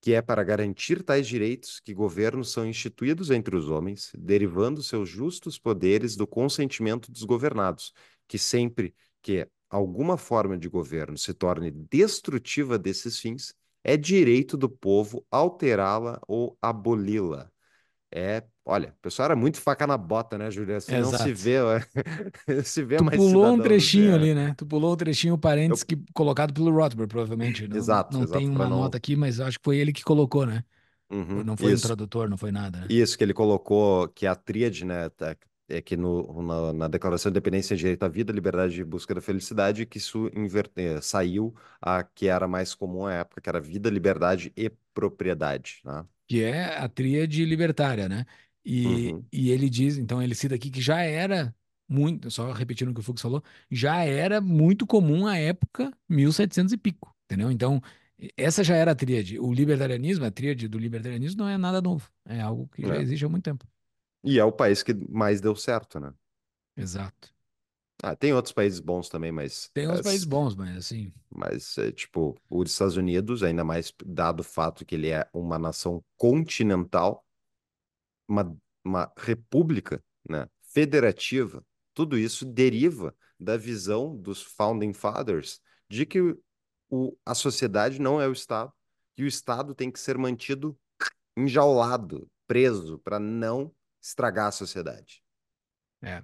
que 0.00 0.14
é 0.14 0.22
para 0.22 0.44
garantir 0.44 1.02
tais 1.02 1.26
direitos 1.26 1.80
que 1.80 1.92
governos 1.92 2.52
são 2.52 2.66
instituídos 2.66 3.30
entre 3.30 3.56
os 3.56 3.68
homens, 3.68 4.12
derivando 4.16 4.82
seus 4.82 5.08
justos 5.08 5.58
poderes 5.58 6.16
do 6.16 6.26
consentimento 6.26 7.10
dos 7.10 7.24
governados, 7.24 7.92
que 8.26 8.38
sempre 8.38 8.94
que 9.20 9.48
alguma 9.68 10.16
forma 10.16 10.56
de 10.56 10.68
governo 10.68 11.18
se 11.18 11.34
torne 11.34 11.70
destrutiva 11.70 12.78
desses 12.78 13.18
fins, 13.18 13.54
é 13.82 13.96
direito 13.96 14.56
do 14.56 14.68
povo 14.68 15.24
alterá-la 15.30 16.20
ou 16.26 16.56
aboli-la. 16.62 17.50
É, 18.10 18.44
olha, 18.68 18.90
o 18.90 19.02
pessoal 19.02 19.26
era 19.26 19.36
muito 19.36 19.60
faca 19.60 19.86
na 19.86 19.98
bota, 19.98 20.38
né, 20.38 20.50
Julia? 20.50 20.80
Se 20.80 20.96
não 20.96 21.12
se 21.12 21.32
vê, 21.32 21.58
se 22.64 22.82
vê 22.84 23.00
Tu 23.00 23.04
mais 23.04 23.24
pulou 23.24 23.54
um 23.54 23.60
cidadão 23.60 23.78
do 23.78 23.88
trechinho 23.88 24.12
ali, 24.14 24.34
né? 24.34 24.54
Tu 24.54 24.66
pulou 24.66 24.92
um 24.92 24.96
trechinho, 24.96 25.38
parênteses, 25.38 25.84
que, 25.84 25.96
colocado 26.12 26.52
pelo 26.52 26.70
Rothbard, 26.72 27.08
provavelmente. 27.08 27.68
Não, 27.68 27.80
Exato, 27.80 28.10
não 28.10 28.24
exato, 28.24 28.26
tem 28.26 28.48
uma 28.48 28.66
não- 28.66 28.68
nota 28.68 28.96
aqui, 28.98 29.14
mas 29.14 29.38
eu 29.38 29.46
acho 29.46 29.58
que 29.58 29.64
foi 29.64 29.76
ele 29.78 29.92
que 29.92 30.02
colocou, 30.02 30.44
né? 30.44 30.64
Uhum, 31.10 31.44
Não 31.44 31.56
foi 31.56 31.74
um 31.74 31.80
isso. 31.80 31.80
tradutor, 31.80 32.28
não 32.30 32.38
foi 32.38 32.52
nada, 32.52 32.80
né? 32.82 32.88
Isso 32.88 33.18
que 33.18 33.24
ele 33.24 33.34
colocou, 33.34 34.08
que 34.10 34.26
a 34.26 34.34
tríade, 34.36 34.84
né, 34.84 35.08
tá- 35.10 35.36
é 35.68 35.82
que 35.82 35.96
no, 35.96 36.42
na, 36.42 36.72
na 36.72 36.88
Declaração 36.88 37.30
de 37.30 37.34
Independência 37.38 37.76
de 37.76 37.80
Direito 37.82 38.02
à 38.04 38.08
Vida, 38.08 38.32
Liberdade 38.32 38.80
e 38.80 38.84
Busca 38.84 39.14
da 39.14 39.20
Felicidade, 39.20 39.86
que 39.86 39.98
isso 39.98 40.28
inver- 40.34 40.70
eh, 40.76 41.00
saiu 41.02 41.54
a 41.80 42.02
que 42.04 42.28
era 42.28 42.48
mais 42.48 42.74
comum 42.74 43.06
à 43.06 43.14
época, 43.14 43.40
que 43.42 43.48
era 43.48 43.60
vida, 43.60 43.90
liberdade 43.90 44.52
e 44.56 44.70
propriedade, 44.94 45.80
né? 45.84 46.06
Que 46.26 46.42
é 46.44 46.76
a 46.78 46.88
tríade 46.88 47.44
libertária, 47.44 48.08
né? 48.08 48.26
E, 48.64 49.16
Uhum. 49.16 49.26
e 49.32 49.50
ele 49.50 49.68
diz, 49.70 49.96
então 49.98 50.22
ele 50.22 50.34
cita 50.34 50.54
aqui 50.54 50.70
que 50.70 50.80
já 50.80 51.00
era 51.02 51.54
muito, 51.88 52.30
só 52.30 52.52
repetindo 52.52 52.90
o 52.90 52.94
que 52.94 53.00
o 53.00 53.02
Fux 53.02 53.20
falou, 53.22 53.42
já 53.70 54.04
era 54.04 54.40
muito 54.40 54.86
comum 54.86 55.26
à 55.26 55.36
época 55.38 55.92
1700 56.08 56.72
e 56.72 56.76
pico, 56.76 57.14
entendeu? 57.24 57.50
Então, 57.50 57.80
essa 58.36 58.62
já 58.64 58.76
era 58.76 58.92
a 58.92 58.94
tríade. 58.94 59.38
O 59.38 59.52
libertarianismo, 59.52 60.24
a 60.24 60.30
tríade 60.30 60.68
do 60.68 60.78
libertarianismo 60.78 61.40
não 61.42 61.48
é 61.48 61.56
nada 61.58 61.80
novo, 61.80 62.10
é 62.26 62.40
algo 62.40 62.68
que 62.68 62.84
já 62.84 62.96
É. 62.96 62.98
existe 62.98 63.24
há 63.24 63.28
muito 63.28 63.44
tempo. 63.44 63.66
E 64.24 64.38
é 64.38 64.44
o 64.44 64.52
país 64.52 64.82
que 64.82 64.94
mais 64.94 65.40
deu 65.40 65.54
certo, 65.56 65.98
né? 66.00 66.12
Exato. 66.76 67.28
Ah, 68.02 68.14
tem 68.16 68.32
outros 68.32 68.52
países 68.52 68.80
bons 68.80 69.08
também, 69.08 69.32
mas, 69.32 69.72
Tem 69.72 69.86
as- 69.88 70.02
países 70.02 70.26
bons, 70.26 70.54
mas 70.54 70.76
assim, 70.76 71.12
mas 71.30 71.76
é, 71.78 71.92
tipo, 71.92 72.34
os 72.50 72.70
Estados 72.72 72.96
Unidos, 72.96 73.42
ainda 73.42 73.64
mais 73.64 73.92
dado 74.04 74.40
o 74.40 74.44
fato 74.44 74.84
que 74.84 74.94
ele 74.94 75.10
é 75.10 75.28
uma 75.32 75.58
nação 75.58 76.02
continental, 76.16 77.26
uma, 78.28 78.56
uma 78.84 79.12
república, 79.16 80.02
né, 80.28 80.48
federativa, 80.62 81.64
tudo 81.94 82.18
isso 82.18 82.44
deriva 82.44 83.14
da 83.40 83.56
visão 83.56 84.16
dos 84.16 84.42
Founding 84.42 84.92
Fathers 84.92 85.60
de 85.88 86.04
que 86.06 86.20
o, 86.90 87.16
a 87.24 87.34
sociedade 87.34 88.00
não 88.00 88.20
é 88.20 88.28
o 88.28 88.32
Estado, 88.32 88.72
e 89.16 89.24
o 89.24 89.26
Estado 89.26 89.74
tem 89.74 89.90
que 89.90 89.98
ser 89.98 90.16
mantido 90.16 90.78
enjaulado, 91.36 92.30
preso, 92.46 92.98
para 93.00 93.18
não 93.18 93.74
estragar 94.02 94.48
a 94.48 94.52
sociedade. 94.52 95.22
é. 96.02 96.22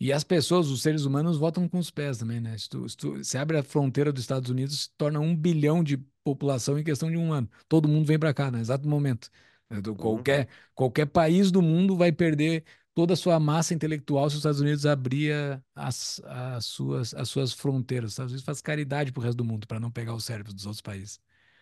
E 0.00 0.12
as 0.12 0.24
pessoas, 0.24 0.68
os 0.68 0.82
seres 0.82 1.04
humanos, 1.04 1.38
votam 1.38 1.68
com 1.68 1.78
os 1.78 1.90
pés 1.90 2.18
também, 2.18 2.40
né? 2.40 2.58
Se 2.58 2.68
tu, 2.68 2.88
se 2.88 2.96
tu- 2.96 3.24
se 3.24 3.38
abre 3.38 3.58
a 3.58 3.62
fronteira 3.64 4.12
dos 4.12 4.22
Estados 4.24 4.50
Unidos, 4.50 4.82
se 4.84 4.90
torna 4.98 5.20
um 5.20 5.36
bilhão 5.36 5.82
de 5.84 5.98
população 6.24 6.78
em 6.78 6.84
questão 6.84 7.10
de 7.10 7.16
um 7.16 7.32
ano. 7.32 7.50
Todo 7.68 7.88
mundo 7.88 8.06
vem 8.06 8.18
para 8.18 8.34
cá, 8.34 8.50
no 8.50 8.58
exato 8.58 8.88
momento. 8.88 9.30
É, 9.70 9.80
do- 9.80 9.94
Qualquer, 9.96 10.48
qualquer 10.74 11.06
país 11.06 11.50
do 11.50 11.60
mundo 11.62 11.96
vai 11.96 12.10
perder 12.12 12.64
toda 12.94 13.12
a 13.14 13.16
sua 13.16 13.38
massa 13.38 13.74
intelectual 13.74 14.28
se 14.28 14.34
os 14.36 14.40
Estados 14.40 14.60
Unidos 14.60 14.86
abrir 14.86 15.62
as, 15.74 16.20
as, 16.24 16.64
suas, 16.66 17.14
as 17.14 17.28
suas 17.28 17.52
fronteiras. 17.52 18.06
Os 18.10 18.12
Estados 18.14 18.32
Unidos 18.32 18.44
faz 18.46 18.60
caridade 18.60 19.12
pro 19.12 19.22
resto 19.22 19.36
do 19.38 19.44
mundo 19.44 19.66
para 19.66 19.78
não 19.80 19.90
pegar 19.90 20.14
os 20.14 20.24
cérebros 20.24 20.54
dos 20.54 20.66
outros 20.66 20.80
países. 20.82 21.20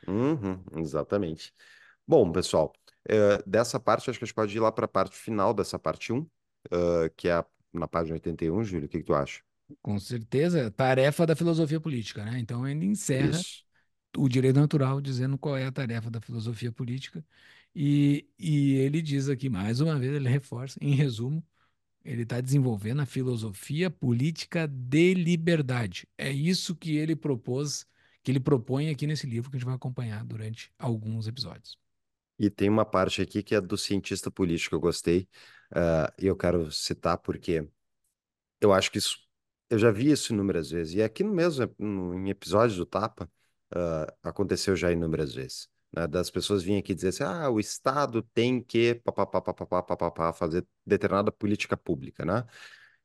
Uhum, 0.08 0.62
exatamente. 0.76 1.52
Bom, 2.06 2.32
pessoal, 2.32 2.72
eh, 3.08 3.42
dessa 3.46 3.80
parte, 3.80 4.10
acho 4.10 4.18
que 4.18 4.24
a 4.24 4.26
gente 4.26 4.34
pode 4.34 4.56
ir 4.56 4.60
lá 4.60 4.72
para 4.72 4.86
a 4.86 4.88
parte 4.88 5.16
final 5.16 5.54
dessa 5.54 5.78
parte 5.78 6.12
1, 6.12 6.28
eh, 6.72 7.10
que 7.16 7.28
é 7.28 7.34
a- 7.34 7.46
na 7.72 7.88
página 7.88 8.14
81, 8.16 8.64
Júlio, 8.64 8.86
o 8.86 8.90
que 8.90 8.98
que 8.98 9.04
tu 9.04 9.14
acha? 9.14 9.42
Com 9.82 9.98
certeza, 9.98 10.70
tarefa 10.70 11.26
da 11.26 11.34
filosofia 11.36 11.80
política, 11.80 12.24
né? 12.24 12.38
Então 12.38 12.66
ele 12.68 12.86
encerra 12.86 13.44
Isso. 13.44 13.65
O 14.16 14.28
direito 14.28 14.56
natural, 14.58 15.00
dizendo 15.00 15.38
qual 15.38 15.56
é 15.56 15.66
a 15.66 15.72
tarefa 15.72 16.10
da 16.10 16.20
filosofia 16.20 16.72
política. 16.72 17.24
E, 17.74 18.26
e 18.38 18.74
ele 18.76 19.02
diz 19.02 19.28
aqui, 19.28 19.48
mais 19.48 19.80
uma 19.80 19.98
vez, 19.98 20.14
ele 20.14 20.28
reforça, 20.28 20.78
em 20.82 20.94
resumo, 20.94 21.44
ele 22.04 22.22
está 22.22 22.40
desenvolvendo 22.40 23.02
a 23.02 23.06
filosofia 23.06 23.90
política 23.90 24.66
de 24.68 25.14
liberdade. 25.14 26.08
É 26.18 26.30
isso 26.32 26.76
que 26.76 26.96
ele 26.96 27.16
propôs, 27.16 27.86
que 28.22 28.30
ele 28.32 28.40
propõe 28.40 28.90
aqui 28.90 29.06
nesse 29.06 29.26
livro 29.26 29.50
que 29.50 29.56
a 29.56 29.58
gente 29.60 29.66
vai 29.66 29.76
acompanhar 29.76 30.24
durante 30.24 30.72
alguns 30.78 31.26
episódios. 31.28 31.78
E 32.38 32.50
tem 32.50 32.68
uma 32.68 32.84
parte 32.84 33.22
aqui 33.22 33.42
que 33.42 33.54
é 33.54 33.60
do 33.60 33.78
cientista 33.78 34.30
político, 34.30 34.74
eu 34.74 34.80
gostei, 34.80 35.28
ah, 35.74 36.12
e 36.20 36.26
eu 36.26 36.36
quero 36.36 36.70
citar 36.70 37.16
porque 37.18 37.66
eu 38.60 38.72
acho 38.72 38.90
que 38.90 38.98
isso, 38.98 39.18
eu 39.70 39.78
já 39.78 39.90
vi 39.90 40.10
isso 40.10 40.32
inúmeras 40.32 40.70
vezes, 40.70 40.94
e 40.94 41.02
aqui 41.02 41.24
no 41.24 41.32
mesmo, 41.34 41.68
no- 41.78 42.14
em 42.14 42.30
episódios 42.30 42.78
do 42.78 42.86
Tapa, 42.86 43.30
ah, 43.76 44.14
aconteceu 44.22 44.74
já 44.76 44.90
inúmeras 44.92 45.34
vezes, 45.34 45.68
né, 45.94 46.06
das 46.06 46.30
pessoas 46.30 46.62
virem 46.62 46.78
aqui 46.80 46.94
dizer 46.94 47.08
assim, 47.08 47.24
ah, 47.24 47.50
o 47.50 47.60
Estado 47.60 48.22
tem 48.34 48.62
que 48.62 48.94
papapá, 48.96 49.40
papapá, 49.42 49.82
papapá, 49.82 50.32
fazer 50.32 50.66
determinada 50.84 51.30
política 51.32 51.76
pública, 51.76 52.24
né? 52.24 52.44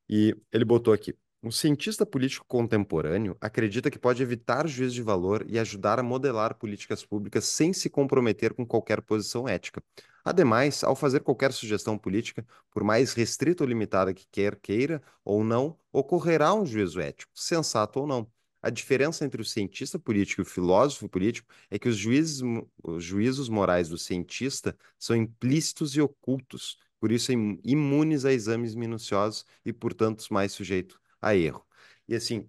E 0.09 0.35
ele 0.51 0.65
botou 0.65 0.93
aqui: 0.93 1.15
um 1.43 1.51
cientista 1.51 2.05
político 2.05 2.45
contemporâneo 2.47 3.35
acredita 3.41 3.89
que 3.89 3.97
pode 3.99 4.21
evitar 4.21 4.67
juízo 4.67 4.95
de 4.95 5.01
valor 5.01 5.45
e 5.47 5.57
ajudar 5.59 5.99
a 5.99 6.03
modelar 6.03 6.55
políticas 6.55 7.03
públicas 7.05 7.45
sem 7.45 7.73
se 7.73 7.89
comprometer 7.89 8.53
com 8.53 8.65
qualquer 8.65 9.01
posição 9.01 9.47
ética. 9.47 9.81
Ademais, 10.23 10.83
ao 10.83 10.95
fazer 10.95 11.21
qualquer 11.21 11.51
sugestão 11.51 11.97
política, 11.97 12.45
por 12.69 12.83
mais 12.83 13.13
restrita 13.13 13.63
ou 13.63 13.69
limitada 13.69 14.13
que 14.13 14.27
quer 14.31 14.55
queira 14.57 15.01
ou 15.25 15.43
não, 15.43 15.77
ocorrerá 15.91 16.53
um 16.53 16.65
juízo 16.65 16.99
ético, 17.01 17.31
sensato 17.35 17.99
ou 18.01 18.07
não. 18.07 18.31
A 18.61 18.69
diferença 18.69 19.25
entre 19.25 19.41
o 19.41 19.45
cientista 19.45 19.97
político 19.99 20.41
e 20.41 20.43
o 20.43 20.45
filósofo 20.45 21.09
político 21.09 21.47
é 21.69 21.79
que 21.79 21.89
os 21.89 21.97
juízes, 21.97 22.41
os 22.83 23.03
juízos 23.03 23.49
morais 23.49 23.89
do 23.89 23.97
cientista 23.97 24.77
são 24.99 25.15
implícitos 25.15 25.95
e 25.95 26.01
ocultos, 26.01 26.77
por 26.99 27.11
isso 27.11 27.31
im- 27.31 27.59
imunes 27.63 28.23
a 28.25 28.31
exames 28.33 28.75
minuciosos 28.75 29.45
e, 29.65 29.73
portanto, 29.73 30.25
mais 30.31 30.51
sujeito 30.51 30.99
a 31.21 31.35
erro. 31.35 31.65
E 32.07 32.15
assim, 32.15 32.47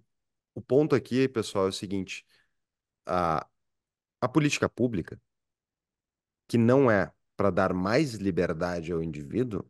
o 0.55 0.61
ponto 0.61 0.95
aqui, 0.95 1.27
pessoal, 1.29 1.65
é 1.67 1.69
o 1.69 1.73
seguinte: 1.73 2.25
a, 3.05 3.47
a 4.21 4.29
política 4.29 4.69
pública, 4.69 5.21
que 6.47 6.57
não 6.57 6.89
é 6.91 7.11
para 7.35 7.49
dar 7.49 7.73
mais 7.73 8.13
liberdade 8.15 8.91
ao 8.91 9.01
indivíduo, 9.03 9.65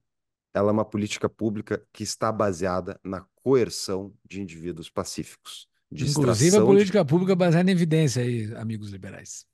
ela 0.54 0.70
é 0.72 0.74
uma 0.74 0.86
política 0.86 1.30
pública 1.30 1.86
que 1.94 2.04
está 2.04 2.32
baseada 2.32 3.00
na 3.04 3.22
coerção 3.44 4.14
de 4.26 4.42
indivíduos 4.42 4.90
pacíficos, 4.90 5.70
Inclusive 5.94 6.30
a 6.30 6.32
extração 6.32 6.60
de 6.60 6.66
política 6.66 7.06
pública 7.06 7.36
baseada 7.36 7.70
em 7.70 7.74
evidência 7.74 8.24
aí, 8.24 8.54
amigos 8.56 8.90
liberais. 8.90 9.46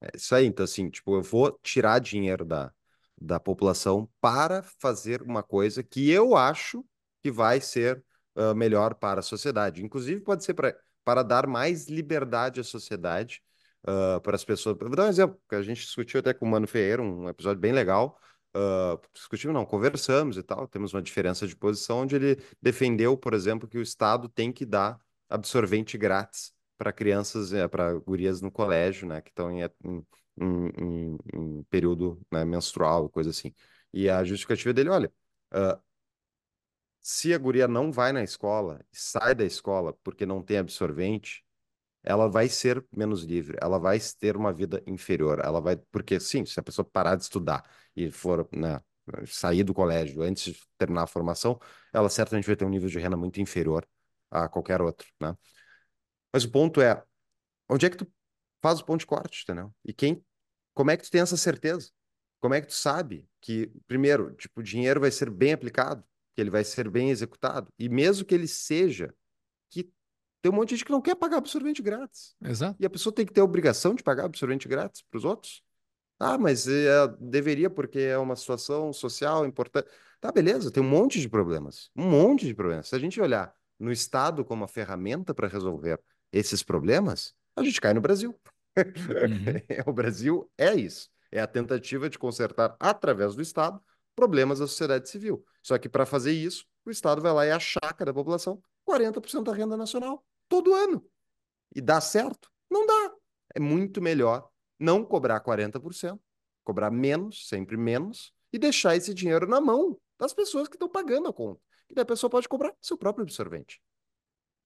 É 0.00 0.10
isso 0.14 0.34
aí, 0.34 0.46
então 0.46 0.64
assim, 0.64 0.90
tipo, 0.90 1.16
eu 1.16 1.22
vou 1.22 1.58
tirar 1.62 1.98
dinheiro 1.98 2.44
da, 2.44 2.72
da 3.20 3.40
população 3.40 4.08
para 4.20 4.62
fazer 4.78 5.22
uma 5.22 5.42
coisa 5.42 5.82
que 5.82 6.10
eu 6.10 6.36
acho 6.36 6.84
que 7.22 7.30
vai 7.30 7.60
ser 7.60 8.04
ah, 8.34 8.54
melhor 8.54 8.94
para 8.94 9.20
a 9.20 9.22
sociedade. 9.22 9.84
Inclusive, 9.84 10.20
pode 10.20 10.44
ser 10.44 10.54
para 10.54 10.76
para 11.04 11.22
dar 11.22 11.46
mais 11.46 11.86
liberdade 11.86 12.58
à 12.58 12.64
sociedade, 12.64 13.40
ah, 13.86 14.20
para 14.22 14.34
as 14.34 14.44
pessoas. 14.44 14.76
Vou 14.76 14.90
dar 14.90 15.04
um 15.04 15.08
exemplo, 15.08 15.38
que 15.48 15.54
a 15.54 15.62
gente 15.62 15.80
discutiu 15.82 16.18
até 16.18 16.34
com 16.34 16.44
o 16.44 16.48
Mano 16.48 16.66
Ferreira, 16.66 17.00
um 17.00 17.28
episódio 17.28 17.60
bem 17.60 17.72
legal. 17.72 18.18
Ah, 18.52 18.98
discutimos, 19.14 19.54
não, 19.54 19.64
conversamos 19.64 20.36
e 20.36 20.42
tal, 20.42 20.66
temos 20.66 20.92
uma 20.92 21.02
diferença 21.02 21.46
de 21.46 21.54
posição, 21.54 22.00
onde 22.00 22.16
ele 22.16 22.42
defendeu, 22.60 23.16
por 23.16 23.34
exemplo, 23.34 23.68
que 23.68 23.78
o 23.78 23.82
Estado 23.82 24.28
tem 24.28 24.52
que 24.52 24.66
dar 24.66 24.98
absorvente 25.28 25.96
grátis 25.98 26.52
para 26.78 26.92
crianças, 26.92 27.50
para 27.70 27.94
gurias 27.94 28.40
no 28.40 28.50
colégio, 28.50 29.08
né, 29.08 29.20
que 29.20 29.30
estão 29.30 29.50
em, 29.50 29.62
em, 29.84 30.06
em- 30.78 31.18
em 31.34 31.62
período, 31.64 32.20
né, 32.32 32.44
menstrual, 32.44 33.08
coisa 33.08 33.30
assim. 33.30 33.54
E 33.92 34.08
a 34.10 34.22
justificativa 34.24 34.72
dele, 34.74 34.90
olha, 34.90 35.12
ah, 35.52 35.80
se 37.00 37.32
a 37.34 37.38
guria 37.38 37.68
não 37.68 37.92
vai 37.92 38.12
na 38.12 38.22
escola, 38.22 38.84
sai 38.92 39.34
da 39.34 39.44
escola 39.44 39.92
porque 40.02 40.26
não 40.26 40.42
tem 40.42 40.58
absorvente, 40.58 41.44
ela 42.04 42.28
vai 42.28 42.48
ser 42.48 42.84
menos 42.92 43.24
livre, 43.24 43.58
ela 43.62 43.78
vai 43.78 43.98
ter 44.20 44.36
uma 44.36 44.52
vida 44.52 44.82
inferior, 44.86 45.40
ela 45.44 45.60
vai, 45.60 45.76
porque 45.92 46.20
sim, 46.20 46.46
se 46.46 46.60
a 46.60 46.62
pessoa 46.62 46.84
parar 46.84 47.16
de 47.16 47.24
estudar 47.24 47.64
e 47.96 48.10
for, 48.10 48.48
né, 48.52 48.80
sair 49.26 49.64
do 49.64 49.74
colégio 49.74 50.22
antes 50.22 50.54
de 50.54 50.60
terminar 50.78 51.04
a 51.04 51.06
formação, 51.06 51.60
ela 51.92 52.08
certamente 52.10 52.46
vai 52.46 52.56
ter 52.56 52.64
um 52.64 52.70
nível 52.70 52.88
de 52.90 52.98
renda 52.98 53.16
muito 53.16 53.40
inferior 53.40 53.86
a 54.44 54.48
qualquer 54.48 54.80
outro, 54.80 55.06
né? 55.20 55.36
Mas 56.32 56.44
o 56.44 56.50
ponto 56.50 56.80
é, 56.80 57.02
onde 57.68 57.86
é 57.86 57.90
que 57.90 57.96
tu 57.96 58.06
faz 58.62 58.80
o 58.80 58.84
ponto 58.84 59.00
de 59.00 59.06
corte, 59.06 59.42
entendeu? 59.44 59.72
E 59.84 59.92
quem, 59.92 60.24
como 60.74 60.90
é 60.90 60.96
que 60.96 61.04
tu 61.04 61.10
tem 61.10 61.20
essa 61.20 61.36
certeza? 61.36 61.90
Como 62.40 62.54
é 62.54 62.60
que 62.60 62.66
tu 62.66 62.74
sabe 62.74 63.26
que, 63.40 63.70
primeiro, 63.86 64.34
tipo, 64.34 64.60
o 64.60 64.62
dinheiro 64.62 65.00
vai 65.00 65.10
ser 65.10 65.30
bem 65.30 65.52
aplicado, 65.52 66.04
que 66.34 66.40
ele 66.40 66.50
vai 66.50 66.64
ser 66.64 66.90
bem 66.90 67.10
executado, 67.10 67.72
e 67.78 67.88
mesmo 67.88 68.24
que 68.24 68.34
ele 68.34 68.46
seja, 68.46 69.14
que 69.70 69.90
tem 70.42 70.52
um 70.52 70.54
monte 70.54 70.70
de 70.70 70.76
gente 70.76 70.84
que 70.84 70.92
não 70.92 71.00
quer 71.00 71.14
pagar 71.14 71.38
absorvente 71.38 71.80
grátis. 71.82 72.36
Exato. 72.42 72.76
E 72.78 72.84
a 72.84 72.90
pessoa 72.90 73.14
tem 73.14 73.24
que 73.24 73.32
ter 73.32 73.40
a 73.40 73.44
obrigação 73.44 73.94
de 73.94 74.02
pagar 74.02 74.26
absorvente 74.26 74.68
grátis 74.68 75.02
para 75.02 75.18
os 75.18 75.24
outros? 75.24 75.62
Ah, 76.18 76.38
mas 76.38 76.66
é, 76.66 77.08
deveria 77.20 77.68
porque 77.68 77.98
é 77.98 78.18
uma 78.18 78.36
situação 78.36 78.92
social 78.92 79.46
importante. 79.46 79.88
Tá, 80.20 80.32
beleza, 80.32 80.70
tem 80.70 80.82
um 80.82 80.88
monte 80.88 81.20
de 81.20 81.28
problemas. 81.28 81.90
Um 81.96 82.08
monte 82.08 82.46
de 82.46 82.54
problemas. 82.54 82.88
Se 82.88 82.96
a 82.96 82.98
gente 82.98 83.20
olhar 83.20 83.54
no 83.78 83.92
Estado 83.92 84.44
como 84.44 84.64
a 84.64 84.68
ferramenta 84.68 85.34
para 85.34 85.48
resolver 85.48 86.00
esses 86.32 86.62
problemas, 86.62 87.34
a 87.54 87.62
gente 87.62 87.80
cai 87.80 87.94
no 87.94 88.00
Brasil. 88.00 88.38
Uhum. 88.76 88.76
O 89.86 89.92
Brasil 89.92 90.50
é 90.58 90.74
isso. 90.74 91.08
É 91.30 91.40
a 91.40 91.46
tentativa 91.46 92.08
de 92.08 92.18
consertar, 92.18 92.76
através 92.78 93.34
do 93.34 93.42
Estado, 93.42 93.80
problemas 94.14 94.58
da 94.58 94.66
sociedade 94.66 95.08
civil. 95.08 95.44
Só 95.62 95.78
que 95.78 95.88
para 95.88 96.06
fazer 96.06 96.32
isso, 96.32 96.64
o 96.84 96.90
Estado 96.90 97.20
vai 97.20 97.32
lá 97.32 97.46
e 97.46 97.50
achaca 97.50 98.04
da 98.04 98.14
população 98.14 98.62
40% 98.88 99.42
da 99.42 99.52
renda 99.52 99.76
nacional, 99.76 100.24
todo 100.48 100.74
ano. 100.74 101.04
E 101.74 101.80
dá 101.80 102.00
certo? 102.00 102.50
Não 102.70 102.86
dá. 102.86 103.12
É 103.54 103.60
muito 103.60 104.00
melhor 104.00 104.48
não 104.78 105.04
cobrar 105.04 105.40
40%, 105.40 106.18
cobrar 106.62 106.90
menos, 106.90 107.48
sempre 107.48 107.76
menos, 107.76 108.32
e 108.52 108.58
deixar 108.58 108.94
esse 108.96 109.12
dinheiro 109.12 109.46
na 109.46 109.60
mão 109.60 109.98
das 110.18 110.32
pessoas 110.32 110.68
que 110.68 110.76
estão 110.76 110.88
pagando 110.88 111.28
a 111.28 111.32
conta. 111.32 111.60
E 111.90 111.94
daí 111.94 112.02
a 112.02 112.06
pessoa 112.06 112.30
pode 112.30 112.48
cobrar 112.48 112.74
seu 112.80 112.96
próprio 112.98 113.24
absorvente. 113.24 113.80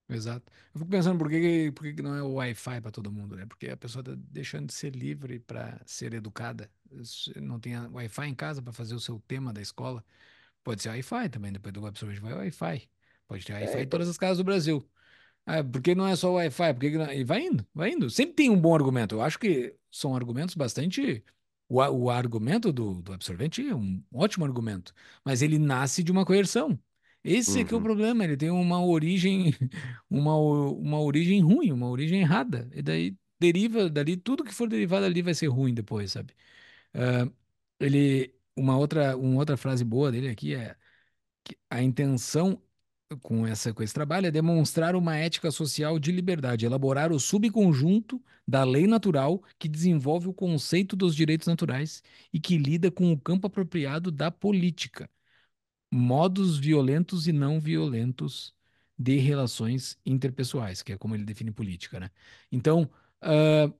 Exato. 0.08 0.50
Eu 0.74 0.80
fico 0.80 0.90
pensando 0.90 1.18
por 1.18 1.28
que, 1.30 1.40
que- 1.40 1.72
por 1.72 1.84
que, 1.84 1.94
que 1.94 2.02
não 2.02 2.14
é 2.16 2.22
o 2.22 2.32
Wi-Fi 2.34 2.80
para 2.80 2.90
todo 2.90 3.12
mundo, 3.12 3.36
né? 3.36 3.46
Porque 3.46 3.68
a 3.68 3.76
pessoa 3.76 4.02
tá 4.02 4.12
deixando 4.16 4.66
de 4.66 4.72
ser 4.74 4.94
livre 4.96 5.38
para 5.38 5.80
ser 5.86 6.12
educada. 6.14 6.68
Não 7.36 7.60
tem 7.60 7.76
Wi-Fi 7.78 8.26
em 8.28 8.34
casa 8.34 8.60
para 8.60 8.72
fazer 8.72 8.94
o 8.96 9.00
seu 9.00 9.20
tema 9.28 9.52
da 9.52 9.60
escola. 9.62 10.04
Pode 10.64 10.82
ser 10.82 10.90
Wi-Fi 10.90 11.28
também, 11.30 11.52
depois 11.52 11.72
do 11.72 11.86
absorvente 11.86 12.20
vai 12.20 12.34
Wi-Fi. 12.34 12.90
Pode 13.28 13.44
ter 13.46 13.52
Wi-Fi 13.54 13.78
é, 13.78 13.82
em 13.82 13.88
todas 13.88 14.08
as 14.08 14.18
casas 14.18 14.38
do 14.38 14.44
Brasil. 14.44 14.88
Ah, 15.46 15.64
por 15.64 15.82
que 15.82 15.94
não 15.94 16.06
é 16.06 16.16
só 16.16 16.32
Wi-Fi? 16.34 16.74
Por 16.74 16.80
que 16.80 16.90
não... 16.98 17.12
E 17.12 17.24
vai 17.24 17.42
indo, 17.42 17.66
vai 17.74 17.90
indo. 17.92 18.10
Sempre 18.10 18.34
tem 18.34 18.50
um 18.50 18.60
bom 18.60 18.74
argumento. 18.74 19.16
Eu 19.16 19.22
acho 19.22 19.38
que 19.38 19.76
são 19.90 20.16
argumentos 20.16 20.54
bastante. 20.54 21.24
O, 21.68 21.78
o 21.82 22.10
argumento 22.10 22.72
do, 22.72 23.02
do 23.02 23.12
absorvente 23.12 23.66
é 23.68 23.74
um 23.74 24.04
ótimo 24.12 24.44
argumento, 24.44 24.92
mas 25.24 25.42
ele 25.42 25.58
nasce 25.58 26.02
de 26.02 26.12
uma 26.12 26.24
coerção. 26.26 26.78
Esse 27.24 27.56
uhum. 27.56 27.60
é 27.60 27.64
que 27.64 27.74
é 27.74 27.76
o 27.76 27.78
uhum. 27.78 27.84
problema. 27.84 28.24
Ele 28.24 28.36
tem 28.36 28.50
uma 28.50 28.84
origem, 28.84 29.54
uma, 30.10 30.36
uma 30.36 31.00
origem 31.00 31.40
ruim, 31.40 31.72
uma 31.72 31.88
origem 31.88 32.20
errada. 32.20 32.68
E 32.74 32.82
daí 32.82 33.16
deriva 33.38 33.88
dali, 33.90 34.16
tudo 34.16 34.44
que 34.44 34.54
for 34.54 34.68
derivado 34.68 35.06
ali 35.06 35.22
vai 35.22 35.34
ser 35.34 35.48
ruim 35.48 35.74
depois, 35.74 36.12
sabe? 36.12 36.34
Uh, 36.94 37.32
ele, 37.80 38.34
uma 38.56 38.76
outra, 38.78 39.16
uma 39.16 39.38
outra 39.38 39.56
frase 39.56 39.84
boa 39.84 40.12
dele 40.12 40.28
aqui 40.28 40.54
é 40.54 40.76
que 41.44 41.56
a 41.70 41.82
intenção 41.82 42.62
com, 43.22 43.46
essa, 43.46 43.72
com 43.72 43.82
esse 43.82 43.94
trabalho 43.94 44.26
é 44.26 44.30
demonstrar 44.30 44.94
uma 44.94 45.16
ética 45.16 45.50
social 45.50 45.98
de 45.98 46.12
liberdade, 46.12 46.66
elaborar 46.66 47.12
o 47.12 47.18
subconjunto 47.18 48.22
da 48.46 48.64
lei 48.64 48.86
natural 48.86 49.42
que 49.58 49.68
desenvolve 49.68 50.28
o 50.28 50.34
conceito 50.34 50.96
dos 50.96 51.14
direitos 51.14 51.46
naturais 51.48 52.02
e 52.32 52.40
que 52.40 52.56
lida 52.56 52.90
com 52.90 53.12
o 53.12 53.20
campo 53.20 53.46
apropriado 53.46 54.10
da 54.10 54.30
política, 54.30 55.08
modos 55.90 56.58
violentos 56.58 57.26
e 57.26 57.32
não 57.32 57.60
violentos 57.60 58.54
de 58.98 59.16
relações 59.16 59.98
interpessoais, 60.04 60.82
que 60.82 60.92
é 60.92 60.98
como 60.98 61.14
ele 61.14 61.24
define 61.24 61.50
política, 61.50 61.98
né? 62.00 62.10
Então, 62.52 62.90
uh, 63.24 63.74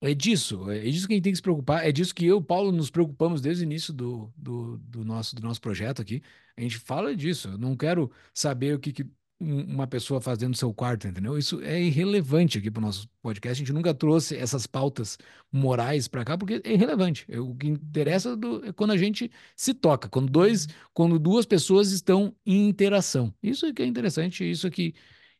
é 0.00 0.14
disso, 0.14 0.70
é 0.70 0.80
disso 0.82 1.08
que 1.08 1.14
a 1.14 1.16
gente 1.16 1.24
tem 1.24 1.32
que 1.32 1.36
se 1.38 1.42
preocupar, 1.42 1.84
é 1.86 1.90
disso 1.90 2.14
que 2.14 2.24
eu 2.26 2.40
Paulo 2.42 2.70
nos 2.70 2.90
preocupamos 2.90 3.40
desde 3.40 3.64
o 3.64 3.66
início 3.66 3.92
do, 3.92 4.32
do, 4.36 4.78
do 4.78 5.04
nosso, 5.04 5.34
do 5.34 5.42
nosso 5.42 5.60
projeto 5.60 6.00
aqui. 6.00 6.22
A 6.56 6.60
gente 6.60 6.78
fala 6.78 7.16
disso. 7.16 7.48
Eu 7.48 7.58
não 7.58 7.76
quero 7.76 8.10
saber 8.32 8.74
o 8.76 8.78
que, 8.80 8.92
que 8.92 9.06
uma 9.40 9.86
pessoa 9.86 10.20
faz 10.20 10.38
dentro 10.38 10.52
do 10.52 10.58
seu 10.58 10.74
quarto, 10.74 11.06
entendeu? 11.06 11.38
Isso 11.38 11.60
é 11.62 11.80
irrelevante 11.80 12.58
aqui 12.58 12.70
para 12.70 12.80
o 12.80 12.82
nosso 12.82 13.08
podcast. 13.22 13.62
A 13.62 13.64
gente 13.64 13.72
nunca 13.72 13.94
trouxe 13.94 14.36
essas 14.36 14.66
pautas 14.66 15.16
morais 15.52 16.08
para 16.08 16.24
cá 16.24 16.36
porque 16.36 16.60
é 16.64 16.72
irrelevante. 16.72 17.24
É, 17.28 17.38
o 17.38 17.54
que 17.54 17.68
interessa 17.68 18.36
do, 18.36 18.64
é 18.64 18.72
quando 18.72 18.92
a 18.92 18.96
gente 18.96 19.30
se 19.56 19.72
toca, 19.72 20.08
quando 20.08 20.30
dois, 20.30 20.66
quando 20.92 21.18
duas 21.18 21.46
pessoas 21.46 21.92
estão 21.92 22.34
em 22.44 22.68
interação. 22.68 23.32
Isso 23.42 23.66
é 23.66 23.72
que 23.72 23.82
é 23.82 23.86
interessante, 23.86 24.48
isso 24.48 24.66
é 24.66 24.70
que 24.70 24.94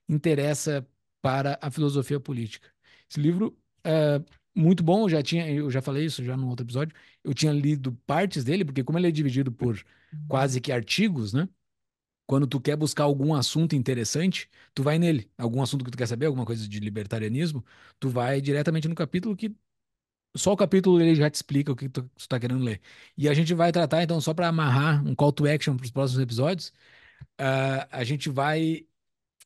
interessa 0.09 0.87
para 1.21 1.59
a 1.61 1.71
filosofia 1.71 2.21
política. 2.21 2.69
Esse 3.11 3.21
livro 3.21 3.57
uh, 3.85 4.25
muito 4.55 4.83
bom, 4.83 5.05
eu 5.05 5.09
já 5.09 5.23
tinha, 5.23 5.51
eu 5.51 5.71
já 5.71 5.83
falei 5.83 6.05
isso 6.05 6.25
já 6.25 6.37
no 6.37 6.49
outro 6.49 6.65
episódio. 6.65 6.95
Eu 7.25 7.35
tinha 7.35 7.53
lido 7.53 7.93
partes 8.07 8.45
dele, 8.45 8.65
porque 8.65 8.85
como 8.85 8.99
ele 8.99 9.09
é 9.09 9.11
dividido 9.11 9.53
por 9.53 9.81
quase 10.27 10.61
que 10.61 10.73
artigos, 10.73 11.33
né? 11.33 11.49
Quando 12.29 12.47
tu 12.47 12.61
quer 12.61 12.77
buscar 12.77 13.05
algum 13.05 13.35
assunto 13.35 13.75
interessante, 13.77 14.51
tu 14.75 14.83
vai 14.85 14.99
nele. 14.99 15.31
Algum 15.39 15.63
assunto 15.63 15.85
que 15.85 15.91
tu 15.91 15.99
quer 15.99 16.07
saber, 16.09 16.27
alguma 16.27 16.47
coisa 16.47 16.69
de 16.69 16.81
libertarianismo, 16.81 17.65
tu 17.99 18.11
vai 18.11 18.41
diretamente 18.43 18.89
no 18.89 18.95
capítulo 18.95 19.37
que 19.37 19.57
só 20.37 20.53
o 20.53 20.57
capítulo 20.57 21.01
ele 21.01 21.15
já 21.15 21.31
te 21.31 21.37
explica 21.37 21.73
o 21.73 21.77
que 21.77 21.89
tu, 21.89 22.03
tu 22.03 22.29
tá 22.29 22.39
querendo 22.39 22.63
ler. 22.65 22.81
E 23.17 23.29
a 23.29 23.35
gente 23.35 23.55
vai 23.55 23.73
tratar, 23.73 24.03
então, 24.03 24.21
só 24.21 24.35
para 24.35 24.49
amarrar 24.49 25.05
um 25.07 25.15
call 25.15 25.33
to 25.33 25.47
action 25.47 25.77
para 25.77 25.85
os 25.87 25.91
próximos 25.91 26.23
episódios, 26.23 26.69
uh, 27.41 27.87
a 27.91 28.05
gente 28.05 28.29
vai 28.31 28.87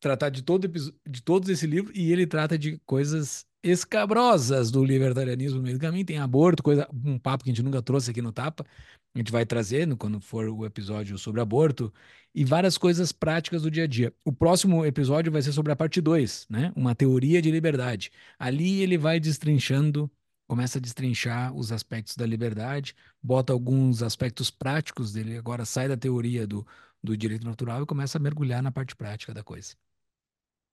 tratar 0.01 0.31
de 0.31 0.43
todo 0.43 0.69
de 0.69 1.23
todos 1.23 1.49
esse 1.49 1.67
livro 1.67 1.93
e 1.97 2.13
ele 2.13 2.27
trata 2.27 2.59
de 2.59 2.79
coisas 2.87 3.47
escabrosas 3.63 4.71
do 4.71 4.85
libertarianismo 4.85 5.59
no 5.59 5.65
meio 5.65 5.79
do 5.79 5.81
caminho. 5.81 6.05
Tem 6.05 6.19
aborto, 6.19 6.63
coisa, 6.63 6.89
um 6.93 7.19
papo 7.19 7.45
que 7.45 7.51
a 7.51 7.55
gente 7.55 7.63
nunca 7.65 7.81
trouxe 7.83 8.11
aqui 8.11 8.21
no 8.21 8.33
Tapa. 8.33 8.67
A 9.15 9.19
gente 9.19 9.31
vai 9.31 9.45
trazendo 9.45 9.97
quando 9.97 10.21
for 10.21 10.49
o 10.49 10.65
episódio 10.65 11.19
sobre 11.19 11.41
aborto 11.41 11.93
e 12.35 12.45
várias 12.45 12.79
coisas 12.79 13.13
práticas 13.13 13.63
do 13.63 13.71
dia 13.71 13.85
a 13.85 13.87
dia. 13.87 14.15
O 14.25 14.33
próximo 14.33 14.87
episódio 14.87 15.31
vai 15.31 15.43
ser 15.43 15.53
sobre 15.53 15.71
a 15.71 15.77
parte 15.77 16.01
2, 16.01 16.47
né? 16.49 16.73
Uma 16.75 16.95
teoria 16.95 17.43
de 17.43 17.51
liberdade. 17.51 18.11
Ali 18.39 18.81
ele 18.83 18.97
vai 18.97 19.21
destrinchando, 19.21 20.11
começa 20.47 20.79
a 20.79 20.81
destrinchar 20.81 21.55
os 21.55 21.71
aspectos 21.73 22.17
da 22.17 22.25
liberdade, 22.25 22.95
bota 23.23 23.53
alguns 23.53 24.03
aspectos 24.03 24.51
práticos 24.51 25.13
dele, 25.13 25.37
agora 25.37 25.65
sai 25.67 25.89
da 25.89 25.97
teoria 25.97 26.47
do, 26.47 26.67
do 27.03 27.15
direito 27.17 27.45
natural 27.45 27.83
e 27.83 27.87
começa 27.87 28.17
a 28.17 28.21
mergulhar 28.21 28.63
na 28.63 28.73
parte 28.73 28.97
prática 28.97 29.35
da 29.35 29.43
coisa. 29.43 29.75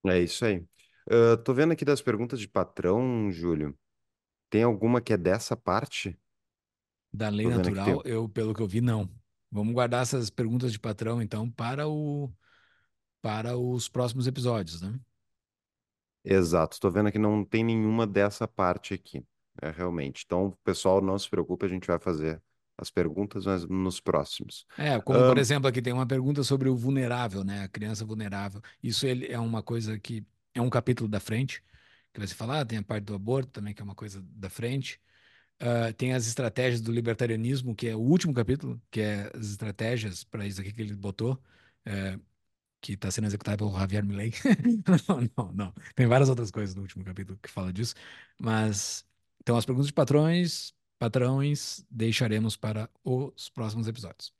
É 0.06 0.18
isso 0.18 0.44
aí. 0.46 0.58
Uh, 1.10 1.36
tô 1.44 1.52
vendo 1.52 1.72
aqui 1.72 1.84
das 1.84 2.00
perguntas 2.00 2.40
de 2.40 2.48
patrão, 2.48 3.30
Júlio. 3.30 3.76
Tem 4.50 4.62
alguma 4.62 5.00
que 5.00 5.12
é 5.12 5.16
dessa 5.16 5.56
parte? 5.56 6.18
Da 7.12 7.28
lei 7.28 7.46
Tô 7.46 7.56
natural, 7.56 8.02
eu, 8.04 8.28
pelo 8.28 8.54
que 8.54 8.62
eu 8.62 8.68
vi, 8.68 8.80
não. 8.80 9.10
Vamos 9.50 9.74
guardar 9.74 10.02
essas 10.02 10.30
perguntas 10.30 10.72
de 10.72 10.78
patrão, 10.78 11.20
então, 11.20 11.50
para 11.50 11.88
o, 11.88 12.30
para 13.20 13.56
os 13.56 13.88
próximos 13.88 14.26
episódios, 14.26 14.80
né? 14.80 14.98
Exato. 16.24 16.78
Tô 16.78 16.90
vendo 16.90 17.10
que 17.10 17.18
não 17.18 17.44
tem 17.44 17.64
nenhuma 17.64 18.06
dessa 18.06 18.46
parte 18.46 18.94
aqui. 18.94 19.24
É 19.60 19.70
realmente. 19.70 20.22
Então, 20.24 20.56
pessoal, 20.64 21.00
não 21.00 21.18
se 21.18 21.28
preocupe, 21.28 21.66
a 21.66 21.68
gente 21.68 21.86
vai 21.86 21.98
fazer 21.98 22.40
as 22.78 22.90
perguntas, 22.90 23.44
mas 23.44 23.66
nos 23.66 24.00
próximos. 24.00 24.64
É, 24.78 24.98
como 25.00 25.18
por 25.18 25.36
exemplo, 25.36 25.68
aqui 25.68 25.82
tem 25.82 25.92
uma 25.92 26.06
pergunta 26.06 26.42
sobre 26.42 26.68
o 26.68 26.76
vulnerável, 26.76 27.44
né? 27.44 27.64
A 27.64 27.68
criança 27.68 28.04
vulnerável. 28.04 28.62
Isso 28.82 29.06
ele 29.06 29.26
é 29.26 29.38
uma 29.38 29.62
coisa 29.62 29.98
que 29.98 30.24
é 30.54 30.60
um 30.60 30.70
capítulo 30.70 31.08
da 31.08 31.20
frente, 31.20 31.62
que 32.12 32.20
vai 32.20 32.26
se 32.26 32.34
falar, 32.34 32.64
tem 32.64 32.78
a 32.78 32.82
parte 32.82 33.04
do 33.04 33.14
aborto 33.14 33.50
também, 33.50 33.74
que 33.74 33.82
é 33.82 33.84
uma 33.84 33.94
coisa 33.94 34.22
da 34.22 34.48
frente. 34.48 35.00
Uh, 35.62 35.92
tem 35.94 36.14
as 36.14 36.26
estratégias 36.26 36.80
do 36.80 36.90
libertarianismo, 36.90 37.74
que 37.74 37.88
é 37.88 37.94
o 37.94 38.00
último 38.00 38.32
capítulo, 38.32 38.80
que 38.90 39.00
é 39.00 39.30
as 39.34 39.50
estratégias 39.50 40.24
para 40.24 40.46
isso 40.46 40.60
aqui 40.60 40.72
que 40.72 40.80
ele 40.80 40.94
botou, 40.94 41.34
uh, 41.86 42.20
que 42.80 42.94
está 42.94 43.10
sendo 43.10 43.26
executado 43.26 43.58
pelo 43.58 43.78
Javier 43.78 44.04
Milei. 44.04 44.32
não, 45.06 45.28
não, 45.36 45.52
não. 45.52 45.74
Tem 45.94 46.06
várias 46.06 46.30
outras 46.30 46.50
coisas 46.50 46.74
no 46.74 46.82
último 46.82 47.04
capítulo 47.04 47.38
que 47.42 47.50
fala 47.50 47.72
disso. 47.72 47.94
Mas, 48.40 49.04
então, 49.40 49.56
as 49.56 49.66
perguntas 49.66 49.88
de 49.88 49.92
patrões, 49.92 50.74
patrões, 50.98 51.84
deixaremos 51.90 52.56
para 52.56 52.88
os 53.04 53.50
próximos 53.50 53.86
episódios. 53.86 54.32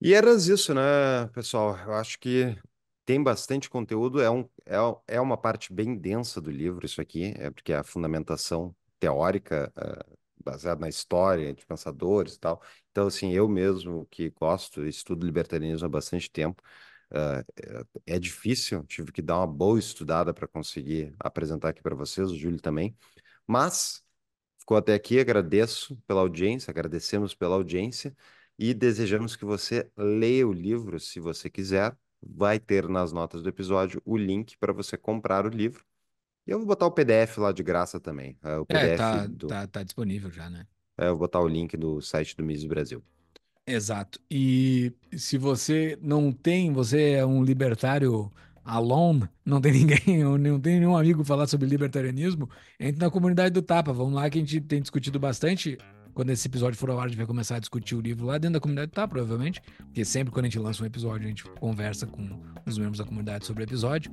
E 0.00 0.14
era 0.14 0.32
isso, 0.34 0.72
né, 0.72 1.26
pessoal? 1.34 1.76
Eu 1.78 1.94
acho 1.94 2.18
que 2.18 2.56
tem 3.04 3.22
bastante 3.22 3.68
conteúdo, 3.68 4.20
é, 4.20 4.30
um, 4.30 4.48
é, 4.64 4.76
é 5.16 5.20
uma 5.20 5.36
parte 5.36 5.72
bem 5.72 5.96
densa 5.96 6.40
do 6.40 6.50
livro, 6.50 6.86
isso 6.86 7.00
aqui, 7.00 7.34
é 7.36 7.50
porque 7.50 7.72
é 7.72 7.76
a 7.76 7.82
fundamentação 7.84 8.74
teórica, 9.00 9.72
uh, 9.76 10.18
baseada 10.44 10.80
na 10.80 10.88
história 10.88 11.54
de 11.54 11.66
pensadores 11.66 12.34
e 12.34 12.40
tal. 12.40 12.62
Então, 12.90 13.06
assim, 13.08 13.32
eu 13.32 13.48
mesmo 13.48 14.06
que 14.10 14.30
gosto, 14.30 14.86
estudo 14.86 15.26
libertarianismo 15.26 15.86
há 15.86 15.88
bastante 15.90 16.30
tempo, 16.30 16.62
uh, 17.12 17.44
é 18.06 18.18
difícil, 18.18 18.84
tive 18.84 19.12
que 19.12 19.22
dar 19.22 19.38
uma 19.38 19.46
boa 19.46 19.78
estudada 19.78 20.32
para 20.34 20.46
conseguir 20.48 21.14
apresentar 21.18 21.70
aqui 21.70 21.82
para 21.82 21.94
vocês, 21.96 22.30
o 22.30 22.36
Júlio 22.38 22.60
também, 22.60 22.96
mas 23.46 24.04
ficou 24.58 24.76
até 24.76 24.94
aqui, 24.94 25.20
agradeço 25.20 25.96
pela 26.06 26.20
audiência, 26.20 26.70
agradecemos 26.70 27.34
pela 27.34 27.56
audiência 27.56 28.16
e 28.58 28.74
desejamos 28.74 29.36
que 29.36 29.44
você 29.44 29.90
leia 29.96 30.46
o 30.46 30.52
livro, 30.52 31.00
se 31.00 31.20
você 31.20 31.50
quiser, 31.50 31.96
vai 32.22 32.58
ter 32.60 32.88
nas 32.88 33.12
notas 33.12 33.42
do 33.42 33.48
episódio 33.48 34.02
o 34.04 34.16
link 34.16 34.56
para 34.58 34.72
você 34.72 34.96
comprar 34.96 35.46
o 35.46 35.48
livro. 35.48 35.84
E 36.50 36.52
eu 36.52 36.58
vou 36.58 36.66
botar 36.66 36.86
o 36.86 36.90
PDF 36.90 37.38
lá 37.38 37.52
de 37.52 37.62
graça 37.62 38.00
também. 38.00 38.36
É, 38.42 38.56
o 38.56 38.66
PDF 38.66 38.82
é, 38.82 38.96
tá, 38.96 39.26
do... 39.28 39.46
tá, 39.46 39.66
tá 39.68 39.82
disponível 39.84 40.32
já, 40.32 40.50
né? 40.50 40.66
É, 40.98 41.04
eu 41.04 41.10
vou 41.10 41.18
botar 41.18 41.38
o 41.38 41.46
link 41.46 41.76
do 41.76 42.00
site 42.00 42.36
do 42.36 42.42
Mises 42.42 42.66
Brasil. 42.66 43.00
Exato. 43.64 44.18
E 44.28 44.92
se 45.16 45.38
você 45.38 45.96
não 46.02 46.32
tem, 46.32 46.72
você 46.72 47.12
é 47.12 47.24
um 47.24 47.44
libertário 47.44 48.32
alone, 48.64 49.28
não 49.44 49.60
tem 49.60 49.70
ninguém, 49.86 50.24
não 50.24 50.58
tem 50.58 50.80
nenhum 50.80 50.96
amigo 50.96 51.22
falar 51.22 51.46
sobre 51.46 51.68
libertarianismo, 51.68 52.50
entre 52.80 53.00
na 53.00 53.12
comunidade 53.12 53.54
do 53.54 53.62
Tapa. 53.62 53.92
Vamos 53.92 54.14
lá 54.14 54.28
que 54.28 54.38
a 54.38 54.40
gente 54.40 54.60
tem 54.60 54.80
discutido 54.80 55.20
bastante 55.20 55.78
quando 56.14 56.30
esse 56.30 56.48
episódio 56.48 56.78
for 56.78 56.90
ao 56.90 56.98
ar, 56.98 57.06
a 57.06 57.08
gente 57.08 57.16
vai 57.16 57.26
começar 57.26 57.56
a 57.56 57.58
discutir 57.60 57.94
o 57.94 58.00
livro 58.00 58.26
lá 58.26 58.38
dentro 58.38 58.54
da 58.54 58.60
comunidade, 58.60 58.90
tá? 58.90 59.06
Provavelmente. 59.06 59.62
Porque 59.78 60.04
sempre 60.04 60.32
quando 60.32 60.46
a 60.46 60.48
gente 60.48 60.58
lança 60.58 60.82
um 60.82 60.86
episódio, 60.86 61.26
a 61.26 61.28
gente 61.28 61.44
conversa 61.44 62.06
com 62.06 62.28
os 62.66 62.76
membros 62.76 62.98
da 62.98 63.04
comunidade 63.04 63.46
sobre 63.46 63.62
o 63.62 63.64
episódio. 63.64 64.10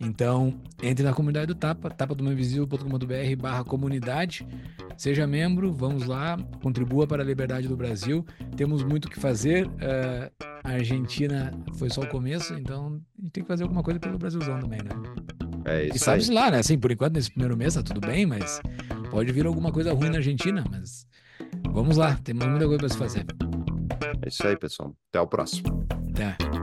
Então, 0.00 0.54
entre 0.82 1.04
na 1.04 1.12
comunidade 1.12 1.46
do 1.46 1.54
Tapa, 1.54 1.90
tapadomainvisível.com.br 1.90 3.36
barra 3.40 3.64
comunidade. 3.64 4.46
Seja 4.96 5.26
membro, 5.26 5.72
vamos 5.72 6.06
lá, 6.06 6.36
contribua 6.62 7.06
para 7.06 7.22
a 7.22 7.26
liberdade 7.26 7.66
do 7.66 7.76
Brasil. 7.76 8.24
Temos 8.56 8.82
muito 8.82 9.06
o 9.06 9.10
que 9.10 9.18
fazer. 9.18 9.66
Uh, 9.66 10.30
a 10.62 10.70
Argentina 10.70 11.52
foi 11.74 11.90
só 11.90 12.02
o 12.02 12.08
começo, 12.08 12.54
então 12.54 13.00
a 13.18 13.22
gente 13.22 13.32
tem 13.32 13.42
que 13.42 13.48
fazer 13.48 13.64
alguma 13.64 13.82
coisa 13.82 13.98
pelo 13.98 14.18
Brasilzão 14.18 14.60
também, 14.60 14.80
né? 14.82 14.90
É 15.66 15.86
isso 15.86 15.96
e 15.96 15.98
sabe 15.98 16.30
lá, 16.30 16.50
né? 16.50 16.58
Assim, 16.58 16.78
por 16.78 16.92
enquanto, 16.92 17.14
nesse 17.14 17.30
primeiro 17.30 17.56
mês 17.56 17.74
tá 17.74 17.82
tudo 17.82 18.00
bem, 18.00 18.26
mas 18.26 18.60
pode 19.10 19.32
vir 19.32 19.46
alguma 19.46 19.72
coisa 19.72 19.92
ruim 19.92 20.10
na 20.10 20.18
Argentina, 20.18 20.64
mas 20.70 21.06
Vamos 21.74 21.96
lá, 21.96 22.16
temos 22.22 22.46
muita 22.46 22.66
coisa 22.66 22.78
para 22.78 22.88
se 22.88 22.96
fazer. 22.96 23.26
É 24.22 24.28
isso 24.28 24.46
aí, 24.46 24.56
pessoal. 24.56 24.94
Até 25.10 25.20
o 25.20 25.26
próximo. 25.26 25.86
Até. 26.10 26.53